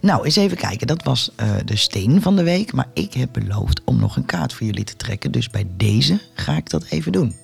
Nou, 0.00 0.24
eens 0.24 0.36
even 0.36 0.56
kijken. 0.56 0.86
Dat 0.86 1.02
was 1.02 1.30
eh, 1.36 1.50
de 1.64 1.76
steen 1.76 2.22
van 2.22 2.36
de 2.36 2.42
week. 2.42 2.72
Maar 2.72 2.88
ik 2.94 3.14
heb 3.14 3.28
beloofd 3.32 3.80
om 3.84 3.98
nog 3.98 4.16
een 4.16 4.24
kaart 4.26 4.52
voor 4.52 4.66
jullie 4.66 4.84
te 4.84 4.96
trekken. 4.96 5.30
Dus 5.32 5.50
bij 5.50 5.66
deze 5.76 6.20
ga 6.34 6.56
ik 6.56 6.70
dat 6.70 6.84
even 6.84 7.12
doen. 7.12 7.34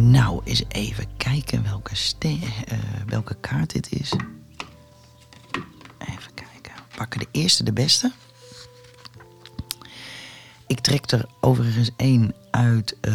Nou, 0.00 0.40
eens 0.44 0.64
even 0.68 1.06
kijken 1.16 1.62
welke, 1.62 1.94
eh, 2.18 2.78
welke 3.06 3.34
kaart 3.40 3.72
dit 3.72 3.92
is. 3.92 4.12
Even 5.98 6.34
kijken. 6.34 6.72
We 6.74 6.96
pakken 6.96 7.20
de 7.20 7.26
eerste, 7.30 7.64
de 7.64 7.72
beste. 7.72 8.12
Ik 10.66 10.80
trek 10.80 11.10
er 11.10 11.24
overigens 11.40 11.90
één 11.96 12.34
uit 12.50 12.96
eh, 13.00 13.12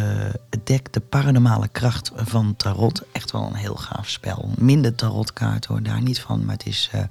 het 0.50 0.66
dek 0.66 0.92
De 0.92 1.00
Paranormale 1.00 1.68
Kracht 1.68 2.10
van 2.14 2.56
Tarot. 2.56 3.02
Echt 3.12 3.30
wel 3.30 3.42
een 3.42 3.54
heel 3.54 3.76
gaaf 3.76 4.08
spel. 4.08 4.50
Minder 4.58 4.94
tarotkaart 4.94 5.64
hoor, 5.64 5.82
daar 5.82 6.02
niet 6.02 6.20
van. 6.20 6.44
Maar 6.44 6.56
het 6.56 6.66
is 6.66 6.88
eh, 6.92 7.02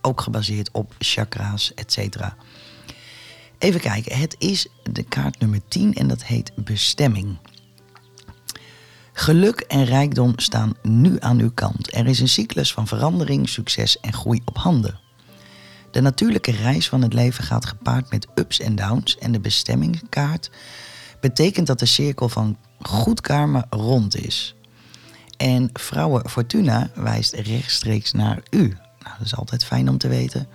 ook 0.00 0.20
gebaseerd 0.20 0.70
op 0.70 0.94
chakra's, 0.98 1.74
et 1.74 1.92
cetera. 1.92 2.36
Even 3.58 3.80
kijken, 3.80 4.18
het 4.18 4.36
is 4.38 4.66
de 4.92 5.02
kaart 5.02 5.38
nummer 5.38 5.60
10 5.68 5.94
en 5.94 6.08
dat 6.08 6.24
heet 6.24 6.52
Bestemming. 6.54 7.38
Geluk 9.12 9.60
en 9.60 9.84
rijkdom 9.84 10.32
staan 10.36 10.74
nu 10.82 11.16
aan 11.20 11.38
uw 11.38 11.50
kant. 11.54 11.94
Er 11.94 12.06
is 12.06 12.20
een 12.20 12.28
cyclus 12.28 12.72
van 12.72 12.86
verandering, 12.86 13.48
succes 13.48 14.00
en 14.00 14.12
groei 14.12 14.40
op 14.44 14.56
handen. 14.56 14.98
De 15.90 16.00
natuurlijke 16.00 16.50
reis 16.50 16.88
van 16.88 17.02
het 17.02 17.12
leven 17.12 17.44
gaat 17.44 17.66
gepaard 17.66 18.10
met 18.10 18.26
ups 18.34 18.60
en 18.60 18.74
downs 18.74 19.18
en 19.18 19.32
de 19.32 19.40
bestemmingskaart 19.40 20.50
betekent 21.20 21.66
dat 21.66 21.78
de 21.78 21.86
cirkel 21.86 22.28
van 22.28 22.56
goed 22.80 23.20
karma 23.20 23.66
rond 23.70 24.16
is. 24.16 24.54
En 25.36 25.70
vrouwen 25.72 26.30
Fortuna 26.30 26.90
wijst 26.94 27.32
rechtstreeks 27.34 28.12
naar 28.12 28.42
u. 28.50 28.76
Nou, 29.02 29.16
dat 29.18 29.26
is 29.26 29.36
altijd 29.36 29.64
fijn 29.64 29.88
om 29.88 29.98
te 29.98 30.08
weten. 30.08 30.48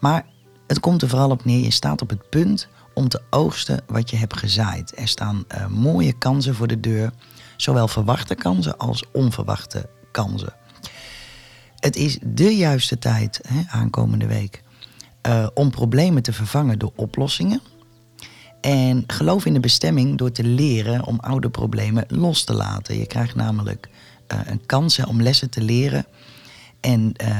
Maar 0.00 0.26
het 0.66 0.80
komt 0.80 1.02
er 1.02 1.08
vooral 1.08 1.30
op 1.30 1.44
neer, 1.44 1.64
je 1.64 1.70
staat 1.70 2.02
op 2.02 2.08
het 2.08 2.30
punt 2.30 2.68
om 2.94 3.08
te 3.08 3.22
oogsten 3.30 3.80
wat 3.86 4.10
je 4.10 4.16
hebt 4.16 4.36
gezaaid. 4.36 4.98
Er 4.98 5.08
staan 5.08 5.44
eh, 5.48 5.66
mooie 5.66 6.12
kansen 6.12 6.54
voor 6.54 6.66
de 6.66 6.80
deur, 6.80 7.12
zowel 7.60 7.88
verwachte 7.88 8.34
kansen 8.34 8.78
als 8.78 9.04
onverwachte 9.12 9.88
kansen. 10.10 10.52
Het 11.76 11.96
is 11.96 12.18
de 12.22 12.56
juiste 12.56 12.98
tijd, 12.98 13.40
hè, 13.48 13.60
aankomende 13.68 14.26
week, 14.26 14.62
eh, 15.20 15.46
om 15.54 15.70
problemen 15.70 16.22
te 16.22 16.32
vervangen 16.32 16.78
door 16.78 16.92
oplossingen. 16.96 17.60
En 18.60 19.04
geloof 19.06 19.46
in 19.46 19.52
de 19.52 19.60
bestemming 19.60 20.18
door 20.18 20.32
te 20.32 20.44
leren 20.44 21.04
om 21.04 21.20
oude 21.20 21.50
problemen 21.50 22.04
los 22.08 22.44
te 22.44 22.54
laten. 22.54 22.98
Je 22.98 23.06
krijgt 23.06 23.34
namelijk 23.34 23.88
eh, 24.26 24.38
een 24.44 24.66
kans 24.66 25.04
om 25.04 25.22
lessen 25.22 25.50
te 25.50 25.62
leren 25.62 26.06
en 26.80 27.12
eh, 27.12 27.30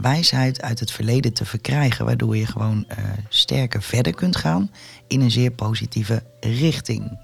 wijsheid 0.00 0.62
uit 0.62 0.80
het 0.80 0.90
verleden 0.90 1.32
te 1.32 1.44
verkrijgen, 1.44 2.04
waardoor 2.04 2.36
je 2.36 2.46
gewoon 2.46 2.86
sterker 3.28 3.82
verder 3.82 4.14
kunt 4.14 4.36
gaan 4.36 4.70
in 5.06 5.20
een 5.20 5.30
zeer 5.30 5.50
positieve 5.50 6.22
richting. 6.40 7.18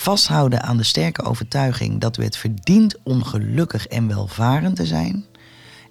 Vasthouden 0.00 0.62
aan 0.62 0.76
de 0.76 0.82
sterke 0.82 1.22
overtuiging 1.22 2.00
dat 2.00 2.18
u 2.18 2.22
het 2.22 2.36
verdient 2.36 2.96
om 3.02 3.22
gelukkig 3.24 3.86
en 3.86 4.08
welvarend 4.08 4.76
te 4.76 4.86
zijn 4.86 5.24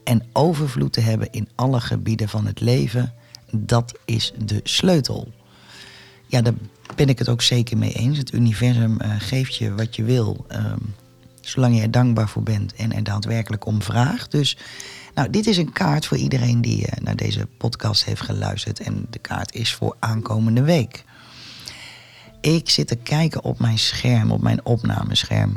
en 0.04 0.24
overvloed 0.34 0.94
te 0.94 1.02
hebben 1.02 1.32
in 1.32 1.50
alle 1.56 1.80
gebieden 1.80 2.30
van 2.30 2.46
het 2.46 2.60
leven, 2.60 3.14
dat 3.52 3.94
is 4.06 4.34
de 4.46 4.60
sleutel. 4.64 5.32
Ja, 6.28 6.42
daar 6.42 6.54
ben 6.96 7.10
ik 7.10 7.20
het 7.20 7.30
ook 7.30 7.42
zeker 7.42 7.78
mee 7.78 7.94
eens. 7.94 8.18
Het 8.18 8.34
universum 8.34 9.00
eh, 9.00 9.12
geeft 9.18 9.56
je 9.56 9.76
wat 9.76 9.96
je 9.96 10.04
wil, 10.04 10.46
ehm, 10.48 10.80
zolang 11.42 11.76
je 11.76 11.82
er 11.82 11.92
dankbaar 11.92 12.30
voor 12.30 12.44
bent 12.44 12.74
en 12.74 12.94
er 12.94 13.04
daadwerkelijk 13.04 13.66
om 13.66 13.82
vraagt. 13.82 14.32
Dus 14.32 14.58
nou, 15.14 15.30
dit 15.30 15.48
is 15.48 15.58
een 15.58 15.74
kaart 15.74 16.06
voor 16.06 16.18
iedereen 16.18 16.62
die 16.62 16.88
eh, 16.88 17.04
naar 17.04 17.16
deze 17.16 17.48
podcast 17.58 18.06
heeft 18.06 18.22
geluisterd. 18.22 18.80
En 18.80 19.08
de 19.10 19.20
kaart 19.20 19.54
is 19.54 19.74
voor 19.74 19.96
aankomende 20.00 20.62
week. 20.62 21.06
Ik 22.42 22.70
zit 22.70 22.88
te 22.88 22.96
kijken 22.96 23.44
op 23.44 23.60
mijn 23.60 23.78
scherm, 23.78 24.32
op 24.32 24.42
mijn 24.42 24.66
opnamescherm. 24.66 25.54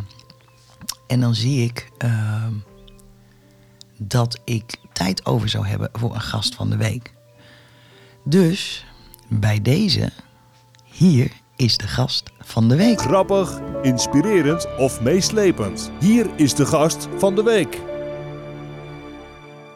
En 1.07 1.21
dan 1.21 1.35
zie 1.35 1.65
ik 1.65 1.91
ehm, 1.99 2.53
dat 3.99 4.41
ik 4.45 4.77
tijd 4.93 5.27
over 5.27 5.49
zou 5.49 5.67
hebben 5.67 5.91
voor 5.93 6.15
een 6.15 6.21
gast 6.21 6.55
van 6.55 6.71
de 6.71 6.77
week. 6.77 7.13
Dus 8.25 8.87
bij 9.29 9.63
deze, 9.63 10.13
hier 10.85 11.33
is 11.57 11.77
de 11.77 11.89
gast 11.89 12.31
van 12.41 12.69
de 12.69 12.77
week. 12.77 13.01
Grappig, 13.01 13.61
inspirerend 13.83 14.77
of 14.77 15.01
meeslepend. 15.01 15.91
Hier 16.01 16.27
is 16.37 16.55
de 16.55 16.67
gast 16.67 17.09
van 17.17 17.35
de 17.35 17.43
week. 17.43 17.71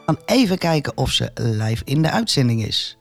We 0.07 0.13
gaan 0.13 0.19
even 0.25 0.59
kijken 0.59 0.97
of 0.97 1.11
ze 1.11 1.31
live 1.35 1.85
in 1.85 2.03
de 2.03 2.11
uitzending 2.11 2.65
is. 2.65 2.99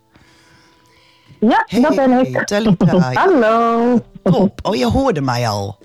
Ja, 1.50 1.64
Hey, 1.66 1.82
dat 1.82 1.96
ben 1.96 2.12
ik. 2.26 2.46
Talita. 2.46 3.12
Hallo. 3.14 4.00
Top. 4.24 4.60
Oh, 4.64 4.76
je 4.76 4.86
hoorde 4.90 5.22
mij 5.22 5.48
al. 5.50 5.78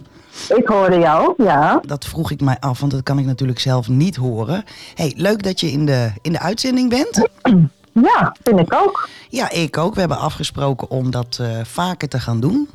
Ik 0.49 0.69
hoorde 0.69 0.99
jou, 0.99 1.35
ja. 1.37 1.81
Dat 1.87 2.05
vroeg 2.05 2.31
ik 2.31 2.41
mij 2.41 2.57
af, 2.61 2.81
want 2.81 2.93
dat 2.93 3.03
kan 3.03 3.19
ik 3.19 3.25
natuurlijk 3.27 3.59
zelf 3.59 3.89
niet 3.89 4.17
horen. 4.17 4.65
Hey, 4.95 5.13
leuk 5.17 5.43
dat 5.43 5.61
je 5.61 5.71
in 5.71 5.87
de, 5.87 6.11
in 6.23 6.33
de 6.33 6.39
uitzending 6.41 6.91
bent. 6.91 7.29
Ja, 8.03 8.37
vind 8.43 8.59
ik 8.61 8.75
ook. 8.75 9.09
Ja, 9.29 9.51
ik 9.51 9.79
ook. 9.79 9.95
We 9.95 10.01
hebben 10.01 10.19
afgesproken 10.19 10.91
om 10.91 11.11
dat 11.11 11.39
eh, 11.41 11.49
vaker 11.65 12.09
te 12.09 12.21
gaan 12.21 12.41
doen. 12.41 12.69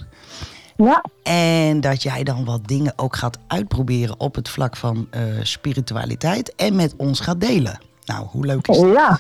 Ja, 0.78 1.04
En 1.24 1.82
dat 1.82 2.04
jij 2.04 2.24
dan 2.24 2.46
wat 2.46 2.68
dingen 2.68 2.94
ook 2.96 3.16
gaat 3.16 3.38
uitproberen 3.48 4.20
op 4.20 4.36
het 4.36 4.50
vlak 4.50 4.76
van 4.76 5.08
eh, 5.10 5.22
spiritualiteit. 5.44 6.56
En 6.56 6.76
met 6.76 6.94
ons 6.98 7.20
gaat 7.20 7.42
delen. 7.42 7.80
Nou, 8.06 8.26
hoe 8.32 8.46
leuk 8.46 8.68
is 8.68 8.80
dat? 8.80 8.94
ja. 8.94 9.20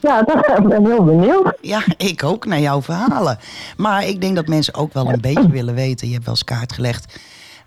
Ja, 0.00 0.22
dat, 0.22 0.46
ik 0.58 0.68
ben 0.68 0.86
heel 0.86 1.04
benieuwd. 1.04 1.52
Ja, 1.60 1.82
ik 1.96 2.24
ook 2.24 2.46
naar 2.46 2.60
jouw 2.60 2.82
verhalen. 2.82 3.38
Maar 3.76 4.06
ik 4.06 4.20
denk 4.20 4.36
dat 4.36 4.46
mensen 4.46 4.74
ook 4.74 4.92
wel 4.92 5.12
een 5.12 5.20
beetje 5.20 5.50
willen 5.50 5.74
weten. 5.74 6.06
Je 6.06 6.12
hebt 6.12 6.24
wel 6.24 6.34
eens 6.34 6.44
kaart 6.44 6.72
gelegd 6.72 7.18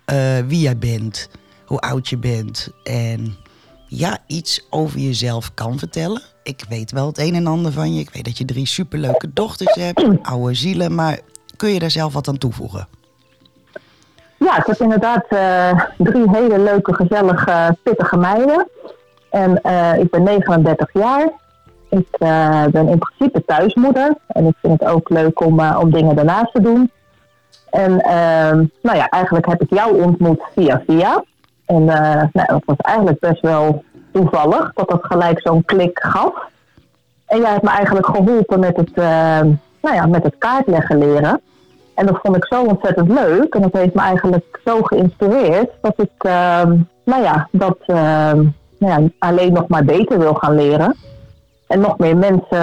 eh, 0.04 0.38
wie 0.46 0.60
jij 0.60 0.78
bent, 0.78 1.28
hoe 1.64 1.78
oud 1.78 2.08
je 2.08 2.18
bent. 2.18 2.68
En 2.84 3.36
ja, 3.86 4.18
iets 4.26 4.66
over 4.70 4.98
jezelf 4.98 5.54
kan 5.54 5.78
vertellen. 5.78 6.22
Ik 6.42 6.64
weet 6.68 6.90
wel 6.90 7.06
het 7.06 7.18
een 7.18 7.34
en 7.34 7.46
ander 7.46 7.72
van 7.72 7.94
je. 7.94 8.00
Ik 8.00 8.10
weet 8.10 8.24
dat 8.24 8.38
je 8.38 8.44
drie 8.44 8.66
superleuke 8.66 9.32
dochters 9.32 9.74
hebt, 9.74 10.04
oude 10.22 10.54
zielen. 10.54 10.94
Maar 10.94 11.18
kun 11.56 11.70
je 11.70 11.78
daar 11.78 11.90
zelf 11.90 12.12
wat 12.12 12.28
aan 12.28 12.38
toevoegen? 12.38 12.88
Ja, 14.36 14.56
ik 14.56 14.66
heb 14.66 14.80
inderdaad 14.80 15.26
eh, 15.28 15.80
drie 15.98 16.30
hele 16.30 16.58
leuke, 16.58 16.94
gezellige, 16.94 17.76
pittige 17.82 18.16
meiden. 18.16 18.68
En 19.30 19.62
eh, 19.62 19.98
ik 19.98 20.10
ben 20.10 20.22
39 20.22 20.90
jaar. 20.92 21.32
Ik 21.90 22.06
eh, 22.10 22.64
ben 22.64 22.88
in 22.88 22.98
principe 22.98 23.44
thuismoeder. 23.44 24.14
En 24.26 24.46
ik 24.46 24.54
vind 24.60 24.80
het 24.80 24.88
ook 24.88 25.08
leuk 25.08 25.44
om, 25.44 25.60
eh, 25.60 25.78
om 25.82 25.92
dingen 25.92 26.16
daarnaast 26.16 26.52
te 26.52 26.60
doen. 26.60 26.90
En 27.70 28.00
ehm, 28.00 28.64
nou 28.82 28.96
ja, 28.96 29.08
eigenlijk 29.08 29.46
heb 29.46 29.62
ik 29.62 29.74
jou 29.74 30.02
ontmoet 30.02 30.42
via 30.54 30.82
via. 30.86 31.24
En 31.66 31.88
eh, 31.88 32.22
nou, 32.32 32.46
dat 32.46 32.62
was 32.64 32.76
eigenlijk 32.76 33.20
best 33.20 33.40
wel 33.40 33.84
toevallig 34.12 34.72
dat 34.74 34.88
dat 34.88 35.04
gelijk 35.04 35.40
zo'n 35.40 35.64
klik 35.64 35.98
gaf. 36.02 36.48
En 37.26 37.40
jij 37.40 37.50
hebt 37.50 37.62
me 37.62 37.70
eigenlijk 37.70 38.06
geholpen 38.06 38.60
met 38.60 38.76
het, 38.76 38.92
eh, 38.94 39.40
nou 39.82 39.94
ja, 39.94 40.06
met 40.06 40.22
het 40.22 40.34
kaartleggen 40.38 40.98
leren. 40.98 41.40
En 41.94 42.06
dat 42.06 42.18
vond 42.22 42.36
ik 42.36 42.44
zo 42.44 42.64
ontzettend 42.64 43.08
leuk. 43.08 43.54
En 43.54 43.62
dat 43.62 43.72
heeft 43.72 43.94
me 43.94 44.00
eigenlijk 44.00 44.60
zo 44.64 44.82
geïnspireerd 44.82 45.70
dat 45.80 45.94
ik 45.96 46.10
ehm, 46.18 46.76
nou 47.04 47.22
ja, 47.22 47.48
dat 47.52 47.78
ehm, 47.86 48.44
nou 48.78 49.02
ja, 49.02 49.08
alleen 49.18 49.52
nog 49.52 49.68
maar 49.68 49.84
beter 49.84 50.18
wil 50.18 50.34
gaan 50.34 50.54
leren. 50.54 50.96
En 51.70 51.80
nog 51.80 51.98
meer 51.98 52.16
mensen 52.16 52.58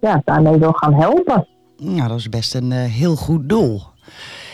ja, 0.00 0.22
daarmee 0.24 0.58
wil 0.58 0.72
gaan 0.72 0.94
helpen. 0.94 1.46
Nou, 1.76 2.08
dat 2.08 2.18
is 2.18 2.28
best 2.28 2.54
een 2.54 2.72
eh, 2.72 2.84
heel 2.84 3.16
goed 3.16 3.48
doel. 3.48 3.82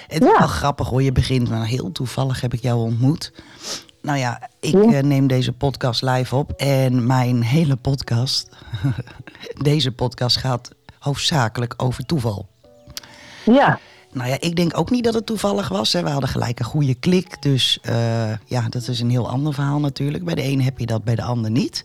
Het 0.07 0.23
is 0.23 0.29
Ja. 0.29 0.39
wel 0.39 0.47
grappig 0.49 0.89
hoor, 0.89 1.03
je 1.03 1.13
begint, 1.13 1.49
maar 1.51 1.67
heel 1.67 1.93
toevallig 1.93 2.41
heb 2.41 2.53
ik 2.53 2.63
jou 2.63 2.79
ontmoet. 2.81 3.33
Nou 4.03 4.19
ja, 4.19 4.49
ik 4.61 4.73
Ja. 4.73 4.93
eh, 4.93 5.03
neem 5.03 5.27
deze 5.27 5.53
podcast 5.53 6.03
live 6.03 6.37
op 6.37 6.51
en 6.53 7.07
mijn 7.07 7.43
hele 7.43 7.77
podcast, 7.77 8.49
deze 9.63 9.93
podcast 9.93 10.37
gaat 10.37 10.71
hoofdzakelijk 10.99 11.75
over 11.77 12.07
toeval. 12.07 12.47
Ja, 13.45 13.79
Nou 14.13 14.29
ja, 14.29 14.37
ik 14.41 14.57
denk 14.57 14.79
ook 14.79 14.91
niet 14.91 15.05
dat 15.05 15.15
het 15.15 15.27
toevallig 15.27 15.69
was. 15.69 15.93
Hè. 15.93 16.03
We 16.03 16.09
hadden 16.11 16.29
gelijk 16.29 16.59
een 16.59 16.65
goede 16.65 16.95
klik, 16.95 17.43
dus 17.43 17.79
eh, 17.83 18.33
ja, 18.45 18.69
dat 18.69 18.89
is 18.89 19.01
een 19.01 19.11
heel 19.11 19.29
ander 19.29 19.55
verhaal 19.55 19.81
natuurlijk. 19.81 20.25
Bij 20.25 20.35
de 20.35 20.43
een 20.45 20.63
heb 20.63 20.79
je 20.79 20.87
dat, 20.87 21.05
bij 21.05 21.15
de 21.15 21.23
ander 21.23 21.51
niet. 21.51 21.85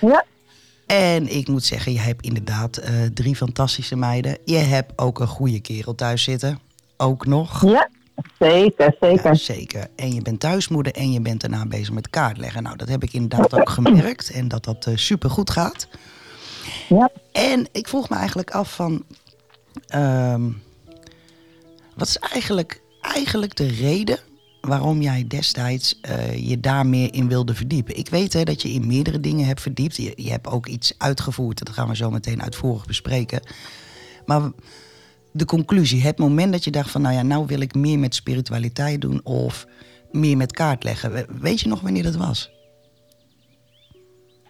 ja, 0.00 0.24
En 0.86 1.36
ik 1.36 1.48
moet 1.48 1.64
zeggen, 1.64 1.92
je 1.92 1.98
hebt 1.98 2.24
inderdaad 2.24 2.76
eh, 2.76 2.92
drie 3.14 3.36
fantastische 3.36 3.96
meiden. 3.96 4.38
Je 4.44 4.56
hebt 4.56 4.92
ook 4.96 5.20
een 5.20 5.26
goede 5.26 5.60
kerel 5.60 5.94
thuis 5.94 6.22
zitten. 6.22 6.58
Ook 6.96 7.26
nog. 7.26 7.62
ja. 7.62 7.88
Zeker, 8.38 8.96
zeker. 9.00 9.24
Ja, 9.24 9.34
zeker. 9.34 9.86
En 9.96 10.14
je 10.14 10.22
bent 10.22 10.40
thuismoeder 10.40 10.92
en 10.92 11.12
je 11.12 11.20
bent 11.20 11.40
daarna 11.40 11.66
bezig 11.66 11.90
met 11.90 12.10
kaartleggen. 12.10 12.62
Nou, 12.62 12.76
dat 12.76 12.88
heb 12.88 13.02
ik 13.02 13.12
inderdaad 13.12 13.60
ook 13.60 13.70
gemerkt. 13.70 14.30
En 14.30 14.48
dat 14.48 14.64
dat 14.64 14.82
super 14.82 14.98
supergoed 14.98 15.50
gaat. 15.50 15.88
Ja. 16.88 17.10
En 17.32 17.68
ik 17.72 17.88
vroeg 17.88 18.08
me 18.08 18.16
eigenlijk 18.16 18.50
af 18.50 18.74
van... 18.74 19.04
ehm, 19.86 20.50
wat 21.94 22.08
is 22.08 22.16
eigenlijk, 22.16 22.80
eigenlijk 23.00 23.56
de 23.56 23.66
reden 23.66 24.18
waarom 24.66 25.00
jij 25.02 25.24
destijds 25.28 26.00
eh, 26.00 26.48
je 26.48 26.60
daar 26.60 26.86
meer 26.86 27.14
in 27.14 27.28
wilde 27.28 27.54
verdiepen? 27.54 27.96
Ik 27.96 28.08
weet 28.08 28.32
hè, 28.32 28.42
dat 28.44 28.62
je 28.62 28.68
in 28.68 28.86
meerdere 28.86 29.20
dingen 29.20 29.46
hebt 29.46 29.60
verdiept. 29.60 29.96
Je, 29.96 30.30
hebt 30.30 30.46
ook 30.46 30.66
iets 30.66 30.94
uitgevoerd. 30.98 31.58
Dat 31.58 31.74
gaan 31.74 31.88
we 31.88 31.96
zo 31.96 32.10
meteen 32.10 32.42
uitvoerig 32.42 32.86
bespreken. 32.86 33.40
Maar 34.26 34.50
de 35.32 35.44
conclusie, 35.44 36.02
het 36.02 36.18
moment 36.18 36.52
dat 36.52 36.64
je 36.64 36.70
dacht 36.70 36.90
van... 36.90 37.02
nou 37.02 37.14
ja, 37.14 37.22
nou 37.22 37.46
wil 37.46 37.60
ik 37.60 37.74
meer 37.74 37.98
met 37.98 38.14
spiritualiteit 38.14 39.00
doen 39.00 39.20
of 39.24 39.66
meer 40.10 40.36
met 40.36 40.52
kaartleggen. 40.52 41.12
We- 41.12 41.26
Weet 41.40 41.60
je 41.60 41.68
nog 41.68 41.80
wanneer 41.80 42.02
dat 42.02 42.16
was? 42.16 42.52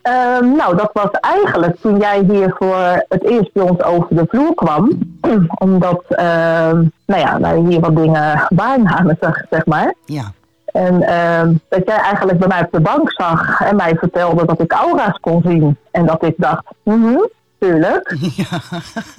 Ehm, 0.03 0.57
nou, 0.57 0.77
dat 0.77 0.91
was 0.93 1.11
eigenlijk 1.11 1.81
toen 1.81 1.99
jij 1.99 2.25
hier 2.29 2.55
voor 2.59 3.05
het 3.09 3.25
eerst 3.25 3.53
bij 3.53 3.62
ons 3.62 3.83
over 3.83 4.17
de 4.17 4.25
vloer 4.29 4.55
kwam. 4.55 4.99
Omdat, 5.59 6.05
ehm, 6.09 6.83
nou 7.07 7.20
ja, 7.20 7.41
wij 7.41 7.59
hier 7.59 7.81
wat 7.81 7.97
dingen 7.97 8.47
waarnamen, 8.62 9.16
zeg, 9.20 9.45
zeg 9.51 9.66
maar. 9.66 9.95
Ja. 10.05 10.33
En 10.64 11.03
ehm, 11.03 11.53
dat 11.68 11.83
jij 11.85 11.97
eigenlijk 11.97 12.39
bij 12.39 12.49
mij 12.49 12.61
op 12.61 12.72
de 12.72 12.81
bank 12.81 13.12
zag 13.12 13.61
en 13.61 13.77
mij 13.77 13.95
vertelde 13.97 14.47
dat 14.47 14.61
ik 14.61 14.72
aura's 14.72 15.18
kon 15.20 15.43
zien. 15.45 15.77
En 15.91 16.07
dat 16.07 16.25
ik 16.25 16.35
dacht, 16.37 16.64
mhm, 16.83 17.18
tuurlijk. 17.59 18.16
ja. 18.37 18.61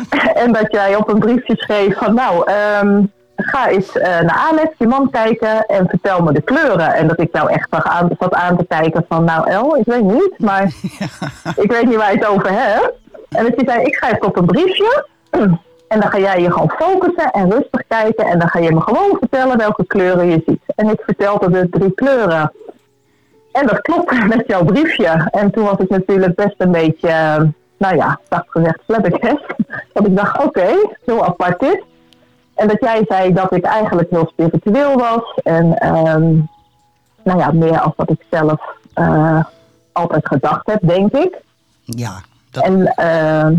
En 0.44 0.54
dat 0.54 0.72
jij 0.72 0.96
op 0.96 1.10
een 1.10 1.20
briefje 1.20 1.56
schreef 1.56 1.98
van 1.98 2.14
nou, 2.14 2.52
ehm, 2.52 3.04
ga 3.36 3.68
eens 3.68 3.98
eh, 3.98 4.20
naar 4.20 4.48
Alex, 4.52 4.70
je 4.78 4.88
man, 4.88 5.10
kijken 5.10 5.66
en 5.66 5.90
vertel 5.90 6.24
me 6.24 6.34
de 6.34 6.42
kleuren. 6.42 6.94
En 6.94 7.08
dat 7.08 7.20
ik 7.20 7.36
jou 7.36 7.52
echt 7.52 7.68
zag 7.70 7.84
aan, 7.84 8.10
zat 8.20 8.34
aan 8.34 8.58
te 8.58 8.66
kijken 8.68 9.06
van 9.10 9.24
nou 9.24 9.50
El, 9.50 9.78
ik 9.78 9.86
weet 9.86 10.04
niet, 10.04 10.34
maar 10.38 10.64
ik 11.56 11.72
weet 11.72 11.86
niet 11.86 11.96
waar 11.96 12.12
je 12.12 12.18
het 12.18 12.28
over 12.28 12.52
hebt. 12.52 12.94
En 13.30 13.44
dat 13.44 13.60
je 13.60 13.66
zei, 13.66 13.84
ik 13.84 13.96
schrijf 13.96 14.14
het 14.14 14.26
op 14.26 14.38
een 14.38 14.46
briefje. 14.46 15.08
En 15.88 16.00
dan 16.00 16.12
ga 16.12 16.20
jij 16.20 16.42
je 16.42 16.52
gewoon 16.52 16.72
focussen 16.78 17.32
en 17.32 17.52
rustig 17.52 17.84
kijken. 17.88 18.26
En 18.26 18.40
dan 18.40 18.50
ga 18.50 18.60
je 18.60 18.72
me 18.72 18.82
gewoon 18.82 19.18
vertellen 19.20 19.58
welke 19.58 19.86
kleuren 19.86 20.30
je 20.30 20.44
ziet. 20.46 20.62
En 20.76 20.90
ik 20.90 21.02
vertelde 21.06 21.50
de 21.50 21.70
drie 21.70 21.92
kleuren. 21.92 22.52
En 23.52 23.68
dat 23.68 23.82
klopte 23.82 24.26
met 24.36 24.44
jouw 24.48 24.64
briefje. 24.64 25.28
En 25.32 25.52
toen 25.52 25.64
was 25.64 25.78
ik 25.78 25.90
natuurlijk 25.90 26.36
best 26.36 26.56
een 26.58 26.72
beetje, 26.72 27.08
eh, 27.08 27.42
nou 27.78 27.96
ja, 27.96 28.20
zacht 28.30 28.52
gezegd 28.52 28.80
flabbergast. 28.86 29.46
Dat 29.94 30.08
ik 30.08 30.16
dacht, 30.16 30.44
oké, 30.44 30.68
heel 31.06 31.26
apart 31.26 31.60
dit. 31.60 31.84
En 32.56 32.68
dat 32.68 32.78
jij 32.80 33.04
zei 33.08 33.34
dat 33.34 33.56
ik 33.56 33.66
eigenlijk 33.66 34.10
heel 34.10 34.28
spiritueel 34.28 34.98
was. 34.98 35.34
En 35.44 35.78
ehm, 35.78 36.34
nou 37.24 37.40
ja, 37.40 37.52
meer 37.52 37.80
als 37.80 37.94
wat 37.96 38.10
ik 38.10 38.26
zelf 38.30 38.62
eh, 38.94 39.44
altijd 39.92 40.28
gedacht 40.28 40.68
heb, 40.68 40.80
denk 40.82 41.12
ik. 41.12 41.42
Ja. 41.82 42.22
Dat, 42.52 42.64
En 42.64 42.86
ehm, 42.88 43.56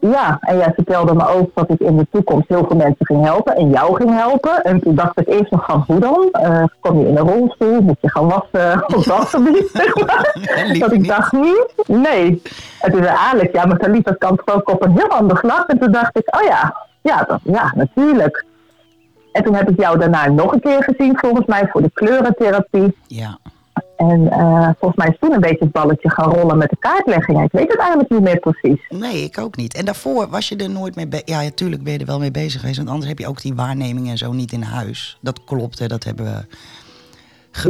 ja, 0.00 0.38
en 0.40 0.56
jij 0.56 0.72
vertelde 0.74 1.14
me 1.14 1.28
ook 1.28 1.50
dat 1.54 1.70
ik 1.70 1.80
in 1.80 1.96
de 1.96 2.06
toekomst 2.10 2.48
heel 2.48 2.64
veel 2.66 2.76
mensen 2.76 3.06
ging 3.06 3.24
helpen 3.24 3.56
en 3.56 3.70
jou 3.70 3.94
ging 3.94 4.10
helpen. 4.10 4.62
En 4.64 4.80
toen 4.80 4.94
dacht 4.94 5.20
ik 5.20 5.28
eerst 5.28 5.50
nog 5.50 5.64
van 5.64 5.84
hoe 5.86 6.00
dan? 6.00 6.28
Eh, 6.32 6.64
kom 6.80 7.00
je 7.00 7.06
in 7.08 7.16
een 7.16 7.28
rolstoel? 7.28 7.80
Moet 7.80 8.00
je 8.00 8.10
gaan 8.10 8.28
wassen 8.28 8.84
op 8.96 9.04
dat 9.04 9.28
gebied? 9.28 9.70
zeg 9.72 9.94
maar? 9.94 10.36
Dat 10.78 10.92
ik 10.92 10.98
niet. 10.98 11.08
dacht, 11.08 11.30
hm, 11.30 11.92
nee. 12.00 12.42
En 12.80 12.92
toen 12.92 13.02
zei 13.02 13.16
Alex, 13.32 13.52
ja, 13.52 13.66
maar 13.66 13.78
Talita 13.78 14.12
kan 14.18 14.36
toch 14.36 14.54
ook 14.54 14.70
op 14.70 14.84
een 14.84 14.92
heel 14.92 15.08
ander 15.08 15.36
vlak? 15.36 15.68
En 15.68 15.78
toen 15.78 15.92
dacht 15.92 16.18
ik, 16.18 16.36
oh 16.40 16.46
ja, 16.46 16.76
ja, 17.02 17.22
dat, 17.22 17.40
ja, 17.42 17.72
natuurlijk. 17.74 18.44
En 19.32 19.44
toen 19.44 19.54
heb 19.54 19.70
ik 19.70 19.80
jou 19.80 19.98
daarna 19.98 20.28
nog 20.28 20.52
een 20.52 20.60
keer 20.60 20.82
gezien, 20.82 21.18
volgens 21.18 21.46
mij, 21.46 21.68
voor 21.70 21.82
de 21.82 21.90
kleurentherapie. 21.92 22.96
ja. 23.06 23.38
En 23.96 24.30
eh, 24.30 24.68
volgens 24.78 25.04
mij 25.04 25.08
is 25.08 25.18
toen 25.20 25.32
een 25.32 25.40
beetje 25.40 25.64
het 25.64 25.72
balletje 25.72 26.10
gaan 26.10 26.32
rollen 26.32 26.58
met 26.58 26.70
de 26.70 26.76
kaartlegging. 26.78 27.42
Ik 27.42 27.52
weet 27.52 27.68
het 27.68 27.78
eigenlijk 27.78 28.10
niet 28.10 28.20
meer 28.20 28.38
precies. 28.38 28.86
Nee, 28.88 29.22
ik 29.24 29.38
ook 29.38 29.56
niet. 29.56 29.74
En 29.74 29.84
daarvoor 29.84 30.28
was 30.28 30.48
je 30.48 30.56
er 30.56 30.70
nooit 30.70 30.96
mee 30.96 31.08
bezig. 31.08 31.28
Ja, 31.28 31.42
natuurlijk 31.42 31.82
ben 31.82 31.92
je 31.92 31.98
er 31.98 32.06
wel 32.06 32.18
mee 32.18 32.30
bezig 32.30 32.60
geweest. 32.60 32.76
Want 32.76 32.88
anders 32.88 33.08
heb 33.08 33.18
je 33.18 33.28
ook 33.28 33.42
die 33.42 33.54
waarnemingen 33.54 34.10
en 34.10 34.18
zo 34.18 34.32
niet 34.32 34.52
in 34.52 34.62
huis. 34.62 35.18
Dat 35.20 35.44
klopt, 35.44 35.78
hè. 35.78 35.86
Dat 35.86 36.04
hebben 36.04 36.24
we... 36.24 36.56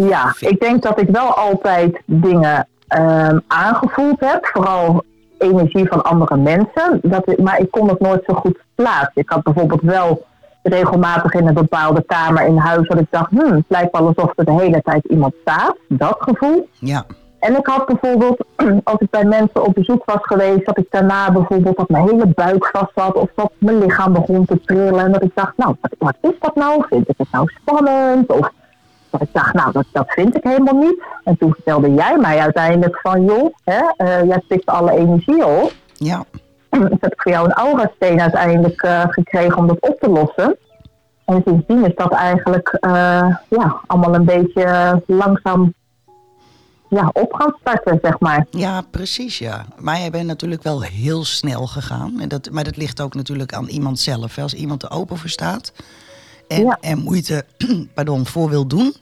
Ja, 0.09 0.35
ik 0.39 0.61
denk 0.61 0.83
dat 0.83 1.01
ik 1.01 1.09
wel 1.09 1.35
altijd 1.35 2.03
dingen 2.05 2.69
ehm, 2.89 3.39
aangevoeld 3.47 4.21
heb. 4.21 4.47
Vooral 4.47 5.05
energie 5.39 5.89
van 5.89 6.03
andere 6.03 6.37
mensen. 6.37 7.01
Dat 7.03 7.39
maar 7.39 7.59
ik 7.61 7.71
kon 7.71 7.89
het 7.89 8.01
nooit 8.01 8.23
zo 8.27 8.35
goed 8.35 8.59
plaatsen. 8.75 9.23
Ik 9.23 9.31
had 9.31 9.43
bijvoorbeeld 9.43 9.83
wel 9.83 10.27
regelmatig 10.69 11.33
in 11.33 11.47
een 11.47 11.55
bepaalde 11.55 12.03
kamer 12.07 12.47
in 12.47 12.57
huis 12.57 12.89
dat 12.89 12.99
ik 12.99 13.07
dacht, 13.11 13.31
hmm, 13.31 13.53
het 13.53 13.64
lijkt 13.69 13.99
wel 13.99 14.07
alsof 14.07 14.33
er 14.37 14.45
de 14.45 14.53
hele 14.53 14.83
tijd 14.83 15.05
iemand 15.05 15.35
staat. 15.41 15.77
Dat 15.89 16.16
gevoel. 16.19 16.69
Ja. 16.79 17.05
En 17.39 17.57
ik 17.57 17.66
had 17.66 17.87
bijvoorbeeld, 17.87 18.45
als 18.85 18.99
ik 18.99 19.11
bij 19.11 19.25
mensen 19.25 19.64
op 19.64 19.75
bezoek 19.75 20.05
was 20.05 20.21
geweest, 20.21 20.66
dat 20.66 20.79
ik 20.79 20.87
daarna 20.91 21.33
bijvoorbeeld 21.33 21.77
dat 21.77 21.89
mijn 21.89 22.09
hele 22.09 22.27
buik 22.27 22.66
vast 22.73 22.93
zat 22.95 23.14
of 23.14 23.29
dat 23.35 23.53
mijn 23.59 23.79
lichaam 23.79 24.12
begon 24.12 24.45
te 24.45 24.61
trillen. 24.64 25.05
En 25.05 25.12
dat 25.12 25.23
ik 25.23 25.31
dacht, 25.35 25.57
nou, 25.57 25.77
wat, 25.81 25.95
wat 25.99 26.33
is 26.33 26.39
dat 26.41 26.55
nou? 26.55 26.85
Vind 26.89 27.09
ik 27.09 27.14
het 27.19 27.33
nou 27.33 27.49
spannend? 27.61 28.33
Of 28.33 28.51
dat 29.11 29.21
ik 29.21 29.29
dacht, 29.33 29.55
nou, 29.55 29.73
dat, 29.73 29.85
dat 29.93 30.07
vind 30.09 30.37
ik 30.37 30.43
helemaal 30.43 30.75
niet. 30.75 31.03
En 31.25 31.37
toen 31.39 31.55
vertelde 31.55 31.95
jij 31.95 32.16
mij 32.19 32.39
uiteindelijk 32.39 33.01
van, 33.03 33.25
joh, 33.25 33.55
hè, 33.64 33.81
eh, 33.97 34.25
jij 34.25 34.43
pikt 34.49 34.66
alle 34.66 34.93
energie 34.93 35.47
op. 35.47 35.73
Ja, 35.95 36.25
Dus 36.81 36.99
heb 37.01 37.12
ik 37.12 37.22
voor 37.22 37.33
jou 37.33 37.45
een 37.47 37.53
aura-steen 37.53 38.20
uiteindelijk 38.20 38.83
eh, 38.83 39.05
gekregen 39.09 39.57
om 39.57 39.66
dat 39.66 39.81
op 39.81 40.01
te 40.01 40.09
lossen. 40.09 40.57
En 41.24 41.43
sindsdien 41.45 41.85
is 41.87 41.95
dat 41.95 42.12
eigenlijk 42.12 42.68
eh, 42.81 43.37
ja, 43.49 43.81
allemaal 43.87 44.14
een 44.14 44.24
beetje 44.24 45.03
langzaam 45.07 45.74
ja, 46.89 47.11
op 47.12 47.33
gaan 47.33 47.57
starten, 47.61 47.99
zeg 48.03 48.18
maar. 48.20 48.47
ja, 48.51 48.81
precies 48.91 49.39
ja. 49.39 49.66
Maar 49.79 49.99
jij 49.99 50.11
bent 50.11 50.26
natuurlijk 50.26 50.62
wel 50.62 50.83
heel 50.83 51.24
snel 51.24 51.66
gegaan. 51.66 52.20
En 52.20 52.29
dat, 52.29 52.51
maar 52.53 52.64
dat 52.64 52.76
ligt 52.76 53.01
ook 53.01 53.14
natuurlijk 53.14 53.53
aan 53.53 53.66
iemand 53.66 53.99
zelf. 54.01 54.35
hè. 54.35 54.43
Als 54.43 54.55
iemand 54.55 54.83
er 54.83 54.91
open 54.91 55.16
voor 55.16 55.29
staat 55.29 55.72
en, 56.49 56.62
Ja. 56.64 56.79
en 56.81 56.99
moeite 56.99 57.45
pardon, 57.95 58.26
voor 58.26 58.49
wil 58.49 58.66
doen, 58.66 58.95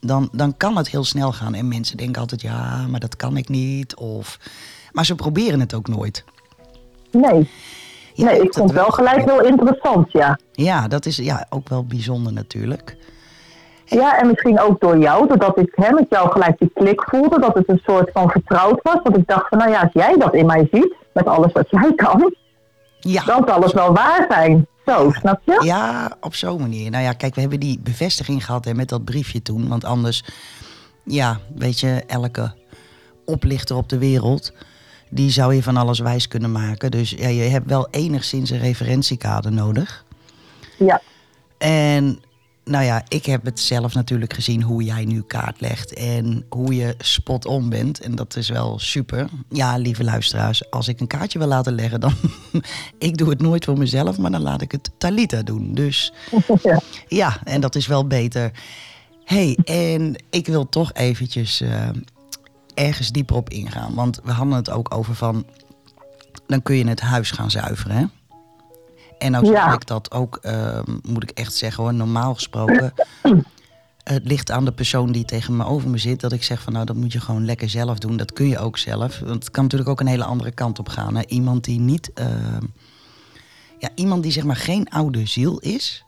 dan, 0.00 0.28
dan 0.32 0.56
kan 0.56 0.76
het 0.76 0.88
heel 0.88 1.04
snel 1.04 1.32
gaan. 1.32 1.54
En 1.54 1.68
mensen 1.68 1.96
denken 1.96 2.20
altijd, 2.20 2.40
ja, 2.42 2.86
maar 2.86 3.00
dat 3.00 3.16
kan 3.16 3.36
ik 3.36 3.48
niet. 3.48 3.96
Of... 3.96 4.38
Maar 4.92 5.06
ze 5.06 5.14
proberen 5.14 5.60
het 5.60 5.74
ook 5.74 5.88
nooit. 5.88 6.24
Nee, 7.10 7.50
Je 8.14 8.24
nee 8.24 8.42
ik 8.42 8.54
vond 8.54 8.70
het 8.70 8.78
wel 8.78 8.90
gelijk 8.90 9.24
wel 9.24 9.42
interessant, 9.42 10.12
ja. 10.12 10.38
Ja, 10.52 10.88
dat 10.88 11.06
is 11.06 11.16
ja, 11.16 11.46
ook 11.50 11.68
wel 11.68 11.84
bijzonder 11.84 12.32
natuurlijk. 12.32 12.96
Ja, 13.84 14.18
en 14.18 14.26
misschien 14.26 14.60
ook 14.60 14.80
door 14.80 14.98
jou, 14.98 15.28
doordat 15.28 15.58
ik 15.58 15.72
hè, 15.74 15.92
met 15.92 16.06
jou 16.08 16.30
gelijk 16.30 16.58
die 16.58 16.70
klik 16.74 17.02
voelde, 17.02 17.40
dat 17.40 17.54
het 17.54 17.68
een 17.68 17.80
soort 17.84 18.10
van 18.12 18.30
vertrouwd 18.30 18.80
was. 18.82 18.98
Dat 19.02 19.16
ik 19.16 19.26
dacht 19.26 19.48
van, 19.48 19.58
nou 19.58 19.70
ja, 19.70 19.80
als 19.80 19.92
jij 19.92 20.16
dat 20.16 20.34
in 20.34 20.46
mij 20.46 20.68
ziet, 20.72 20.94
met 21.12 21.26
alles 21.26 21.52
wat 21.52 21.70
jij 21.70 21.92
kan, 21.94 22.34
Ja, 23.00 23.24
dan 23.24 23.44
zal 23.46 23.62
het 23.62 23.72
wel 23.72 23.92
waar 23.92 24.26
zijn. 24.28 24.66
Zo, 24.86 25.10
snap 25.10 25.40
je? 25.44 25.60
Ja, 25.64 26.12
op 26.20 26.34
zo'n 26.34 26.60
manier. 26.60 26.90
Nou 26.90 27.04
ja, 27.04 27.12
kijk, 27.12 27.34
we 27.34 27.40
hebben 27.40 27.60
die 27.60 27.80
bevestiging 27.82 28.44
gehad 28.44 28.64
hè, 28.64 28.74
met 28.74 28.88
dat 28.88 29.04
briefje 29.04 29.42
toen. 29.42 29.68
Want 29.68 29.84
anders, 29.84 30.24
ja, 31.04 31.38
weet 31.54 31.80
je, 31.80 32.02
elke 32.06 32.54
oplichter 33.24 33.76
op 33.76 33.88
de 33.88 33.98
wereld, 33.98 34.52
die 35.10 35.30
zou 35.30 35.54
je 35.54 35.62
van 35.62 35.76
alles 35.76 35.98
wijs 35.98 36.28
kunnen 36.28 36.52
maken. 36.52 36.90
Dus 36.90 37.10
ja, 37.10 37.28
je 37.28 37.42
hebt 37.42 37.66
wel 37.66 37.88
enigszins 37.90 38.50
een 38.50 38.58
referentiekader 38.58 39.52
nodig. 39.52 40.04
Ja, 40.78 41.02
En 41.58 42.20
nou 42.68 42.84
ja, 42.84 43.02
ik 43.08 43.26
heb 43.26 43.44
het 43.44 43.60
zelf 43.60 43.94
natuurlijk 43.94 44.32
gezien 44.32 44.62
hoe 44.62 44.82
jij 44.82 45.04
nu 45.04 45.22
kaart 45.22 45.60
legt 45.60 45.94
en 45.94 46.44
hoe 46.48 46.74
je 46.74 46.94
spot 46.98 47.46
on 47.46 47.68
bent. 47.68 48.00
En 48.00 48.14
dat 48.14 48.36
is 48.36 48.48
wel 48.48 48.78
super. 48.78 49.28
Ja, 49.48 49.76
lieve 49.76 50.04
luisteraars, 50.04 50.70
als 50.70 50.88
ik 50.88 51.00
een 51.00 51.06
kaartje 51.06 51.38
wil 51.38 51.48
laten 51.48 51.74
leggen, 51.74 52.00
dan. 52.00 52.12
ik 52.98 53.16
doe 53.16 53.30
het 53.30 53.40
nooit 53.40 53.64
voor 53.64 53.78
mezelf, 53.78 54.18
maar 54.18 54.30
dan 54.30 54.42
laat 54.42 54.62
ik 54.62 54.72
het 54.72 54.90
Talita 54.98 55.42
doen. 55.42 55.74
Dus 55.74 56.12
ja. 56.62 56.80
ja, 57.08 57.40
en 57.44 57.60
dat 57.60 57.74
is 57.74 57.86
wel 57.86 58.06
beter. 58.06 58.50
hey, 59.24 59.58
en 59.64 60.16
ik 60.30 60.46
wil 60.46 60.68
toch 60.68 60.92
eventjes 60.92 61.60
eh, 61.60 61.88
ergens 62.78 63.10
dieper 63.12 63.36
op 63.36 63.50
ingaan. 63.50 63.94
Want 63.94 64.20
we 64.24 64.30
hadden 64.32 64.54
het 64.54 64.70
ook 64.70 64.94
over 64.94 65.14
van. 65.14 65.46
Dan 66.46 66.62
kun 66.62 66.76
je 66.76 66.86
het 66.88 67.00
huis 67.00 67.30
gaan 67.30 67.50
zuiveren, 67.50 67.96
hè? 67.96 68.04
En 69.18 69.30
nou 69.32 69.46
Ja. 69.46 69.64
zeg 69.64 69.74
ik 69.74 69.86
dat 69.86 70.10
ook, 70.12 70.36
eh, 70.36 70.80
moet 71.02 71.22
ik 71.22 71.30
echt 71.30 71.54
zeggen 71.54 71.82
hoor, 71.82 71.94
normaal 71.94 72.34
gesproken. 72.34 72.92
Het 74.02 74.24
ligt 74.24 74.50
aan 74.50 74.64
de 74.64 74.72
persoon 74.72 75.12
die 75.12 75.24
tegen 75.24 75.56
me 75.56 75.64
over 75.64 75.90
me 75.90 75.98
zit. 75.98 76.20
Dat 76.20 76.32
ik 76.32 76.42
zeg 76.42 76.62
van 76.62 76.72
nou, 76.72 76.84
dat 76.84 76.96
moet 76.96 77.12
je 77.12 77.20
gewoon 77.20 77.44
lekker 77.44 77.68
zelf 77.68 77.98
doen. 77.98 78.16
Dat 78.16 78.32
kun 78.32 78.48
je 78.48 78.58
ook 78.58 78.78
zelf. 78.78 79.18
Want 79.18 79.34
het 79.44 79.50
kan 79.50 79.62
natuurlijk 79.62 79.90
ook 79.90 80.00
een 80.00 80.06
hele 80.06 80.24
andere 80.24 80.50
kant 80.50 80.78
op 80.78 80.88
gaan. 80.88 81.16
Hè? 81.16 81.22
Iemand 81.26 81.64
die 81.64 81.80
niet. 81.80 82.12
eh, 82.12 82.26
ja, 83.78 83.88
iemand 83.94 84.22
die 84.22 84.32
zeg 84.32 84.44
maar 84.44 84.56
geen 84.56 84.88
oude 84.88 85.26
ziel 85.26 85.58
is. 85.58 86.04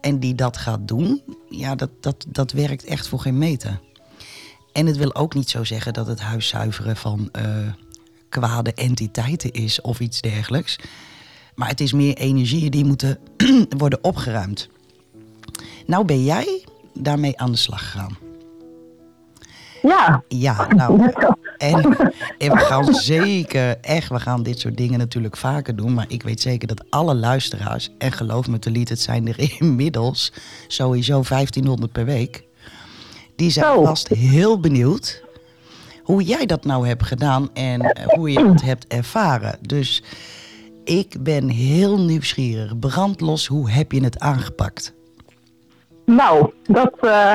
En 0.00 0.18
die 0.18 0.34
dat 0.34 0.56
gaat 0.56 0.88
doen. 0.88 1.22
Ja, 1.50 1.74
dat, 1.74 1.90
dat, 2.00 2.26
dat 2.28 2.52
werkt 2.52 2.84
echt 2.84 3.08
voor 3.08 3.20
geen 3.20 3.38
meter. 3.38 3.80
En 4.76 4.86
het 4.86 4.96
wil 4.96 5.14
ook 5.14 5.34
niet 5.34 5.50
zo 5.50 5.64
zeggen 5.64 5.92
dat 5.92 6.06
het 6.06 6.20
huis 6.20 6.48
zuiveren 6.48 6.96
van 6.96 7.28
eh, 7.32 7.44
kwade 8.28 8.74
entiteiten 8.74 9.52
is 9.52 9.80
of 9.80 10.00
iets 10.00 10.20
dergelijks. 10.20 10.78
Maar 11.54 11.68
het 11.68 11.80
is 11.80 11.92
meer 11.92 12.16
energieën 12.16 12.70
die 12.70 12.84
moeten 12.84 13.18
worden 13.78 14.04
opgeruimd. 14.04 14.68
Nou 15.86 16.04
ben 16.04 16.24
jij 16.24 16.64
daarmee 16.94 17.38
aan 17.38 17.50
de 17.50 17.56
slag 17.56 17.90
gegaan. 17.90 18.16
ja. 19.82 20.24
Ja, 20.28 20.66
nou, 20.74 21.12
en, 21.56 21.96
en 22.38 22.52
we 22.52 22.58
gaan 22.58 22.94
zeker, 22.94 23.80
echt, 23.80 24.08
we 24.08 24.20
gaan 24.20 24.42
dit 24.42 24.60
soort 24.60 24.76
dingen 24.76 24.98
natuurlijk 24.98 25.36
vaker 25.36 25.76
doen. 25.76 25.94
Maar 25.94 26.06
ik 26.08 26.22
weet 26.22 26.40
zeker 26.40 26.68
dat 26.68 26.84
alle 26.90 27.14
luisteraars, 27.14 27.90
en 27.98 28.12
geloof 28.12 28.48
me 28.48 28.58
te 28.58 28.70
liet, 28.70 28.88
het 28.88 29.00
zijn 29.00 29.28
er 29.28 29.38
inmiddels 29.60 30.32
sowieso 30.66 31.22
1500 31.28 31.92
per 31.92 32.04
week. 32.04 32.45
Die 33.36 33.50
zijn 33.50 33.66
Zo. 33.66 33.84
vast 33.84 34.08
heel 34.08 34.60
benieuwd 34.60 35.24
hoe 36.02 36.22
jij 36.22 36.46
dat 36.46 36.64
nou 36.64 36.88
hebt 36.88 37.02
gedaan 37.02 37.50
en 37.54 37.80
eh, 37.80 38.06
hoe 38.06 38.32
je 38.32 38.48
het 38.48 38.62
hebt 38.62 38.86
ervaren. 38.86 39.58
Dus 39.60 40.02
ik 40.84 41.16
ben 41.20 41.48
heel 41.48 41.98
nieuwsgierig. 41.98 42.78
Brandlos, 42.78 43.46
hoe 43.46 43.70
heb 43.70 43.92
je 43.92 44.04
het 44.04 44.20
aangepakt? 44.20 44.94
Nou, 46.04 46.52
dat, 46.62 46.92
eh, 47.00 47.34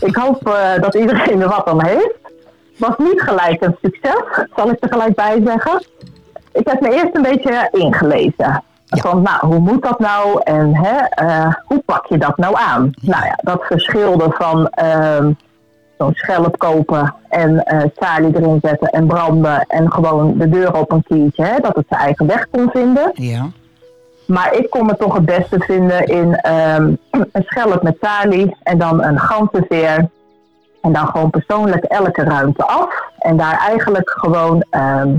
ik 0.08 0.16
hoop 0.16 0.46
eh, 0.46 0.80
dat 0.80 0.94
iedereen 0.94 1.40
er 1.40 1.48
wat 1.48 1.66
aan 1.66 1.84
heeft. 1.86 2.18
Was 2.78 2.94
niet 2.98 3.20
gelijk 3.20 3.62
een 3.62 3.76
succes, 3.82 4.46
zal 4.56 4.70
ik 4.70 4.76
er 4.80 4.88
gelijk 4.88 5.14
bij 5.14 5.40
zeggen. 5.44 5.84
Ik 6.52 6.68
heb 6.68 6.80
me 6.80 6.92
eerst 6.92 7.10
een 7.16 7.22
beetje 7.22 7.68
ingelezen. 7.72 8.62
Ja. 8.94 9.02
Van, 9.02 9.22
nou, 9.22 9.46
hoe 9.46 9.58
moet 9.58 9.82
dat 9.82 9.98
nou 9.98 10.40
en 10.44 10.76
hè, 10.76 10.96
eh, 10.96 11.54
hoe 11.64 11.82
pak 11.86 12.06
je 12.06 12.18
dat 12.18 12.36
nou 12.36 12.56
aan? 12.56 12.90
Nou 13.00 13.24
ja, 13.24 13.38
dat 13.42 13.64
verschilde 13.64 14.26
van 14.30 14.68
ehm, 14.68 15.32
zo'n 15.98 16.14
schelp 16.14 16.58
kopen 16.58 17.14
en 17.28 17.64
salie 17.96 18.36
erin 18.36 18.58
zetten 18.62 18.88
en 18.88 19.06
branden 19.06 19.64
en 19.68 19.92
gewoon 19.92 20.38
de 20.38 20.48
deur 20.48 20.76
op 20.76 20.92
een 20.92 21.02
kiertje, 21.02 21.44
hè, 21.44 21.58
dat 21.58 21.76
het 21.76 21.86
zijn 21.88 22.00
eigen 22.00 22.26
weg 22.26 22.46
kon 22.50 22.70
vinden. 22.70 23.10
Ja, 23.14 23.46
Maar 24.26 24.54
ik 24.54 24.70
kon 24.70 24.86
me 24.86 24.96
toch 24.96 25.14
het 25.14 25.24
beste 25.24 25.58
vinden 25.58 26.06
in 26.06 26.34
ehm, 26.34 26.94
een 27.32 27.44
schelp 27.44 27.82
met 27.82 27.96
salie 28.00 28.56
en 28.62 28.78
dan 28.78 29.02
een 29.02 29.18
ganzenveer. 29.18 30.08
En 30.82 30.92
dan 30.92 31.06
gewoon 31.06 31.30
persoonlijk 31.30 31.84
elke 31.84 32.22
ruimte 32.24 32.66
af. 32.66 33.02
En 33.18 33.36
daar 33.36 33.58
eigenlijk 33.68 34.10
gewoon 34.10 34.64
ehm, 34.70 35.16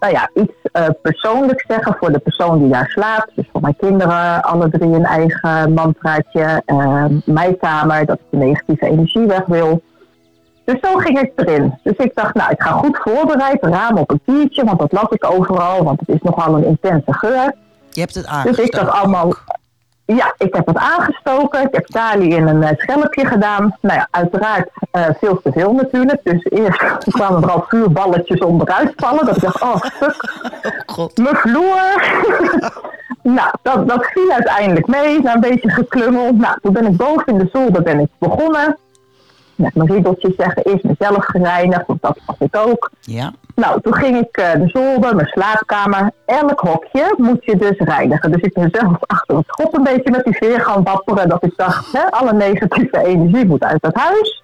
nou 0.00 0.12
ja, 0.12 0.30
iets 0.34 0.52
eh, 0.72 0.86
persoonlijks 1.02 1.64
zeggen 1.68 1.96
voor 1.98 2.12
de 2.12 2.18
persoon 2.18 2.58
die 2.58 2.68
daar 2.68 2.88
slaapt. 2.88 3.30
Dus 3.34 3.48
voor 3.52 3.60
mijn 3.60 3.76
kinderen, 3.76 4.42
alle 4.42 4.68
drie 4.70 4.88
een 4.94 5.04
eigen 5.04 5.72
mantraatje. 5.72 6.62
Ehm, 6.66 7.14
mijn 7.24 7.58
kamer, 7.58 8.06
dat 8.06 8.16
ik 8.18 8.24
de 8.30 8.36
negatieve 8.36 8.86
energie 8.86 9.26
weg 9.26 9.44
wil. 9.46 9.82
Dus 10.64 10.78
zo 10.80 10.96
ging 10.96 11.18
ik 11.20 11.32
erin. 11.36 11.78
Dus 11.82 11.96
ik 11.96 12.14
dacht, 12.14 12.34
nou, 12.34 12.50
ik 12.50 12.62
ga 12.62 12.70
goed 12.70 12.98
voorbereid, 13.02 13.62
raam 13.64 13.96
op 13.98 14.10
een 14.10 14.20
kiertje, 14.26 14.64
want 14.64 14.78
dat 14.78 14.92
las 14.92 15.08
ik 15.10 15.30
overal, 15.32 15.84
want 15.84 16.00
het 16.00 16.08
is 16.08 16.22
nogal 16.22 16.54
een 16.56 16.64
intense 16.64 17.12
geur. 17.12 17.54
je 17.90 18.00
hebt 18.00 18.14
het 18.14 18.24
Dus 18.24 18.32
aangestoken. 18.32 18.64
ik 18.64 18.72
dat 18.72 18.88
allemaal. 18.88 19.24
ook. 19.24 19.44
Ja, 20.16 20.34
ik 20.38 20.54
heb 20.54 20.66
het 20.66 20.76
aangestoken. 20.76 21.62
Ik 21.62 21.74
heb 21.74 21.86
salie 21.88 22.34
in 22.34 22.48
een 22.48 22.62
eh, 22.62 22.78
schelpje 22.78 23.26
gedaan. 23.26 23.76
Nou 23.80 23.98
ja, 23.98 24.08
uiteraard 24.10 24.68
eh, 24.90 25.04
veel 25.18 25.40
te 25.42 25.52
veel 25.52 25.72
natuurlijk. 25.72 26.20
Dus 26.22 26.44
eerst 26.44 26.82
kwamen 27.18 27.42
er 27.42 27.50
al 27.50 27.64
vuurballetjes 27.68 28.40
onderuit 28.40 28.92
vallen. 28.96 29.26
Dat 29.26 29.36
ik 29.36 29.42
dacht, 29.42 29.62
oh 29.62 29.76
fuck, 29.76 30.42
God. 30.94 31.18
mijn 31.18 31.36
vloer. 31.36 32.12
nou, 33.36 33.50
dat, 33.62 33.88
dat 33.88 34.06
viel 34.06 34.30
uiteindelijk 34.30 34.86
mee. 34.86 35.20
Na 35.22 35.34
een 35.34 35.40
beetje 35.40 35.70
geklungeld. 35.70 36.38
Nou, 36.38 36.58
toen 36.62 36.72
ben 36.72 36.86
ik 36.86 36.96
boven 36.96 37.26
in 37.26 37.38
de 37.38 37.48
zolder 37.52 37.82
ben 37.82 38.00
ik 38.00 38.08
begonnen. 38.18 38.78
Met 39.60 39.74
mijn 39.74 39.92
riedeltjes 39.92 40.34
zeggen, 40.36 40.64
eerst 40.64 40.84
mezelf 40.84 41.24
gereinigd. 41.24 41.86
Want 41.86 42.02
dat 42.02 42.18
was 42.26 42.36
ik 42.38 42.56
ook. 42.56 42.90
Ja, 43.00 43.32
Nou, 43.54 43.80
toen 43.80 43.94
ging 43.94 44.18
ik 44.18 44.36
eh, 44.36 44.52
de 44.52 44.68
zolder, 44.68 45.14
mijn 45.14 45.28
slaapkamer, 45.28 46.10
elk 46.26 46.60
hokje 46.60 47.14
moet 47.16 47.44
je 47.44 47.56
dus 47.56 47.78
reinigen. 47.78 48.32
Dus 48.32 48.42
ik 48.42 48.52
ben 48.52 48.68
zelf 48.72 48.96
achter 49.06 49.36
het 49.36 49.46
schot 49.46 49.74
een 49.74 49.82
beetje 49.82 50.10
met 50.10 50.24
die 50.24 50.36
veer 50.36 50.60
gaan 50.60 50.82
wapperen. 50.82 51.28
Dat 51.28 51.44
ik 51.44 51.52
dacht, 51.56 51.92
hè, 51.92 52.10
alle 52.10 52.32
negatieve 52.32 53.04
energie 53.04 53.46
moet 53.46 53.62
uit 53.62 53.82
het 53.82 53.96
huis. 53.96 54.42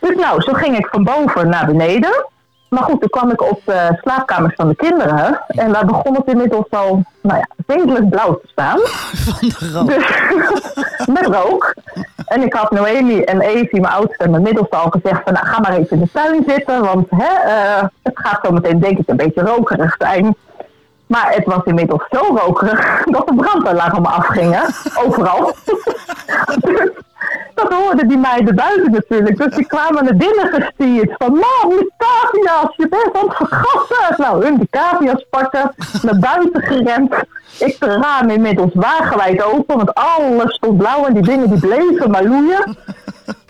Dus 0.00 0.16
nou, 0.16 0.40
zo 0.40 0.52
ging 0.52 0.76
ik 0.76 0.88
van 0.90 1.04
boven 1.04 1.48
naar 1.48 1.66
beneden. 1.66 2.28
Maar 2.70 2.82
goed, 2.82 3.00
toen 3.00 3.10
kwam 3.10 3.30
ik 3.30 3.42
op 3.50 3.60
de 3.64 3.98
slaapkamers 4.00 4.54
van 4.54 4.68
de 4.68 4.74
kinderen. 4.76 5.40
En 5.46 5.72
daar 5.72 5.86
begon 5.86 6.14
het 6.14 6.26
inmiddels 6.26 6.70
al, 6.70 7.02
nou 7.22 7.38
ja, 7.38 7.48
redelijk 7.66 8.08
blauw 8.08 8.34
te 8.34 8.48
staan. 8.48 8.78
van 9.28 9.48
de 9.48 9.72
rook. 9.72 9.86
Dus, 9.86 11.06
met 11.14 11.26
rook. 11.26 11.74
En 12.30 12.42
ik 12.42 12.52
had 12.52 12.70
Noemi 12.70 13.22
en 13.22 13.40
Evie, 13.40 13.80
mijn 13.80 13.92
oudste 13.92 14.24
en 14.24 14.30
mijn 14.30 14.42
middelste, 14.42 14.76
al 14.76 14.90
gezegd 14.90 15.22
van 15.24 15.32
nou, 15.32 15.46
ga 15.46 15.60
maar 15.60 15.72
even 15.72 15.96
in 15.96 16.02
de 16.02 16.10
tuin 16.12 16.44
zitten. 16.46 16.82
Want 16.82 17.06
hè, 17.10 17.50
eh, 17.50 17.82
het 18.02 18.18
gaat 18.18 18.40
zo 18.42 18.52
meteen 18.52 18.80
denk 18.80 18.98
ik 18.98 19.08
een 19.08 19.16
beetje 19.16 19.40
rokerig 19.40 19.94
zijn. 19.98 20.36
Maar 21.10 21.32
het 21.34 21.44
was 21.44 21.62
inmiddels 21.64 22.04
zo 22.10 22.36
rokerig 22.36 23.02
dat 23.14 23.26
de 23.26 23.34
brandalarmen 23.34 24.10
afgingen. 24.10 24.62
Overal. 25.04 25.52
Dus 26.60 26.90
dat 27.54 27.68
hoorde 27.68 27.84
hoorden 27.84 28.08
die 28.08 28.18
meiden 28.18 28.54
buiten 28.54 28.90
natuurlijk. 28.90 29.36
Dus 29.36 29.54
die 29.54 29.66
kwamen 29.66 30.04
naar 30.04 30.16
binnen 30.16 30.46
gestuurd. 30.46 31.14
Van, 31.18 31.32
nou, 31.32 31.78
die 31.78 31.92
cavia's, 31.96 32.76
je 32.76 32.88
bent 32.88 33.16
aan 33.16 33.28
het 33.28 33.36
vergassen. 33.36 34.14
Nou, 34.16 34.44
hun 34.44 34.56
die 34.56 34.68
cavia's 34.70 35.26
pakken, 35.30 35.74
naar 36.02 36.18
buiten 36.18 36.62
gerend. 36.62 37.14
Ik 37.58 37.80
de 37.80 37.86
raam 37.86 38.30
inmiddels 38.30 38.70
wagenwijd 38.74 39.42
open, 39.42 39.76
want 39.76 39.94
alles 39.94 40.54
stond 40.54 40.78
blauw 40.78 41.06
en 41.06 41.14
die 41.14 41.22
dingen 41.22 41.50
die 41.50 41.60
bleven 41.60 42.10
maar 42.10 42.24
loeien. 42.24 42.76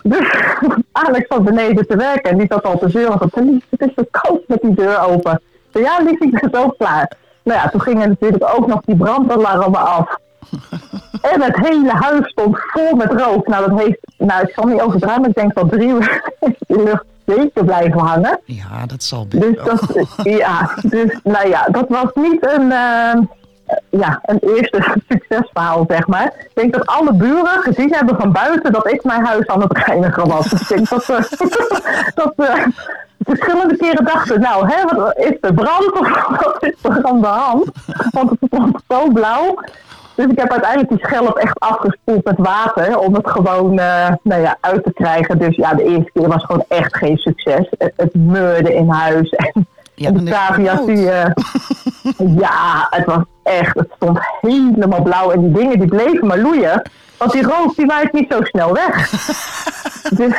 Dus 0.03 0.35
Alex 0.91 1.27
zat 1.27 1.43
beneden 1.43 1.87
te 1.87 1.95
werken 1.95 2.31
en 2.31 2.37
die 2.37 2.47
zat 2.49 2.63
al 2.63 2.79
te 2.79 2.89
zeuren 2.89 3.29
van, 3.29 3.61
het 3.69 3.81
is 3.81 3.93
zo 3.95 4.03
koud 4.11 4.41
met 4.47 4.61
die 4.61 4.73
deur 4.73 4.99
open. 4.99 5.41
Zei, 5.73 5.83
ja, 5.83 5.99
lief, 5.99 6.19
ik 6.19 6.39
ben 6.39 6.49
zo 6.51 6.69
klaar. 6.69 7.11
Nou 7.43 7.59
ja, 7.59 7.69
toen 7.69 7.81
gingen 7.81 8.09
natuurlijk 8.09 8.53
ook 8.57 8.67
nog 8.67 8.81
die 8.85 8.95
brandalarmen 8.95 9.79
af. 9.87 10.15
En 11.21 11.41
het 11.41 11.55
hele 11.67 11.91
huis 11.91 12.29
stond 12.29 12.57
vol 12.59 12.95
met 12.95 13.11
rook. 13.11 13.47
Nou, 13.47 13.69
dat 13.69 13.79
heeft, 13.79 13.99
nou, 14.17 14.41
ik 14.41 14.53
zal 14.53 14.65
niet 14.65 14.81
overdrijven, 14.81 15.21
maar 15.21 15.29
ik 15.29 15.35
denk 15.35 15.53
dat 15.55 15.71
drie 15.71 15.87
uur 15.87 16.23
in 16.39 16.55
de 16.67 16.83
lucht 16.83 17.05
zeker 17.25 17.65
blijven 17.65 17.99
hangen. 17.99 18.39
Ja, 18.45 18.85
dat 18.87 19.03
zal 19.03 19.25
Dus 19.29 19.39
best 19.39 19.55
wel. 19.55 19.75
dat, 20.15 20.25
ja, 20.25 20.69
dus 20.81 21.19
nou 21.23 21.47
ja, 21.47 21.67
dat 21.71 21.85
was 21.89 22.09
niet 22.13 22.47
een, 22.47 22.71
eh, 22.71 23.13
ja, 23.89 24.19
een 24.23 24.39
eerste 24.39 24.83
succesverhaal, 25.09 25.85
zeg 25.87 26.07
maar. 26.07 26.25
Ik 26.25 26.51
denk 26.53 26.73
dat 26.73 26.85
alle 26.85 27.13
buren 27.13 27.61
gezien 27.61 27.93
hebben 27.93 28.15
van 28.19 28.31
buiten 28.31 28.71
dat 28.71 28.91
ik 28.91 29.03
mijn 29.03 29.25
huis 29.25 29.47
aan 29.47 29.61
het 29.61 29.77
reinigen 29.77 30.27
was. 30.27 30.49
Dus 30.49 30.61
ik 30.61 30.67
denk 30.67 30.89
dat 30.89 31.05
we 31.05 31.13
dat, 32.15 32.33
we 32.35 32.71
verschillende 33.17 33.77
keren 33.77 34.05
dachten, 34.05 34.39
nou, 34.39 34.67
hè, 34.67 34.95
wat 34.95 35.17
is 35.17 35.37
er 35.41 35.53
brand 35.53 35.99
of 35.99 36.09
wat 36.43 36.57
is 36.59 36.75
er 36.81 37.03
aan 37.03 37.21
de 37.21 37.27
hand? 37.27 37.71
Want 38.11 38.29
het 38.29 38.39
stond 38.47 38.83
zo 38.87 39.09
blauw. 39.09 39.57
Dus 40.15 40.25
ik 40.25 40.39
heb 40.39 40.51
uiteindelijk 40.51 40.89
die 40.89 41.07
schelp 41.07 41.37
echt 41.37 41.59
afgespoeld 41.59 42.23
met 42.23 42.37
water 42.37 42.97
om 42.97 43.13
het 43.13 43.29
gewoon 43.29 43.79
eh, 43.79 44.11
nou 44.23 44.41
ja, 44.41 44.57
uit 44.61 44.83
te 44.83 44.93
krijgen. 44.93 45.37
Dus 45.37 45.55
ja, 45.55 45.73
de 45.73 45.83
eerste 45.83 46.11
keer 46.13 46.27
was 46.27 46.43
gewoon 46.43 46.65
echt 46.67 46.97
geen 46.97 47.17
succes. 47.17 47.67
Het, 47.77 47.93
het 47.95 48.15
meurde 48.15 48.73
in 48.73 48.89
huis 48.89 49.29
en, 49.29 49.67
Ja, 49.95 50.07
en 50.07 50.25
de 50.25 50.31
cavia's 50.31 50.85
die... 50.85 51.09
eh, 51.11 51.31
ja, 52.39 52.87
het 52.89 53.05
was 53.05 53.23
echt, 53.43 53.77
het 53.77 53.91
stond 53.95 54.19
helemaal 54.41 55.01
blauw. 55.01 55.31
En 55.31 55.41
die 55.41 55.51
dingen 55.51 55.79
die 55.79 55.87
bleven 55.87 56.27
maar 56.27 56.39
loeien. 56.39 56.81
Want 57.17 57.31
die 57.31 57.43
rook 57.43 57.75
die 57.75 57.85
waait 57.85 58.13
niet 58.13 58.31
zo 58.31 58.43
snel 58.43 58.73
weg. 58.73 59.09
dus 60.19 60.35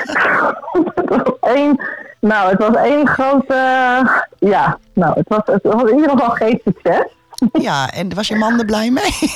het 0.95 1.09
was 1.09 1.39
één, 1.41 1.81
nou, 2.21 2.51
het 2.51 2.59
was 2.59 2.77
één 2.77 3.09
grote, 3.09 3.55
ja, 4.39 4.79
nou, 4.95 5.15
het 5.15 5.29
was, 5.29 5.43
het 5.45 5.63
was 5.63 5.91
in 5.91 5.97
ieder 5.97 6.11
geval 6.11 6.31
geen 6.31 6.61
succes. 6.65 7.05
Ja, 7.53 7.91
en 7.93 8.15
was 8.15 8.29
je 8.29 8.37
man 8.37 8.59
er 8.59 8.65
blij 8.65 8.91
mee? 8.91 9.13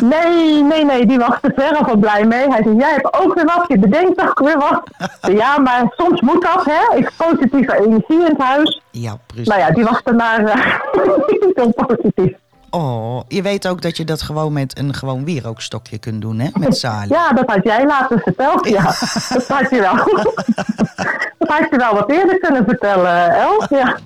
Nee, 0.00 0.62
nee, 0.62 0.84
nee, 0.84 1.06
die 1.06 1.18
was 1.18 1.38
er 1.42 1.52
verre 1.56 1.84
van 1.84 2.00
blij 2.00 2.24
mee. 2.24 2.48
Hij 2.48 2.62
zei, 2.62 2.76
jij 2.76 2.90
hebt 2.90 3.18
ook 3.20 3.34
weer 3.34 3.44
wat, 3.44 3.64
je 3.68 3.78
bedenkt 3.78 4.20
ook 4.20 4.38
weer 4.38 4.58
wat. 4.58 4.82
Ja, 5.38 5.58
maar 5.58 5.92
soms 5.96 6.20
moet 6.20 6.42
dat, 6.42 6.64
hè. 6.64 6.96
Ik 6.96 7.10
positieve 7.16 7.78
energie 7.78 8.16
in 8.18 8.24
het 8.24 8.40
huis. 8.42 8.80
ja, 8.90 9.16
precies. 9.26 9.48
Nou 9.48 9.60
ja, 9.60 9.70
die 9.70 9.84
was 9.84 10.00
daarna 10.04 10.38
eh, 10.38 10.76
niet 11.28 11.52
zo 11.56 11.70
positief. 11.70 12.36
Oh, 12.74 13.20
je 13.28 13.42
weet 13.42 13.68
ook 13.68 13.82
dat 13.82 13.96
je 13.96 14.04
dat 14.04 14.22
gewoon 14.22 14.52
met 14.52 14.78
een 14.78 14.94
gewoon 14.94 15.24
wierookstokje 15.24 15.98
kunt 15.98 16.20
doen, 16.20 16.38
hè? 16.38 16.48
Met 16.54 16.76
Sali. 16.76 17.08
Ja, 17.08 17.32
dat 17.32 17.50
had 17.50 17.64
jij 17.64 17.86
later 17.86 18.20
verteld, 18.20 18.68
ja. 18.68 18.82
Dat 19.28 19.48
had 19.48 19.70
je 19.70 19.80
wel. 19.80 19.94
Dat 21.38 21.48
had 21.58 21.70
je 21.70 21.76
wel 21.76 21.94
wat 21.94 22.10
eerder 22.10 22.38
kunnen 22.38 22.64
vertellen, 22.64 23.30
El. 23.34 23.64
Ja. 23.70 23.98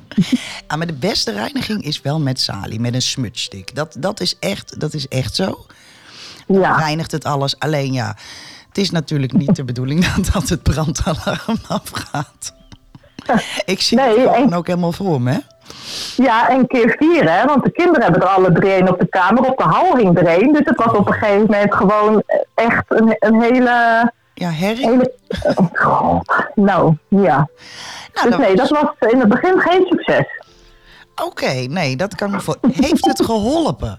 Ah, 0.66 0.78
maar 0.78 0.86
de 0.86 0.92
beste 0.92 1.32
reiniging 1.32 1.82
is 1.84 2.00
wel 2.00 2.20
met 2.20 2.40
Sali, 2.40 2.78
met 2.80 2.94
een 2.94 3.02
smudstick. 3.02 3.74
Dat, 3.74 3.96
dat, 3.98 4.20
is 4.20 4.38
echt, 4.38 4.80
dat 4.80 4.94
is 4.94 5.08
echt 5.08 5.34
zo. 5.34 5.66
Ja. 6.46 6.76
Reinigt 6.76 7.12
het 7.12 7.24
alles. 7.24 7.58
Alleen 7.58 7.92
ja, 7.92 8.16
het 8.68 8.78
is 8.78 8.90
natuurlijk 8.90 9.32
niet 9.32 9.56
de 9.56 9.64
bedoeling 9.64 10.04
dat, 10.14 10.32
dat 10.32 10.48
het 10.48 10.62
brandalarm 10.62 11.58
afgaat. 11.68 12.54
Ik 13.64 13.80
zie 13.82 13.96
Nee, 13.96 14.08
het 14.08 14.16
gewoon 14.18 14.34
en- 14.34 14.54
ook 14.54 14.66
helemaal 14.66 14.92
voor 14.92 15.20
me. 15.22 15.30
hè? 15.32 15.38
Ja, 16.16 16.48
en 16.48 16.66
keer 16.66 16.96
vier, 16.98 17.30
hè. 17.30 17.44
Want 17.44 17.64
de 17.64 17.70
kinderen 17.70 18.02
hebben 18.02 18.20
er 18.20 18.28
alle 18.28 18.52
drie 18.52 18.72
een 18.72 18.88
op 18.88 19.00
de 19.00 19.06
kamer. 19.06 19.50
Op 19.50 19.58
de 19.58 19.64
hal 19.64 19.96
hing 19.96 20.18
er 20.18 20.26
één. 20.26 20.52
Dus 20.52 20.64
het 20.64 20.76
was 20.76 20.92
op 20.92 21.06
een 21.06 21.12
gegeven 21.12 21.46
moment 21.50 21.74
gewoon 21.74 22.22
echt 22.54 22.84
een, 22.88 23.16
een 23.18 23.42
hele... 23.42 23.70
Ja, 24.34 24.50
herrie. 24.50 24.86
hele... 24.86 25.12
Oh, 25.54 25.66
God. 25.72 26.48
Nou, 26.54 26.96
ja. 27.08 27.48
Nou, 28.14 28.28
Dus 28.28 28.36
nee, 28.38 28.56
dat 28.56 28.68
was 28.68 29.10
in 29.10 29.20
het 29.20 29.28
begin 29.28 29.60
geen 29.60 29.86
succes. 29.86 30.26
Oké, 31.24 31.52
nee, 31.52 31.96
dat 31.96 32.14
kan 32.14 32.30
me 32.30 32.40
voor. 32.40 32.56
Heeft 32.72 33.06
het 33.06 33.24
geholpen? 33.24 33.98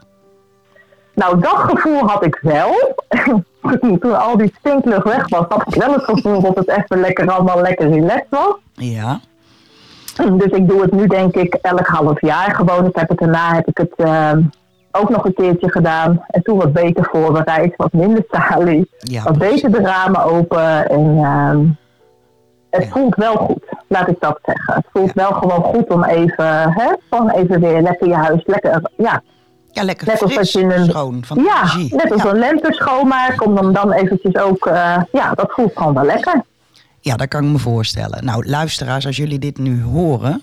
Nou, 1.16 1.40
dat 1.40 1.56
gevoel 1.56 2.08
had 2.08 2.26
ik 2.26 2.40
wel. 2.42 2.96
Toen 4.00 4.20
al 4.20 4.38
die 4.38 4.54
stinklucht 4.60 5.04
weg 5.04 5.30
was, 5.30 5.46
had 5.50 5.64
ik 5.68 5.82
wel 5.82 5.94
het 5.94 6.04
gevoel 6.04 6.42
dat 6.42 6.56
het 6.56 6.68
even 6.68 7.00
lekker 7.00 7.32
allemaal 7.32 7.62
lekker 7.62 7.90
relaxed 7.90 8.28
was. 8.30 8.56
Ja. 8.74 9.20
Dus 10.28 10.52
ik 10.52 10.68
doe 10.68 10.82
het 10.82 10.92
nu 10.92 11.08
denk 11.08 11.36
ik 11.36 11.54
elk 11.54 11.88
half 11.88 12.22
jaar 12.22 12.56
gewoon. 12.56 12.86
Ik 12.86 12.96
heb 12.96 13.10
het 13.10 13.18
daarna 13.20 13.54
heb 13.54 13.68
ik 13.68 13.78
het 13.78 13.94
eh, 13.96 14.32
ook 14.92 15.10
nog 15.10 15.26
een 15.26 15.34
keertje 15.34 15.72
gedaan. 15.72 16.24
En 16.28 16.42
toen 16.44 16.58
wat 16.58 16.74
beter 16.74 17.08
voorbereid, 17.12 17.74
wat 17.76 17.94
minder 17.94 18.24
salie. 18.32 18.90
Ja, 19.00 19.24
wat 19.24 19.38
precies. 19.38 19.62
beter 19.62 19.82
de 19.82 19.88
ramen 19.88 20.24
open. 20.24 20.90
En 20.90 21.18
ehm, 21.24 21.60
het 22.70 22.84
Ja. 22.84 22.90
voelt 22.90 23.16
wel 23.16 23.36
goed, 23.36 23.64
laat 23.88 24.08
ik 24.08 24.16
dat 24.20 24.40
zeggen. 24.44 24.74
Het 24.74 24.86
voelt 24.94 25.12
Ja. 25.14 25.22
wel 25.30 25.32
gewoon 25.32 25.64
goed 25.64 25.90
om 25.90 26.04
even, 26.04 26.72
hè, 26.74 26.88
gewoon 27.10 27.30
even 27.30 27.60
weer 27.60 27.82
lekker 27.82 28.08
je 28.08 28.16
huis, 28.16 28.42
lekker, 28.46 28.82
ja, 28.98 29.22
Ja, 29.72 29.84
lekker 29.84 30.08
Net 30.08 30.22
als 30.22 30.34
fris, 30.34 30.52
dat 30.52 30.62
je 30.62 30.76
een- 30.76 30.86
schoon 30.86 31.24
van 31.26 31.38
ja, 31.44 31.58
energie. 31.58 31.96
net 31.96 32.12
als 32.12 32.24
een 32.24 32.38
lente 32.40 32.74
schoonmaak, 32.74 33.46
om 33.46 33.56
dan, 33.56 33.74
dan 33.74 33.92
eventjes 33.92 34.36
ook, 34.38 34.66
eh, 34.66 34.98
ja, 35.12 35.34
dat 35.34 35.52
voelt 35.52 35.72
gewoon 35.76 35.94
wel 35.94 36.04
lekker. 36.04 36.42
Ja, 37.10 37.16
dat 37.16 37.28
kan 37.28 37.44
ik 37.44 37.52
me 37.52 37.58
voorstellen. 37.58 38.26
Nou, 38.26 38.48
luisteraars, 38.48 39.06
als 39.06 39.18
jullie 39.18 39.40
dit 39.40 39.58
nu 39.58 39.84
horen, 39.84 40.42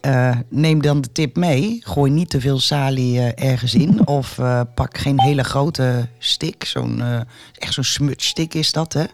eh, 0.00 0.36
neem 0.48 0.82
dan 0.82 1.00
de 1.00 1.12
tip 1.12 1.36
mee. 1.36 1.80
Gooi 1.84 2.10
niet 2.10 2.30
te 2.30 2.40
veel 2.40 2.58
salie 2.58 3.18
eh, 3.20 3.50
ergens 3.50 3.74
in. 3.74 4.06
Of 4.18 4.38
eh, 4.38 4.60
pak 4.74 4.98
geen 4.98 5.20
hele 5.20 5.44
grote 5.44 6.08
stick. 6.18 6.64
Zo'n, 6.64 7.02
echt 7.58 7.72
zo'n 7.72 7.84
smutstick 7.84 8.54
is 8.54 8.72
dat, 8.72 8.92
hè? 8.92 9.04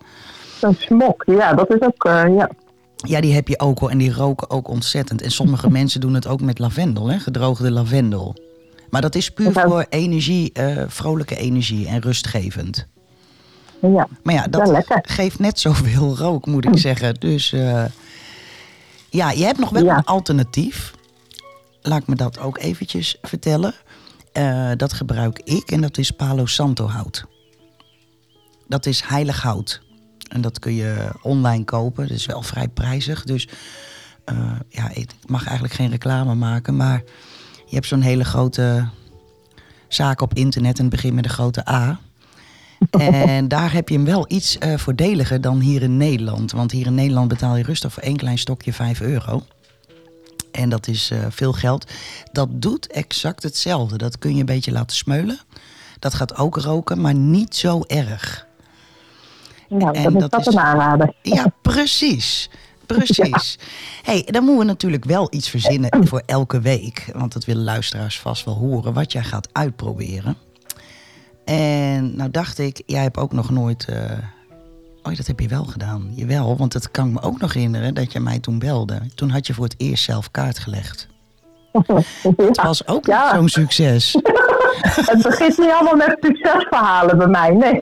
Zo'n 0.59 0.77
smok, 0.79 1.23
ja, 1.27 1.55
dat 1.55 1.71
is 1.71 1.81
ook, 1.81 2.03
ja. 2.37 2.51
Ja, 2.97 3.21
die 3.21 3.35
heb 3.35 3.49
je 3.49 3.61
ook 3.61 3.81
al 3.81 3.91
en 3.91 3.99
die 3.99 4.13
roken 4.13 4.51
ook 4.51 4.69
ontzettend. 4.69 5.23
En 5.23 5.31
sommige 5.31 5.71
mensen 5.81 6.01
doen 6.01 6.15
het 6.15 6.27
ook 6.27 6.41
met 6.41 6.59
lavendel, 6.59 7.09
hè? 7.09 7.19
gedroogde 7.19 7.71
lavendel. 7.71 8.37
Maar 8.91 9.01
dat 9.01 9.15
is 9.15 9.31
puur 9.31 9.53
voor 9.53 9.87
energie, 9.89 10.53
vrolijke 10.87 11.37
energie 11.37 11.87
en 11.87 12.01
rustgevend. 12.01 12.91
Ja. 13.91 14.09
Maar 14.23 14.35
ja, 14.35 14.47
dat 14.47 14.69
Ja, 14.69 15.01
geeft 15.03 15.39
net 15.39 15.59
zoveel 15.61 16.17
rook, 16.17 16.47
moet 16.47 16.65
ik 16.65 16.79
zeggen. 16.79 17.15
Dus 17.15 17.53
eh, 17.53 17.85
ja, 19.11 19.31
je 19.31 19.45
hebt 19.45 19.59
nog 19.59 19.71
wel 19.71 19.85
Ja. 19.85 19.97
een 19.97 20.05
alternatief. 20.05 20.93
Laat 21.83 22.01
ik 22.01 22.07
me 22.07 22.15
dat 22.15 22.39
ook 22.39 22.59
eventjes 22.59 23.17
vertellen. 23.23 23.75
Eh, 24.33 24.71
dat 24.77 24.93
gebruik 24.93 25.39
ik 25.45 25.71
en 25.71 25.81
dat 25.81 25.99
is 25.99 26.11
Palo 26.11 26.47
Santo 26.47 26.87
hout. 26.89 27.25
Dat 28.69 28.87
is 28.87 29.03
heilig 29.03 29.43
hout. 29.43 29.83
En 30.29 30.41
dat 30.41 30.59
kun 30.59 30.75
je 30.75 31.11
online 31.23 31.65
kopen. 31.65 32.09
Dat 32.09 32.17
is 32.17 32.27
wel 32.27 32.43
vrij 32.43 32.69
prijzig. 32.69 33.25
Dus 33.25 33.49
eh, 34.25 34.53
ja, 34.69 34.89
ik 34.93 35.11
mag 35.27 35.45
eigenlijk 35.45 35.75
geen 35.75 35.91
reclame 35.91 36.35
maken. 36.35 36.77
Maar 36.77 37.03
je 37.67 37.75
hebt 37.75 37.87
zo'n 37.87 38.01
hele 38.01 38.25
grote 38.25 38.89
zaak 39.89 40.21
op 40.21 40.35
internet. 40.35 40.77
En 40.79 40.85
het 40.85 40.95
begint 40.95 41.15
met 41.15 41.25
een 41.25 41.31
grote 41.31 41.69
A. 41.69 42.01
En 42.91 43.49
daar 43.49 43.73
heb 43.73 43.89
je 43.89 43.95
hem 43.95 44.05
wel 44.05 44.25
iets 44.29 44.59
eh, 44.59 44.77
voordeliger 44.79 45.41
dan 45.41 45.61
hier 45.61 45.83
in 45.83 45.97
Nederland. 45.97 46.53
Want 46.53 46.71
hier 46.71 46.87
in 46.87 46.95
Nederland 46.95 47.29
betaal 47.29 47.57
je 47.57 47.63
rustig 47.63 47.93
voor 47.93 48.03
één 48.03 48.17
klein 48.17 48.39
stokje 48.39 48.73
5 48.73 49.01
euro. 49.01 49.43
En 50.53 50.69
dat 50.69 50.87
is 50.89 51.11
eh, 51.11 51.19
veel 51.31 51.53
geld. 51.53 51.91
Dat 52.33 52.49
doet 52.53 52.87
exact 52.87 53.43
hetzelfde. 53.43 53.97
Dat 53.99 54.19
kun 54.19 54.35
je 54.35 54.41
een 54.41 54.47
beetje 54.47 54.73
laten 54.73 54.97
smeulen. 54.97 55.39
Dat 55.99 56.15
gaat 56.15 56.37
ook 56.37 56.57
roken, 56.57 57.01
maar 57.01 57.15
niet 57.15 57.57
zo 57.57 57.81
erg. 57.87 58.47
Nou, 59.69 59.95
En 59.97 60.03
dat 60.03 60.13
is 60.15 60.21
dat 60.21 60.31
dat 60.31 60.41
is- 60.47 60.47
een 60.55 60.61
aanrader. 60.61 61.15
Ja, 61.23 61.47
precies. 61.63 62.51
Precies. 62.87 63.59
hey, 64.03 64.29
dan 64.31 64.43
moeten 64.45 64.59
we 64.59 64.71
natuurlijk 64.71 65.05
wel 65.05 65.27
iets 65.31 65.49
verzinnen 65.49 66.07
voor 66.09 66.23
elke 66.27 66.61
week. 66.61 67.11
Want 67.15 67.33
dat 67.33 67.45
willen 67.45 67.65
luisteraars 67.65 68.19
vast 68.21 68.45
wel 68.45 68.55
horen. 68.55 68.93
Wat 68.93 69.13
jij 69.13 69.23
gaat 69.25 69.49
uitproberen. 69.53 70.37
En 71.45 72.17
nou 72.17 72.31
dacht 72.31 72.59
ik, 72.59 72.83
jij 72.87 73.03
hebt 73.03 73.17
ook 73.17 73.33
nog 73.33 73.51
nooit... 73.51 73.85
eh, 73.89 73.97
Oh, 75.05 75.17
dat 75.17 75.27
heb 75.27 75.41
je 75.41 75.49
wel 75.49 75.65
gedaan. 75.65 76.11
Jawel, 76.15 76.57
want 76.57 76.73
dat 76.73 76.91
kan 76.91 77.07
ik 77.07 77.13
me 77.13 77.21
ook 77.23 77.41
nog 77.41 77.53
herinneren 77.53 77.95
dat 77.95 78.13
je 78.13 78.21
mij 78.21 78.39
toen 78.39 78.59
belde. 78.59 78.99
Toen 79.15 79.31
had 79.31 79.47
je 79.47 79.55
voor 79.55 79.65
het 79.65 79.75
eerst 79.77 80.05
zelf 80.05 80.31
kaart 80.31 80.59
gelegd. 80.59 81.07
Het 82.23 82.57
Ja. 82.57 82.63
was 82.65 82.87
ook 82.87 83.07
Ja. 83.07 83.35
zo'n 83.35 83.49
succes. 83.49 84.13
Het 85.11 85.23
begint 85.23 85.59
niet 85.59 85.71
allemaal 85.71 85.97
met 85.97 86.17
succesverhalen 86.21 87.19
bij 87.19 87.27
mij, 87.27 87.51
nee. 87.51 87.79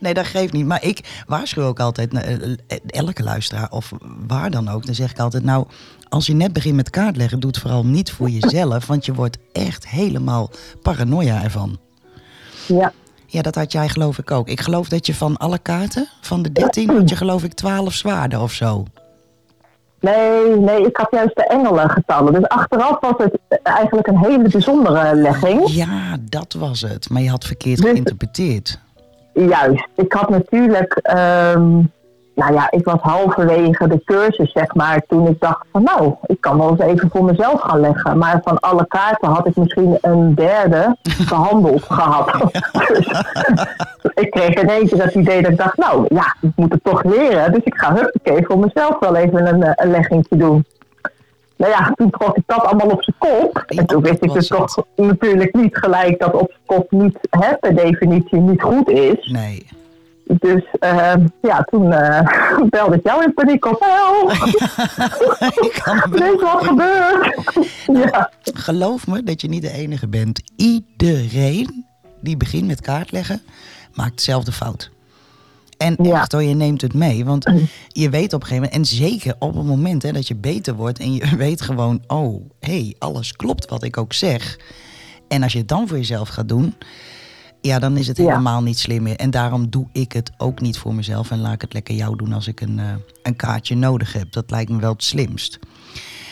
Nee, 0.00 0.14
dat 0.14 0.26
geeft 0.26 0.52
niet. 0.52 0.66
Maar 0.66 0.84
ik 0.84 1.22
waarschuw 1.26 1.62
ook 1.64 1.80
altijd 1.80 2.14
eh, 2.14 2.42
eh, 2.42 2.56
elke 2.86 3.22
luisteraar, 3.22 3.70
of 3.70 3.92
waar 4.26 4.50
dan 4.50 4.68
ook, 4.68 4.86
dan 4.86 4.94
zeg 4.94 5.10
ik 5.10 5.18
altijd: 5.18 5.44
Nou, 5.44 5.66
als 6.08 6.26
je 6.26 6.34
net 6.34 6.52
begint 6.52 6.76
met 6.76 6.90
kaart 6.90 7.16
leggen, 7.16 7.40
doe 7.40 7.50
het 7.50 7.58
vooral 7.60 7.86
niet 7.86 8.10
voor 8.12 8.28
jezelf, 8.30 8.86
want 8.86 9.04
je 9.04 9.14
wordt 9.14 9.38
echt 9.52 9.88
helemaal 9.88 10.50
paranoia 10.82 11.42
ervan. 11.42 11.78
Ja, 12.78 12.92
Ja, 13.26 13.42
dat 13.42 13.54
had 13.54 13.72
jij 13.72 13.88
geloof 13.88 14.18
ik 14.18 14.30
ook. 14.30 14.48
Ik 14.48 14.60
geloof 14.60 14.88
dat 14.88 15.06
je 15.06 15.14
van 15.14 15.36
alle 15.36 15.58
kaarten, 15.58 16.08
van 16.20 16.42
de 16.42 16.52
13, 16.52 16.90
had 16.90 17.08
je 17.08 17.16
geloof 17.16 17.44
ik 17.44 17.52
12 17.52 17.92
zwaarden 17.92 18.40
of 18.40 18.52
zo. 18.52 18.84
Nee, 20.00 20.56
nee, 20.56 20.86
ik 20.86 20.96
had 20.96 21.08
juist 21.10 21.36
de 21.36 21.46
engelengetallen. 21.46 22.32
Dus 22.32 22.48
achteraf 22.48 23.00
was 23.00 23.14
het 23.16 23.38
eigenlijk 23.62 24.06
een 24.06 24.18
hele 24.18 24.48
bijzondere 24.48 25.14
legging. 25.14 25.68
Ja, 25.70 26.16
dat 26.20 26.52
was 26.52 26.80
het. 26.80 27.10
Maar 27.10 27.22
je 27.22 27.30
had 27.30 27.44
verkeerd 27.44 27.80
Dus- 27.82 27.90
geïnterpreteerd. 27.90 28.78
Juist. 29.34 29.86
Ik 29.96 30.12
had 30.12 30.30
natuurlijk, 30.30 30.92
ehm, 31.02 31.78
nou 32.34 32.52
ja, 32.52 32.70
ik 32.70 32.84
was 32.84 33.00
halverwege 33.00 33.88
de 33.88 34.00
cursus, 34.04 34.52
zeg 34.52 34.74
maar, 34.74 35.02
toen 35.08 35.26
ik 35.26 35.40
dacht 35.40 35.66
van 35.72 35.82
nou, 35.82 36.14
ik 36.26 36.40
kan 36.40 36.58
wel 36.58 36.70
eens 36.70 36.80
even 36.80 37.10
voor 37.10 37.24
mezelf 37.24 37.60
gaan 37.60 37.80
leggen. 37.80 38.18
Maar 38.18 38.40
van 38.44 38.60
alle 38.60 38.86
kaarten 38.86 39.28
had 39.28 39.46
ik 39.46 39.56
misschien 39.56 39.98
een 40.00 40.34
derde 40.34 40.96
behandeld 41.28 41.82
gehad. 41.82 42.52
Dus 42.92 44.12
ik 44.14 44.30
kreeg 44.30 44.54
in 44.54 44.68
één 44.68 44.88
keer 44.88 44.98
dat 44.98 45.14
idee 45.14 45.42
dat 45.42 45.50
ik 45.50 45.58
dacht, 45.58 45.76
nou 45.76 46.04
ja, 46.08 46.36
ik 46.40 46.50
moet 46.56 46.72
het 46.72 46.84
toch 46.84 47.04
leren. 47.04 47.52
Dus 47.52 47.62
ik 47.64 47.74
ga 47.74 47.94
huppakee 47.94 48.46
voor 48.46 48.58
mezelf 48.58 48.98
wel 48.98 49.16
even 49.16 49.46
een, 49.46 49.62
eh, 49.62 49.72
een 49.74 49.90
leggingje 49.90 50.36
doen. 50.36 50.64
Nou 51.56 51.72
ja, 51.72 51.92
toen 51.94 52.10
trok 52.10 52.36
ik 52.36 52.42
dat 52.46 52.64
allemaal 52.64 52.88
op 52.88 53.02
zijn 53.02 53.16
kop. 53.18 53.64
En 53.66 53.86
toen 53.86 54.02
wist 54.02 54.24
ik 54.24 54.32
dus 54.32 54.48
toch 54.48 54.84
natuurlijk 54.96 55.54
niet 55.54 55.76
gelijk 55.76 56.20
dat 56.20 56.34
op 56.34 56.50
zijn 56.50 56.62
kop 56.66 56.90
niet, 56.90 57.18
hè, 57.30 57.56
per 57.56 57.74
definitie 57.74 58.38
niet 58.38 58.62
goed 58.62 58.88
is. 58.88 59.30
Nee. 59.32 59.66
Dus 60.38 60.62
eh, 60.78 61.12
ja, 61.42 61.62
toen 61.70 61.92
eh, 61.92 62.26
belde 62.70 62.96
ik 62.96 63.02
jou 63.04 63.24
in 63.24 63.34
paniek 63.34 63.64
op. 63.64 63.80
Help, 63.80 64.30
er 66.14 66.34
is 66.34 66.40
wat 66.40 66.64
gebeurd. 66.64 67.36
ja, 68.12 68.30
Geloof 68.42 69.06
me 69.06 69.22
dat 69.22 69.40
je 69.40 69.48
niet 69.48 69.62
de 69.62 69.70
enige 69.72 70.08
bent. 70.08 70.42
Iedereen 70.56 71.84
die 72.20 72.36
begint 72.36 72.66
met 72.66 72.80
kaartleggen, 72.80 73.42
maakt 73.94 74.16
dezelfde 74.16 74.52
fout. 74.52 74.90
En 75.76 75.96
Ja. 76.02 76.20
echt 76.20 76.32
hoor, 76.32 76.42
je 76.42 76.54
neemt 76.54 76.80
het 76.80 76.94
mee. 76.94 77.24
Want 77.24 77.44
je 77.88 78.10
weet 78.10 78.32
op 78.32 78.40
een 78.40 78.46
gegeven 78.46 78.70
moment, 78.70 78.72
en 78.90 78.96
zeker 78.96 79.34
op 79.38 79.54
het 79.54 79.64
moment 79.66 80.02
hè, 80.02 80.12
dat 80.12 80.28
je 80.28 80.34
beter 80.34 80.74
wordt 80.74 80.98
en 80.98 81.12
je 81.14 81.36
weet 81.36 81.60
gewoon, 81.62 82.02
oh, 82.06 82.42
hé, 82.60 82.72
hey, 82.72 82.94
alles 82.98 83.32
klopt 83.32 83.70
wat 83.70 83.82
ik 83.82 83.96
ook 83.96 84.12
zeg. 84.12 84.58
En 85.28 85.42
als 85.42 85.52
je 85.52 85.58
het 85.58 85.68
dan 85.68 85.88
voor 85.88 85.96
jezelf 85.96 86.28
gaat 86.28 86.48
doen, 86.48 86.74
ja, 87.60 87.78
dan 87.78 87.96
is 87.96 88.06
het 88.06 88.16
Ja. 88.16 88.24
helemaal 88.24 88.62
niet 88.62 88.78
slim 88.78 89.02
meer. 89.02 89.16
En 89.16 89.30
daarom 89.30 89.70
doe 89.70 89.86
ik 89.92 90.12
het 90.12 90.30
ook 90.38 90.60
niet 90.60 90.78
voor 90.78 90.94
mezelf 90.94 91.30
en 91.30 91.40
laat 91.40 91.52
ik 91.52 91.60
het 91.60 91.72
lekker 91.72 91.94
jou 91.94 92.16
doen 92.16 92.32
als 92.32 92.46
ik 92.48 92.60
een, 92.60 92.78
eh, 92.78 92.84
een 93.22 93.36
kaartje 93.36 93.76
nodig 93.76 94.12
heb. 94.12 94.32
Dat 94.32 94.50
lijkt 94.50 94.70
me 94.70 94.78
wel 94.80 94.92
het 94.92 95.04
slimst. 95.04 95.58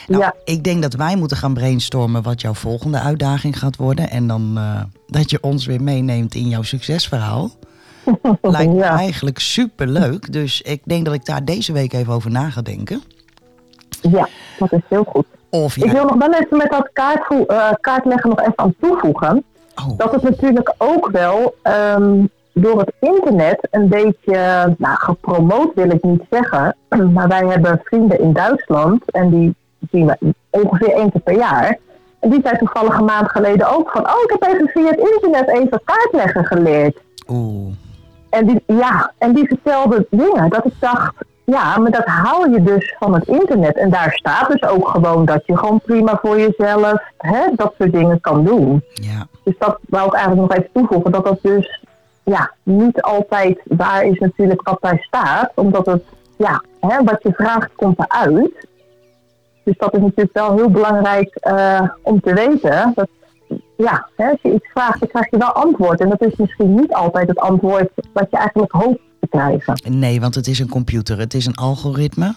Nou, 0.06 0.22
Ja. 0.22 0.34
ik 0.44 0.64
denk 0.64 0.82
dat 0.82 0.94
wij 0.94 1.16
moeten 1.16 1.36
gaan 1.36 1.54
brainstormen 1.54 2.22
wat 2.22 2.40
jouw 2.40 2.54
volgende 2.54 2.98
uitdaging 3.00 3.58
gaat 3.58 3.76
worden. 3.76 4.10
En 4.10 4.26
dan 4.26 4.52
eh, 4.56 4.82
dat 5.06 5.30
je 5.30 5.40
ons 5.42 5.66
weer 5.66 5.82
meeneemt 5.82 6.34
in 6.34 6.48
jouw 6.48 6.62
succesverhaal. 6.62 7.50
Lijkt 8.42 8.72
me 8.72 8.78
Ja. 8.78 8.96
eigenlijk 8.98 9.38
super 9.38 9.86
leuk. 9.88 10.32
Dus 10.32 10.62
ik 10.62 10.80
denk 10.84 11.04
dat 11.04 11.14
ik 11.14 11.24
daar 11.24 11.44
deze 11.44 11.72
week 11.72 11.92
even 11.92 12.12
over 12.12 12.30
na 12.30 12.50
ga 12.50 12.62
denken. 12.62 13.02
ja, 14.02 14.28
dat 14.58 14.72
is 14.72 14.80
heel 14.88 15.04
goed. 15.04 15.26
Of 15.50 15.76
Ik 15.76 15.90
wil 15.92 16.04
nog 16.04 16.14
wel 16.16 16.32
even 16.34 16.56
met 16.56 16.70
dat 16.70 16.88
eh, 16.92 17.70
kaartleggen 17.80 18.28
nog 18.30 18.40
even 18.40 18.52
aan 18.58 18.74
toevoegen. 18.80 19.44
Oh, 19.86 19.98
Dat 19.98 20.12
het 20.12 20.22
natuurlijk 20.22 20.74
ook 20.78 21.10
wel 21.10 21.54
ehm, 21.62 22.24
door 22.52 22.78
het 22.78 22.92
internet 23.00 23.68
een 23.70 23.88
beetje, 23.88 24.74
nou 24.78 24.96
gepromoot 24.96 25.74
wil 25.74 25.90
ik 25.90 26.02
niet 26.02 26.22
zeggen. 26.30 26.76
Maar 27.14 27.28
wij 27.28 27.46
hebben 27.46 27.80
vrienden 27.84 28.20
in 28.20 28.32
Duitsland 28.32 29.10
en 29.10 29.30
die 29.30 29.54
zien 29.90 30.06
we 30.06 30.34
ongeveer 30.50 30.92
één 30.92 31.10
keer 31.10 31.20
per 31.20 31.36
jaar. 31.36 31.78
En 32.20 32.30
die 32.30 32.40
zei 32.42 32.58
toevallig 32.58 32.98
een 32.98 33.04
maand 33.04 33.30
geleden 33.30 33.70
ook 33.76 33.90
van, 33.90 34.06
oh 34.06 34.22
ik 34.24 34.36
heb 34.38 34.52
even 34.52 34.68
via 34.68 34.90
het 34.90 35.10
internet 35.14 35.48
even 35.48 35.80
kaartleggen 35.84 36.44
geleerd. 36.44 36.98
oeh. 37.28 37.72
En 38.30 38.46
die, 38.46 38.62
ja, 38.66 39.12
en 39.18 39.32
die 39.34 39.46
vertelde 39.46 40.06
dingen 40.10 40.48
dat 40.48 40.64
ik 40.64 40.72
dacht, 40.80 41.14
ja, 41.50 41.78
maar 41.78 41.90
dat 41.90 42.04
haal 42.04 42.50
je 42.50 42.62
dus 42.62 42.94
van 42.98 43.14
het 43.14 43.26
internet. 43.26 43.76
En 43.76 43.90
daar 43.90 44.12
staat 44.12 44.48
dus 44.50 44.62
ook 44.62 44.88
gewoon 44.88 45.24
dat 45.24 45.46
je 45.46 45.56
gewoon 45.56 45.80
prima 45.80 46.18
voor 46.22 46.40
jezelf 46.40 47.02
hè, 47.18 47.40
dat 47.54 47.74
soort 47.78 47.92
dingen 47.92 48.20
kan 48.20 48.44
doen. 48.44 48.82
Ja, 48.92 49.26
Dus 49.44 49.54
dat 49.58 49.78
wou 49.88 50.06
ik 50.06 50.12
eigenlijk 50.12 50.48
nog 50.48 50.58
even 50.58 50.72
toevoegen, 50.72 51.12
dat 51.12 51.24
dat 51.24 51.38
dus 51.42 51.84
ja, 52.22 52.52
niet 52.62 53.02
altijd 53.02 53.60
waar 53.64 54.04
is 54.04 54.18
natuurlijk 54.18 54.68
wat 54.68 54.78
daar 54.80 54.98
staat. 55.00 55.52
Omdat 55.54 55.86
het, 55.86 56.02
ja, 56.36 56.62
hè, 56.80 57.04
wat 57.04 57.22
je 57.22 57.32
vraagt 57.32 57.74
komt 57.74 57.98
eruit. 57.98 58.66
Dus 59.64 59.76
dat 59.78 59.94
is 59.94 60.00
natuurlijk 60.00 60.36
wel 60.36 60.54
heel 60.56 60.70
belangrijk 60.70 61.34
eh, 61.34 61.88
om 62.02 62.20
te 62.20 62.34
weten. 62.34 62.92
Dat, 62.94 63.08
ja, 63.76 64.08
hè, 64.16 64.30
als 64.30 64.42
je 64.42 64.54
iets 64.54 64.68
vraagt, 64.70 65.00
dan 65.00 65.08
krijg 65.08 65.30
je 65.30 65.38
wel 65.38 65.52
antwoord. 65.52 66.00
En 66.00 66.08
dat 66.08 66.22
is 66.22 66.36
misschien 66.36 66.74
niet 66.74 66.94
altijd 66.94 67.28
het 67.28 67.38
antwoord 67.38 67.90
wat 68.12 68.26
je 68.30 68.36
eigenlijk 68.36 68.72
hoopt 68.72 69.00
te 69.20 69.26
krijgen. 69.30 69.98
nee, 69.98 70.20
want 70.20 70.34
het 70.34 70.46
is 70.46 70.58
een 70.58 70.68
computer. 70.68 71.18
Het 71.18 71.34
is 71.34 71.46
een 71.46 71.54
algoritme. 71.54 72.34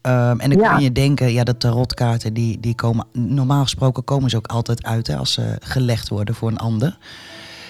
Ehm, 0.00 0.40
en 0.40 0.50
dan 0.50 0.58
Ja. 0.58 0.74
kun 0.74 0.82
je 0.82 0.92
denken, 0.92 1.32
ja, 1.32 1.44
de 1.44 1.56
tarotkaarten 1.56 2.34
die, 2.34 2.60
die 2.60 2.74
komen, 2.74 3.06
normaal 3.12 3.62
gesproken 3.62 4.04
komen 4.04 4.30
ze 4.30 4.36
ook 4.36 4.46
altijd 4.46 4.84
uit 4.84 5.06
hè, 5.06 5.16
als 5.16 5.32
ze 5.32 5.56
gelegd 5.60 6.08
worden 6.08 6.34
voor 6.34 6.48
een 6.50 6.58
ander. 6.58 6.98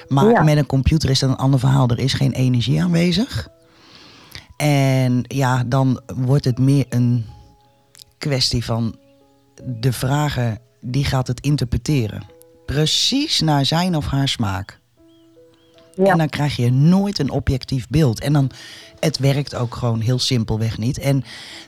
Maar 0.08 0.30
Ja. 0.30 0.42
met 0.42 0.56
een 0.56 0.66
computer 0.66 1.10
is 1.10 1.18
dat 1.18 1.30
een 1.30 1.36
ander 1.36 1.60
verhaal. 1.60 1.88
Er 1.88 1.98
is 1.98 2.12
geen 2.12 2.32
energie 2.32 2.82
aanwezig. 2.82 3.48
En 4.56 5.24
ja, 5.28 5.64
dan 5.66 6.00
wordt 6.16 6.44
het 6.44 6.58
meer 6.58 6.84
een 6.88 7.24
kwestie 8.18 8.64
van 8.64 8.96
de 9.64 9.92
vragen, 9.92 10.58
die 10.80 11.04
gaat 11.04 11.26
het 11.26 11.40
interpreteren. 11.40 12.22
Precies 12.66 13.40
naar 13.40 13.64
zijn 13.66 13.96
of 13.96 14.06
haar 14.06 14.28
smaak. 14.28 14.80
En 15.96 16.18
dan 16.18 16.28
krijg 16.28 16.56
je 16.56 16.72
nooit 16.72 17.18
een 17.18 17.30
objectief 17.30 17.86
beeld. 17.88 18.20
En 18.20 18.32
dan, 18.32 18.50
het 19.00 19.18
werkt 19.18 19.54
ook 19.54 19.74
gewoon 19.74 20.00
heel 20.00 20.18
simpelweg 20.18 20.78
niet. 20.78 20.98
En 20.98 21.24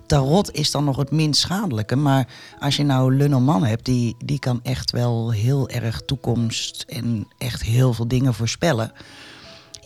tarot 0.07 0.53
is 0.53 0.71
dan 0.71 0.85
nog 0.85 0.97
het 0.97 1.11
minst 1.11 1.41
schadelijke. 1.41 1.97
Maar 1.97 2.29
als 2.59 2.77
je 2.77 2.85
nou 2.85 3.17
Lenormand 3.17 3.67
hebt, 3.67 3.85
die, 3.85 4.17
die 4.25 4.39
kan 4.39 4.61
echt 4.63 4.91
wel 4.91 5.31
heel 5.31 5.69
erg 5.69 6.03
toekomst 6.07 6.85
en 6.89 7.27
echt 7.39 7.63
heel 7.63 7.93
veel 7.93 8.09
dingen 8.09 8.35
voorspellen. 8.35 8.93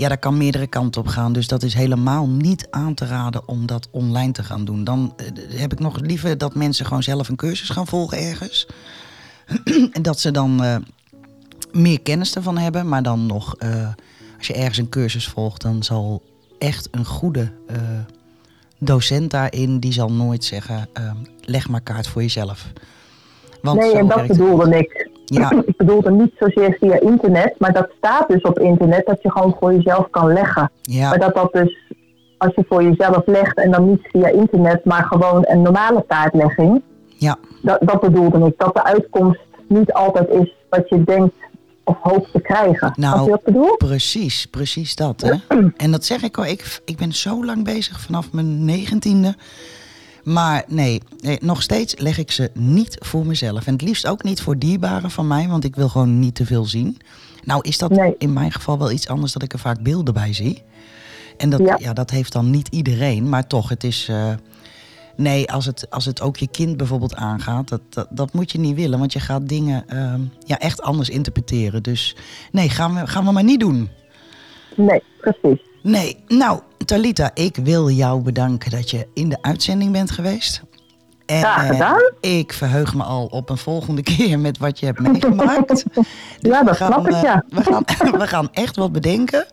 Ja, 0.01 0.09
dat 0.09 0.19
kan 0.19 0.37
meerdere 0.37 0.67
kanten 0.67 1.01
op 1.01 1.07
gaan. 1.07 1.33
Dus 1.33 1.49
dat 1.49 1.63
is 1.63 1.75
helemaal 1.75 2.29
niet 2.29 2.67
aan 2.71 2.95
te 2.95 3.07
raden 3.07 3.49
om 3.49 3.67
dat 3.67 3.89
online 3.91 4.33
te 4.33 4.43
gaan 4.43 4.65
doen. 4.65 4.85
Dan 4.85 5.15
eh, 5.17 5.61
heb 5.61 5.73
ik 5.73 5.79
nog 5.79 6.01
liever 6.01 6.39
dat 6.39 6.55
mensen 6.55 6.87
gewoon 6.87 7.03
zelf 7.03 7.29
een 7.29 7.37
cursus 7.37 7.69
gaan 7.69 7.87
volgen 7.87 8.19
ergens. 8.19 8.67
en 9.93 10.03
dat 10.03 10.21
ze 10.21 10.31
dan 10.31 10.65
eh, 10.65 10.77
meer 11.73 12.01
kennis 12.01 12.35
ervan 12.35 12.59
hebben. 12.59 12.89
Maar 12.89 13.03
dan 13.03 13.27
nog, 13.27 13.57
eh, 13.57 13.89
als 14.41 14.49
je 14.49 14.55
ergens 14.55 14.79
een 14.79 14.89
cursus 14.89 15.29
volgt, 15.29 15.63
dan 15.63 15.83
zal 15.83 16.23
echt 16.59 16.89
een 16.91 17.05
goede 17.05 17.51
eh, 17.67 17.77
docent 18.79 19.31
daarin, 19.31 19.79
die 19.79 19.93
zal 19.93 20.13
nooit 20.13 20.45
zeggen, 20.45 20.89
eh, 20.93 21.11
leg 21.41 21.69
maar 21.69 21.81
kaart 21.81 22.09
voor 22.09 22.23
jezelf. 22.23 22.73
Want 23.63 23.81
nee, 23.81 23.93
en 23.93 24.09
dat 24.09 24.19
het 24.19 24.29
bedoelde 24.29 24.79
ik. 24.79 25.09
Ja, 25.25 25.51
Ik 25.67 25.77
bedoelde 25.77 26.11
niet 26.11 26.33
zozeer 26.39 26.77
via 26.81 27.01
internet, 27.01 27.55
maar 27.59 27.73
dat 27.73 27.89
staat 27.97 28.29
dus 28.29 28.43
op 28.43 28.59
internet 28.59 29.07
dat 29.07 29.23
je 29.23 29.31
gewoon 29.31 29.57
voor 29.61 29.75
jezelf 29.75 30.11
kan 30.11 30.33
leggen. 30.33 30.71
ja, 30.83 31.09
Maar 31.09 31.19
dat 31.19 31.35
dat 31.35 31.53
dus, 31.53 31.93
als 32.39 32.55
je 32.55 32.65
voor 32.69 32.83
jezelf 32.83 33.27
legt 33.27 33.57
en 33.57 33.71
dan 33.71 33.89
niet 33.89 34.09
via 34.13 34.29
internet, 34.29 34.85
maar 34.85 35.05
gewoon 35.05 35.45
een 35.49 35.63
normale 35.63 36.05
kaartlegging, 36.07 36.83
ja, 37.07 37.39
dat, 37.63 37.79
dat 37.81 38.01
bedoelde 38.01 38.47
ik. 38.47 38.55
Dat 38.59 38.75
de 38.75 38.85
uitkomst 38.85 39.41
niet 39.67 39.93
altijd 39.93 40.29
is 40.29 40.55
wat 40.71 40.89
je 40.89 41.05
denkt 41.05 41.35
of 41.91 41.97
hoopt 42.13 42.33
te 42.33 42.41
krijgen. 42.41 42.93
Nou, 42.97 43.31
je 43.31 43.41
bedoelt? 43.45 43.79
precies, 43.79 44.47
precies 44.47 44.95
dat. 44.95 45.21
Hè? 45.21 45.35
En 45.77 45.91
dat 45.91 46.05
zeg 46.05 46.23
ik 46.23 46.39
al, 46.39 46.47
ik, 46.47 46.81
ik 46.85 46.97
ben 46.97 47.13
zo 47.13 47.45
lang 47.45 47.65
bezig 47.65 48.01
vanaf 48.01 48.33
mijn 48.33 48.65
negentiende. 48.65 49.37
Maar 50.25 50.65
nee, 50.69 51.01
nee, 51.21 51.39
nog 51.41 51.63
steeds 51.63 51.99
leg 51.99 52.19
ik 52.19 52.31
ze 52.31 52.51
niet 52.55 52.97
voor 53.01 53.27
mezelf. 53.27 53.67
En 53.67 53.73
het 53.73 53.83
liefst 53.83 54.07
ook 54.07 54.23
niet 54.23 54.41
voor 54.41 54.59
dierbaren 54.59 55.11
van 55.11 55.27
mij, 55.27 55.49
want 55.49 55.65
ik 55.65 55.77
wil 55.77 55.89
gewoon 55.89 56.19
niet 56.19 56.35
te 56.35 56.47
veel 56.47 56.65
zien. 56.65 56.99
Nou 57.45 57.61
is 57.63 57.79
dat 57.79 57.91
Nee. 57.91 58.15
in 58.19 58.33
mijn 58.33 58.53
geval 58.53 58.79
wel 58.79 58.91
iets 58.91 59.09
anders 59.09 59.33
dat 59.33 59.43
ik 59.43 59.53
er 59.53 59.59
vaak 59.59 59.83
beelden 59.83 60.15
bij 60.15 60.33
zie. 60.33 60.63
En 61.37 61.51
dat, 61.51 61.61
ja. 61.61 61.77
Ja. 61.81 61.93
dat 61.93 62.11
heeft 62.11 62.33
dan 62.33 62.51
niet 62.51 62.69
iedereen, 62.69 63.29
maar 63.29 63.47
toch, 63.47 63.69
het 63.69 63.85
is... 63.85 64.07
eh, 64.09 64.33
nee, 65.17 65.51
als 65.53 65.67
het, 65.67 65.91
als 65.91 66.05
het 66.05 66.21
ook 66.21 66.37
je 66.37 66.49
kind 66.49 66.77
bijvoorbeeld 66.77 67.15
aangaat, 67.15 67.69
dat, 67.69 67.81
dat, 67.89 68.07
dat 68.11 68.33
moet 68.33 68.53
je 68.53 68.59
niet 68.59 68.77
willen. 68.77 68.99
Want 68.99 69.13
je 69.13 69.21
gaat 69.21 69.49
dingen 69.49 69.85
ehm, 69.89 70.21
ja, 70.47 70.59
echt 70.59 70.83
anders 70.83 71.09
interpreteren. 71.09 71.83
Dus 71.83 72.17
nee, 72.53 72.69
gaan 72.69 72.95
we, 72.95 73.07
gaan 73.07 73.25
we 73.25 73.33
maar 73.33 73.45
niet 73.45 73.61
doen. 73.61 73.89
Nee, 74.77 75.03
precies. 75.21 75.69
Nee, 75.83 76.17
nou, 76.29 76.61
Talita, 76.85 77.31
ik 77.35 77.57
wil 77.57 77.91
jou 77.91 78.23
bedanken 78.23 78.71
dat 78.71 78.91
je 78.91 79.07
in 79.15 79.29
de 79.29 79.39
uitzending 79.43 79.93
bent 79.93 80.11
geweest. 80.11 80.63
En, 81.27 81.39
Graag 81.39 81.63
eh, 81.63 81.71
gedaan. 81.71 82.13
ik 82.21 82.53
verheug 82.53 82.95
me 82.95 83.03
al 83.03 83.27
op 83.27 83.51
een 83.51 83.59
volgende 83.59 84.03
keer 84.17 84.39
met 84.39 84.59
wat 84.59 84.79
je 84.79 84.87
hebt 84.87 85.01
meegemaakt. 85.01 85.69
Dus 85.85 86.07
Ja, 86.39 86.61
we 86.61 86.65
dat 86.65 86.77
gaan, 86.77 86.93
snap 86.93 87.07
ik, 87.09 87.13
eh, 87.13 87.23
ja. 87.23 87.45
We 87.49 87.63
gaan, 87.63 87.83
we 88.21 88.27
gaan 88.27 88.49
echt 88.53 88.77
wat 88.77 88.93
bedenken. 88.93 89.47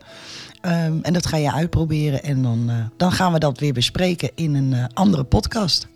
Ehm, 0.60 0.98
en 1.02 1.12
dat 1.12 1.26
ga 1.26 1.36
je 1.36 1.52
uitproberen. 1.52 2.22
En 2.22 2.42
dan, 2.42 2.64
eh, 2.68 2.76
dan 2.96 3.12
gaan 3.12 3.32
we 3.32 3.38
dat 3.38 3.58
weer 3.58 3.72
bespreken 3.72 4.30
in 4.34 4.54
een 4.54 4.72
eh, 4.72 4.84
andere 4.94 5.24
podcast. 5.24 5.88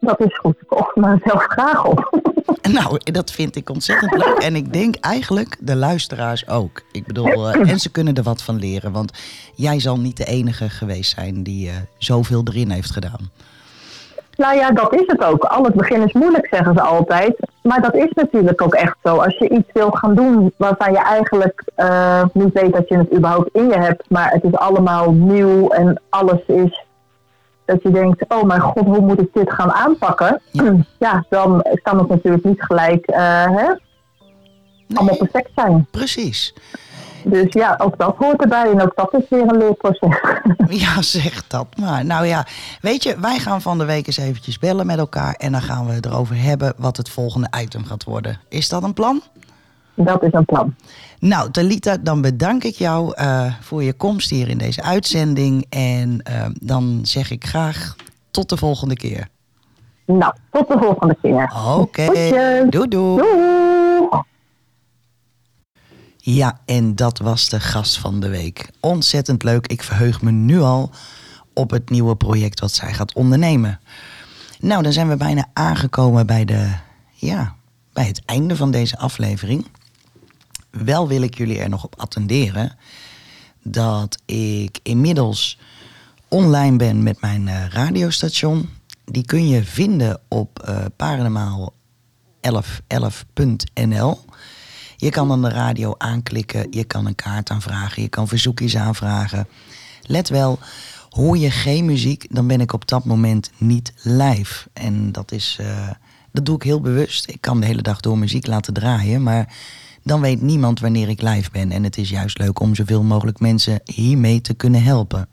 Dat 0.00 0.20
is 0.20 0.38
goed. 0.38 0.56
Ik 0.60 0.72
offer 0.72 1.02
mezelf 1.02 1.44
graag 1.44 1.84
op. 1.84 2.04
Nou, 2.72 2.98
dat 3.12 3.30
vind 3.30 3.56
ik 3.56 3.70
ontzettend 3.70 4.12
leuk. 4.12 4.38
En 4.38 4.56
ik 4.56 4.72
denk 4.72 4.96
eigenlijk 4.96 5.56
de 5.60 5.76
luisteraars 5.76 6.48
ook. 6.48 6.82
Ik 6.92 7.06
bedoel, 7.06 7.48
eh, 7.48 7.70
en 7.70 7.80
ze 7.80 7.90
kunnen 7.90 8.14
er 8.14 8.22
wat 8.22 8.42
van 8.42 8.58
leren. 8.58 8.92
Want 8.92 9.12
jij 9.54 9.80
zal 9.80 9.98
niet 9.98 10.16
de 10.16 10.24
enige 10.24 10.68
geweest 10.68 11.14
zijn 11.14 11.42
die 11.42 11.70
zoveel 11.98 12.42
erin 12.44 12.70
heeft 12.70 12.90
gedaan. 12.90 13.30
Nou 14.36 14.56
ja, 14.56 14.70
dat 14.70 14.94
is 14.94 15.06
het 15.06 15.24
ook. 15.24 15.44
Al 15.44 15.64
het 15.64 15.74
begin 15.74 16.02
is 16.02 16.12
moeilijk, 16.12 16.46
zeggen 16.50 16.74
ze 16.74 16.80
altijd. 16.80 17.36
Maar 17.62 17.80
dat 17.80 17.94
is 17.94 18.10
natuurlijk 18.14 18.62
ook 18.62 18.74
echt 18.74 18.96
zo. 19.02 19.16
Als 19.16 19.38
je 19.38 19.48
iets 19.48 19.72
wil 19.72 19.90
gaan 19.90 20.14
doen 20.14 20.52
waarvan 20.56 20.92
je 20.92 20.98
eigenlijk 20.98 21.62
eh, 21.74 22.24
niet 22.32 22.52
weet 22.52 22.72
dat 22.72 22.88
je 22.88 22.98
het 22.98 23.14
überhaupt 23.14 23.48
in 23.52 23.68
je 23.68 23.78
hebt, 23.78 24.10
maar 24.10 24.30
het 24.30 24.44
is 24.44 24.54
allemaal 24.54 25.12
nieuw 25.12 25.68
en 25.68 26.02
alles 26.08 26.46
is 26.46 26.84
dat 27.64 27.82
je 27.82 27.90
denkt, 27.90 28.24
oh 28.28 28.42
mijn 28.42 28.60
god, 28.60 28.84
hoe 28.84 29.00
moet 29.00 29.20
ik 29.20 29.28
dit 29.32 29.52
gaan 29.52 29.72
aanpakken? 29.72 30.40
Ja, 30.98 31.24
dan 31.28 31.64
kan 31.82 31.98
het 31.98 32.08
natuurlijk 32.08 32.44
niet 32.44 32.62
gelijk 32.62 33.10
uh, 33.10 33.16
hè, 33.44 33.74
allemaal 34.94 35.16
perfect 35.16 35.50
zijn. 35.54 35.86
Precies. 35.90 36.54
Dus 37.28 37.52
ja, 37.52 37.74
ook 37.78 37.98
dat 37.98 38.16
hoort 38.16 38.42
erbij 38.42 38.70
en 38.70 38.82
ook 38.82 38.92
dat 38.94 39.14
is 39.14 39.28
weer 39.28 39.42
een 39.42 39.56
leerproces. 39.56 40.20
Ja, 40.68 41.02
zeg 41.02 41.46
dat 41.46 41.66
maar. 41.76 42.04
Nou 42.04 42.26
ja, 42.26 42.46
weet 42.80 43.02
je, 43.02 43.20
wij 43.20 43.38
gaan 43.38 43.62
van 43.62 43.78
de 43.78 43.84
week 43.84 44.06
eens 44.06 44.16
eventjes 44.16 44.58
bellen 44.58 44.86
met 44.86 44.98
elkaar 44.98 45.34
en 45.34 45.52
dan 45.52 45.62
gaan 45.62 45.86
we 45.86 45.98
erover 46.00 46.42
hebben 46.42 46.74
wat 46.76 46.96
het 46.96 47.08
volgende 47.08 47.48
item 47.60 47.84
gaat 47.84 48.04
worden. 48.04 48.40
Is 48.48 48.68
dat 48.68 48.82
een 48.82 48.92
plan? 48.92 49.22
Dat 49.94 50.22
is 50.22 50.32
een 50.32 50.44
plan. 50.44 50.74
Nou, 51.18 51.50
Talita, 51.50 51.96
dan 51.96 52.20
bedank 52.20 52.64
ik 52.64 52.74
jou 52.74 53.14
uh, 53.20 53.54
voor 53.60 53.82
je 53.82 53.92
komst 53.92 54.30
hier 54.30 54.48
in 54.48 54.58
deze 54.58 54.82
uitzending. 54.82 55.66
En 55.68 56.22
uh, 56.30 56.46
dan 56.60 57.00
zeg 57.02 57.30
ik 57.30 57.46
graag 57.46 57.96
tot 58.30 58.48
de 58.48 58.56
volgende 58.56 58.94
keer. 58.94 59.28
Nou, 60.04 60.34
tot 60.50 60.68
de 60.68 60.78
volgende 60.78 61.16
keer. 61.22 61.52
Oké, 61.78 62.02
okay. 62.02 62.68
doei 62.68 62.88
doei. 62.88 63.22
Doei. 63.22 64.24
Ja, 66.28 66.60
en 66.64 66.94
dat 66.94 67.18
was 67.18 67.48
de 67.48 67.60
gast 67.60 67.98
van 67.98 68.20
de 68.20 68.28
week. 68.28 68.70
Ontzettend 68.80 69.42
leuk. 69.42 69.66
Ik 69.66 69.82
verheug 69.82 70.22
me 70.22 70.30
nu 70.30 70.60
al 70.60 70.90
op 71.52 71.70
het 71.70 71.90
nieuwe 71.90 72.16
project 72.16 72.60
wat 72.60 72.72
zij 72.72 72.94
gaat 72.94 73.14
ondernemen. 73.14 73.80
Nou, 74.60 74.82
dan 74.82 74.92
zijn 74.92 75.08
we 75.08 75.16
bijna 75.16 75.48
aangekomen 75.52 76.26
bij, 76.26 76.44
de, 76.44 76.72
ja, 77.14 77.54
bij 77.92 78.04
het 78.04 78.22
einde 78.24 78.56
van 78.56 78.70
deze 78.70 78.98
aflevering. 78.98 79.66
Wel 80.70 81.08
wil 81.08 81.22
ik 81.22 81.36
jullie 81.36 81.58
er 81.58 81.68
nog 81.68 81.84
op 81.84 81.94
attenderen 82.00 82.76
dat 83.62 84.18
ik 84.24 84.78
inmiddels 84.82 85.58
online 86.28 86.76
ben 86.76 87.02
met 87.02 87.20
mijn 87.20 87.46
uh, 87.46 87.66
radiostation. 87.68 88.68
Die 89.04 89.24
kun 89.24 89.48
je 89.48 89.64
vinden 89.64 90.20
op 90.28 90.66
uh, 90.68 90.84
parenemaal 90.96 91.72
1111.nl. 92.40 94.25
Je 94.96 95.10
kan 95.10 95.28
dan 95.28 95.42
de 95.42 95.48
radio 95.48 95.94
aanklikken, 95.98 96.66
je 96.70 96.84
kan 96.84 97.06
een 97.06 97.14
kaart 97.14 97.50
aanvragen, 97.50 98.02
je 98.02 98.08
kan 98.08 98.28
verzoekjes 98.28 98.76
aanvragen. 98.76 99.48
Let 100.02 100.28
wel, 100.28 100.58
hoor 101.10 101.38
je 101.38 101.50
geen 101.50 101.84
muziek, 101.84 102.26
dan 102.30 102.46
ben 102.46 102.60
ik 102.60 102.72
op 102.72 102.88
dat 102.88 103.04
moment 103.04 103.50
niet 103.58 103.92
live. 104.02 104.68
En 104.72 105.12
dat 105.12 105.32
is, 105.32 105.58
uh, 105.60 105.90
dat 106.32 106.46
doe 106.46 106.56
ik 106.56 106.62
heel 106.62 106.80
bewust. 106.80 107.28
Ik 107.28 107.40
kan 107.40 107.60
de 107.60 107.66
hele 107.66 107.82
dag 107.82 108.00
door 108.00 108.18
muziek 108.18 108.46
laten 108.46 108.74
draaien, 108.74 109.22
maar 109.22 109.54
dan 110.02 110.20
weet 110.20 110.42
niemand 110.42 110.80
wanneer 110.80 111.08
ik 111.08 111.22
live 111.22 111.50
ben. 111.50 111.72
En 111.72 111.84
het 111.84 111.98
is 111.98 112.08
juist 112.10 112.38
leuk 112.38 112.60
om 112.60 112.74
zoveel 112.74 113.02
mogelijk 113.02 113.40
mensen 113.40 113.80
hiermee 113.84 114.40
te 114.40 114.54
kunnen 114.54 114.82
helpen. 114.82 115.28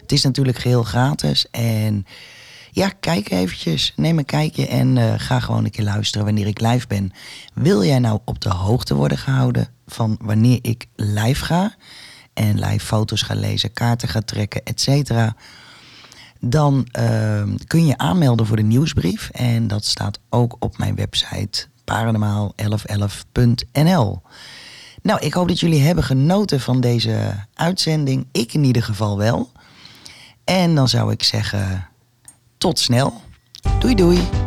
Het 0.00 0.12
is 0.12 0.22
natuurlijk 0.22 0.58
geheel 0.58 0.82
gratis 0.82 1.46
en 1.50 2.06
ja, 2.74 2.88
kijk 3.00 3.30
eventjes. 3.30 3.92
Neem 3.96 4.18
een 4.18 4.24
kijkje 4.24 4.66
en 4.66 4.96
uh, 4.96 5.14
ga 5.16 5.40
gewoon 5.40 5.64
een 5.64 5.70
keer 5.70 5.84
luisteren 5.84 6.24
wanneer 6.24 6.46
ik 6.46 6.60
live 6.60 6.86
ben. 6.86 7.12
Wil 7.54 7.84
jij 7.84 7.98
nou 7.98 8.20
op 8.24 8.40
de 8.40 8.48
hoogte 8.48 8.94
worden 8.94 9.18
gehouden 9.18 9.68
van 9.86 10.18
wanneer 10.20 10.58
ik 10.62 10.86
live 10.96 11.44
ga... 11.44 11.74
en 12.32 12.58
live 12.58 12.86
foto's 12.86 13.22
ga 13.22 13.34
lezen, 13.34 13.72
kaarten 13.72 14.08
ga 14.08 14.20
trekken, 14.20 14.64
et 14.64 14.80
cetera... 14.80 15.36
dan 16.40 16.88
uh, 16.98 17.42
kun 17.66 17.86
je 17.86 17.98
aanmelden 17.98 18.46
voor 18.46 18.56
de 18.56 18.62
nieuwsbrief. 18.62 19.30
En 19.32 19.68
dat 19.68 19.84
staat 19.84 20.18
ook 20.30 20.56
op 20.58 20.78
mijn 20.78 20.94
website 20.94 21.66
paranormaal1111.nl. 21.92 24.22
Nou, 25.02 25.20
ik 25.20 25.32
hoop 25.32 25.48
dat 25.48 25.60
jullie 25.60 25.82
hebben 25.82 26.04
genoten 26.04 26.60
van 26.60 26.80
deze 26.80 27.46
uitzending. 27.54 28.26
Ik 28.32 28.54
in 28.54 28.64
ieder 28.64 28.82
geval 28.82 29.18
wel. 29.18 29.52
En 30.44 30.74
dan 30.74 30.88
zou 30.88 31.12
ik 31.12 31.22
zeggen 31.22 31.88
tot 32.64 32.78
snel. 32.78 33.12
Doei 33.78 33.94
doei. 33.94 34.43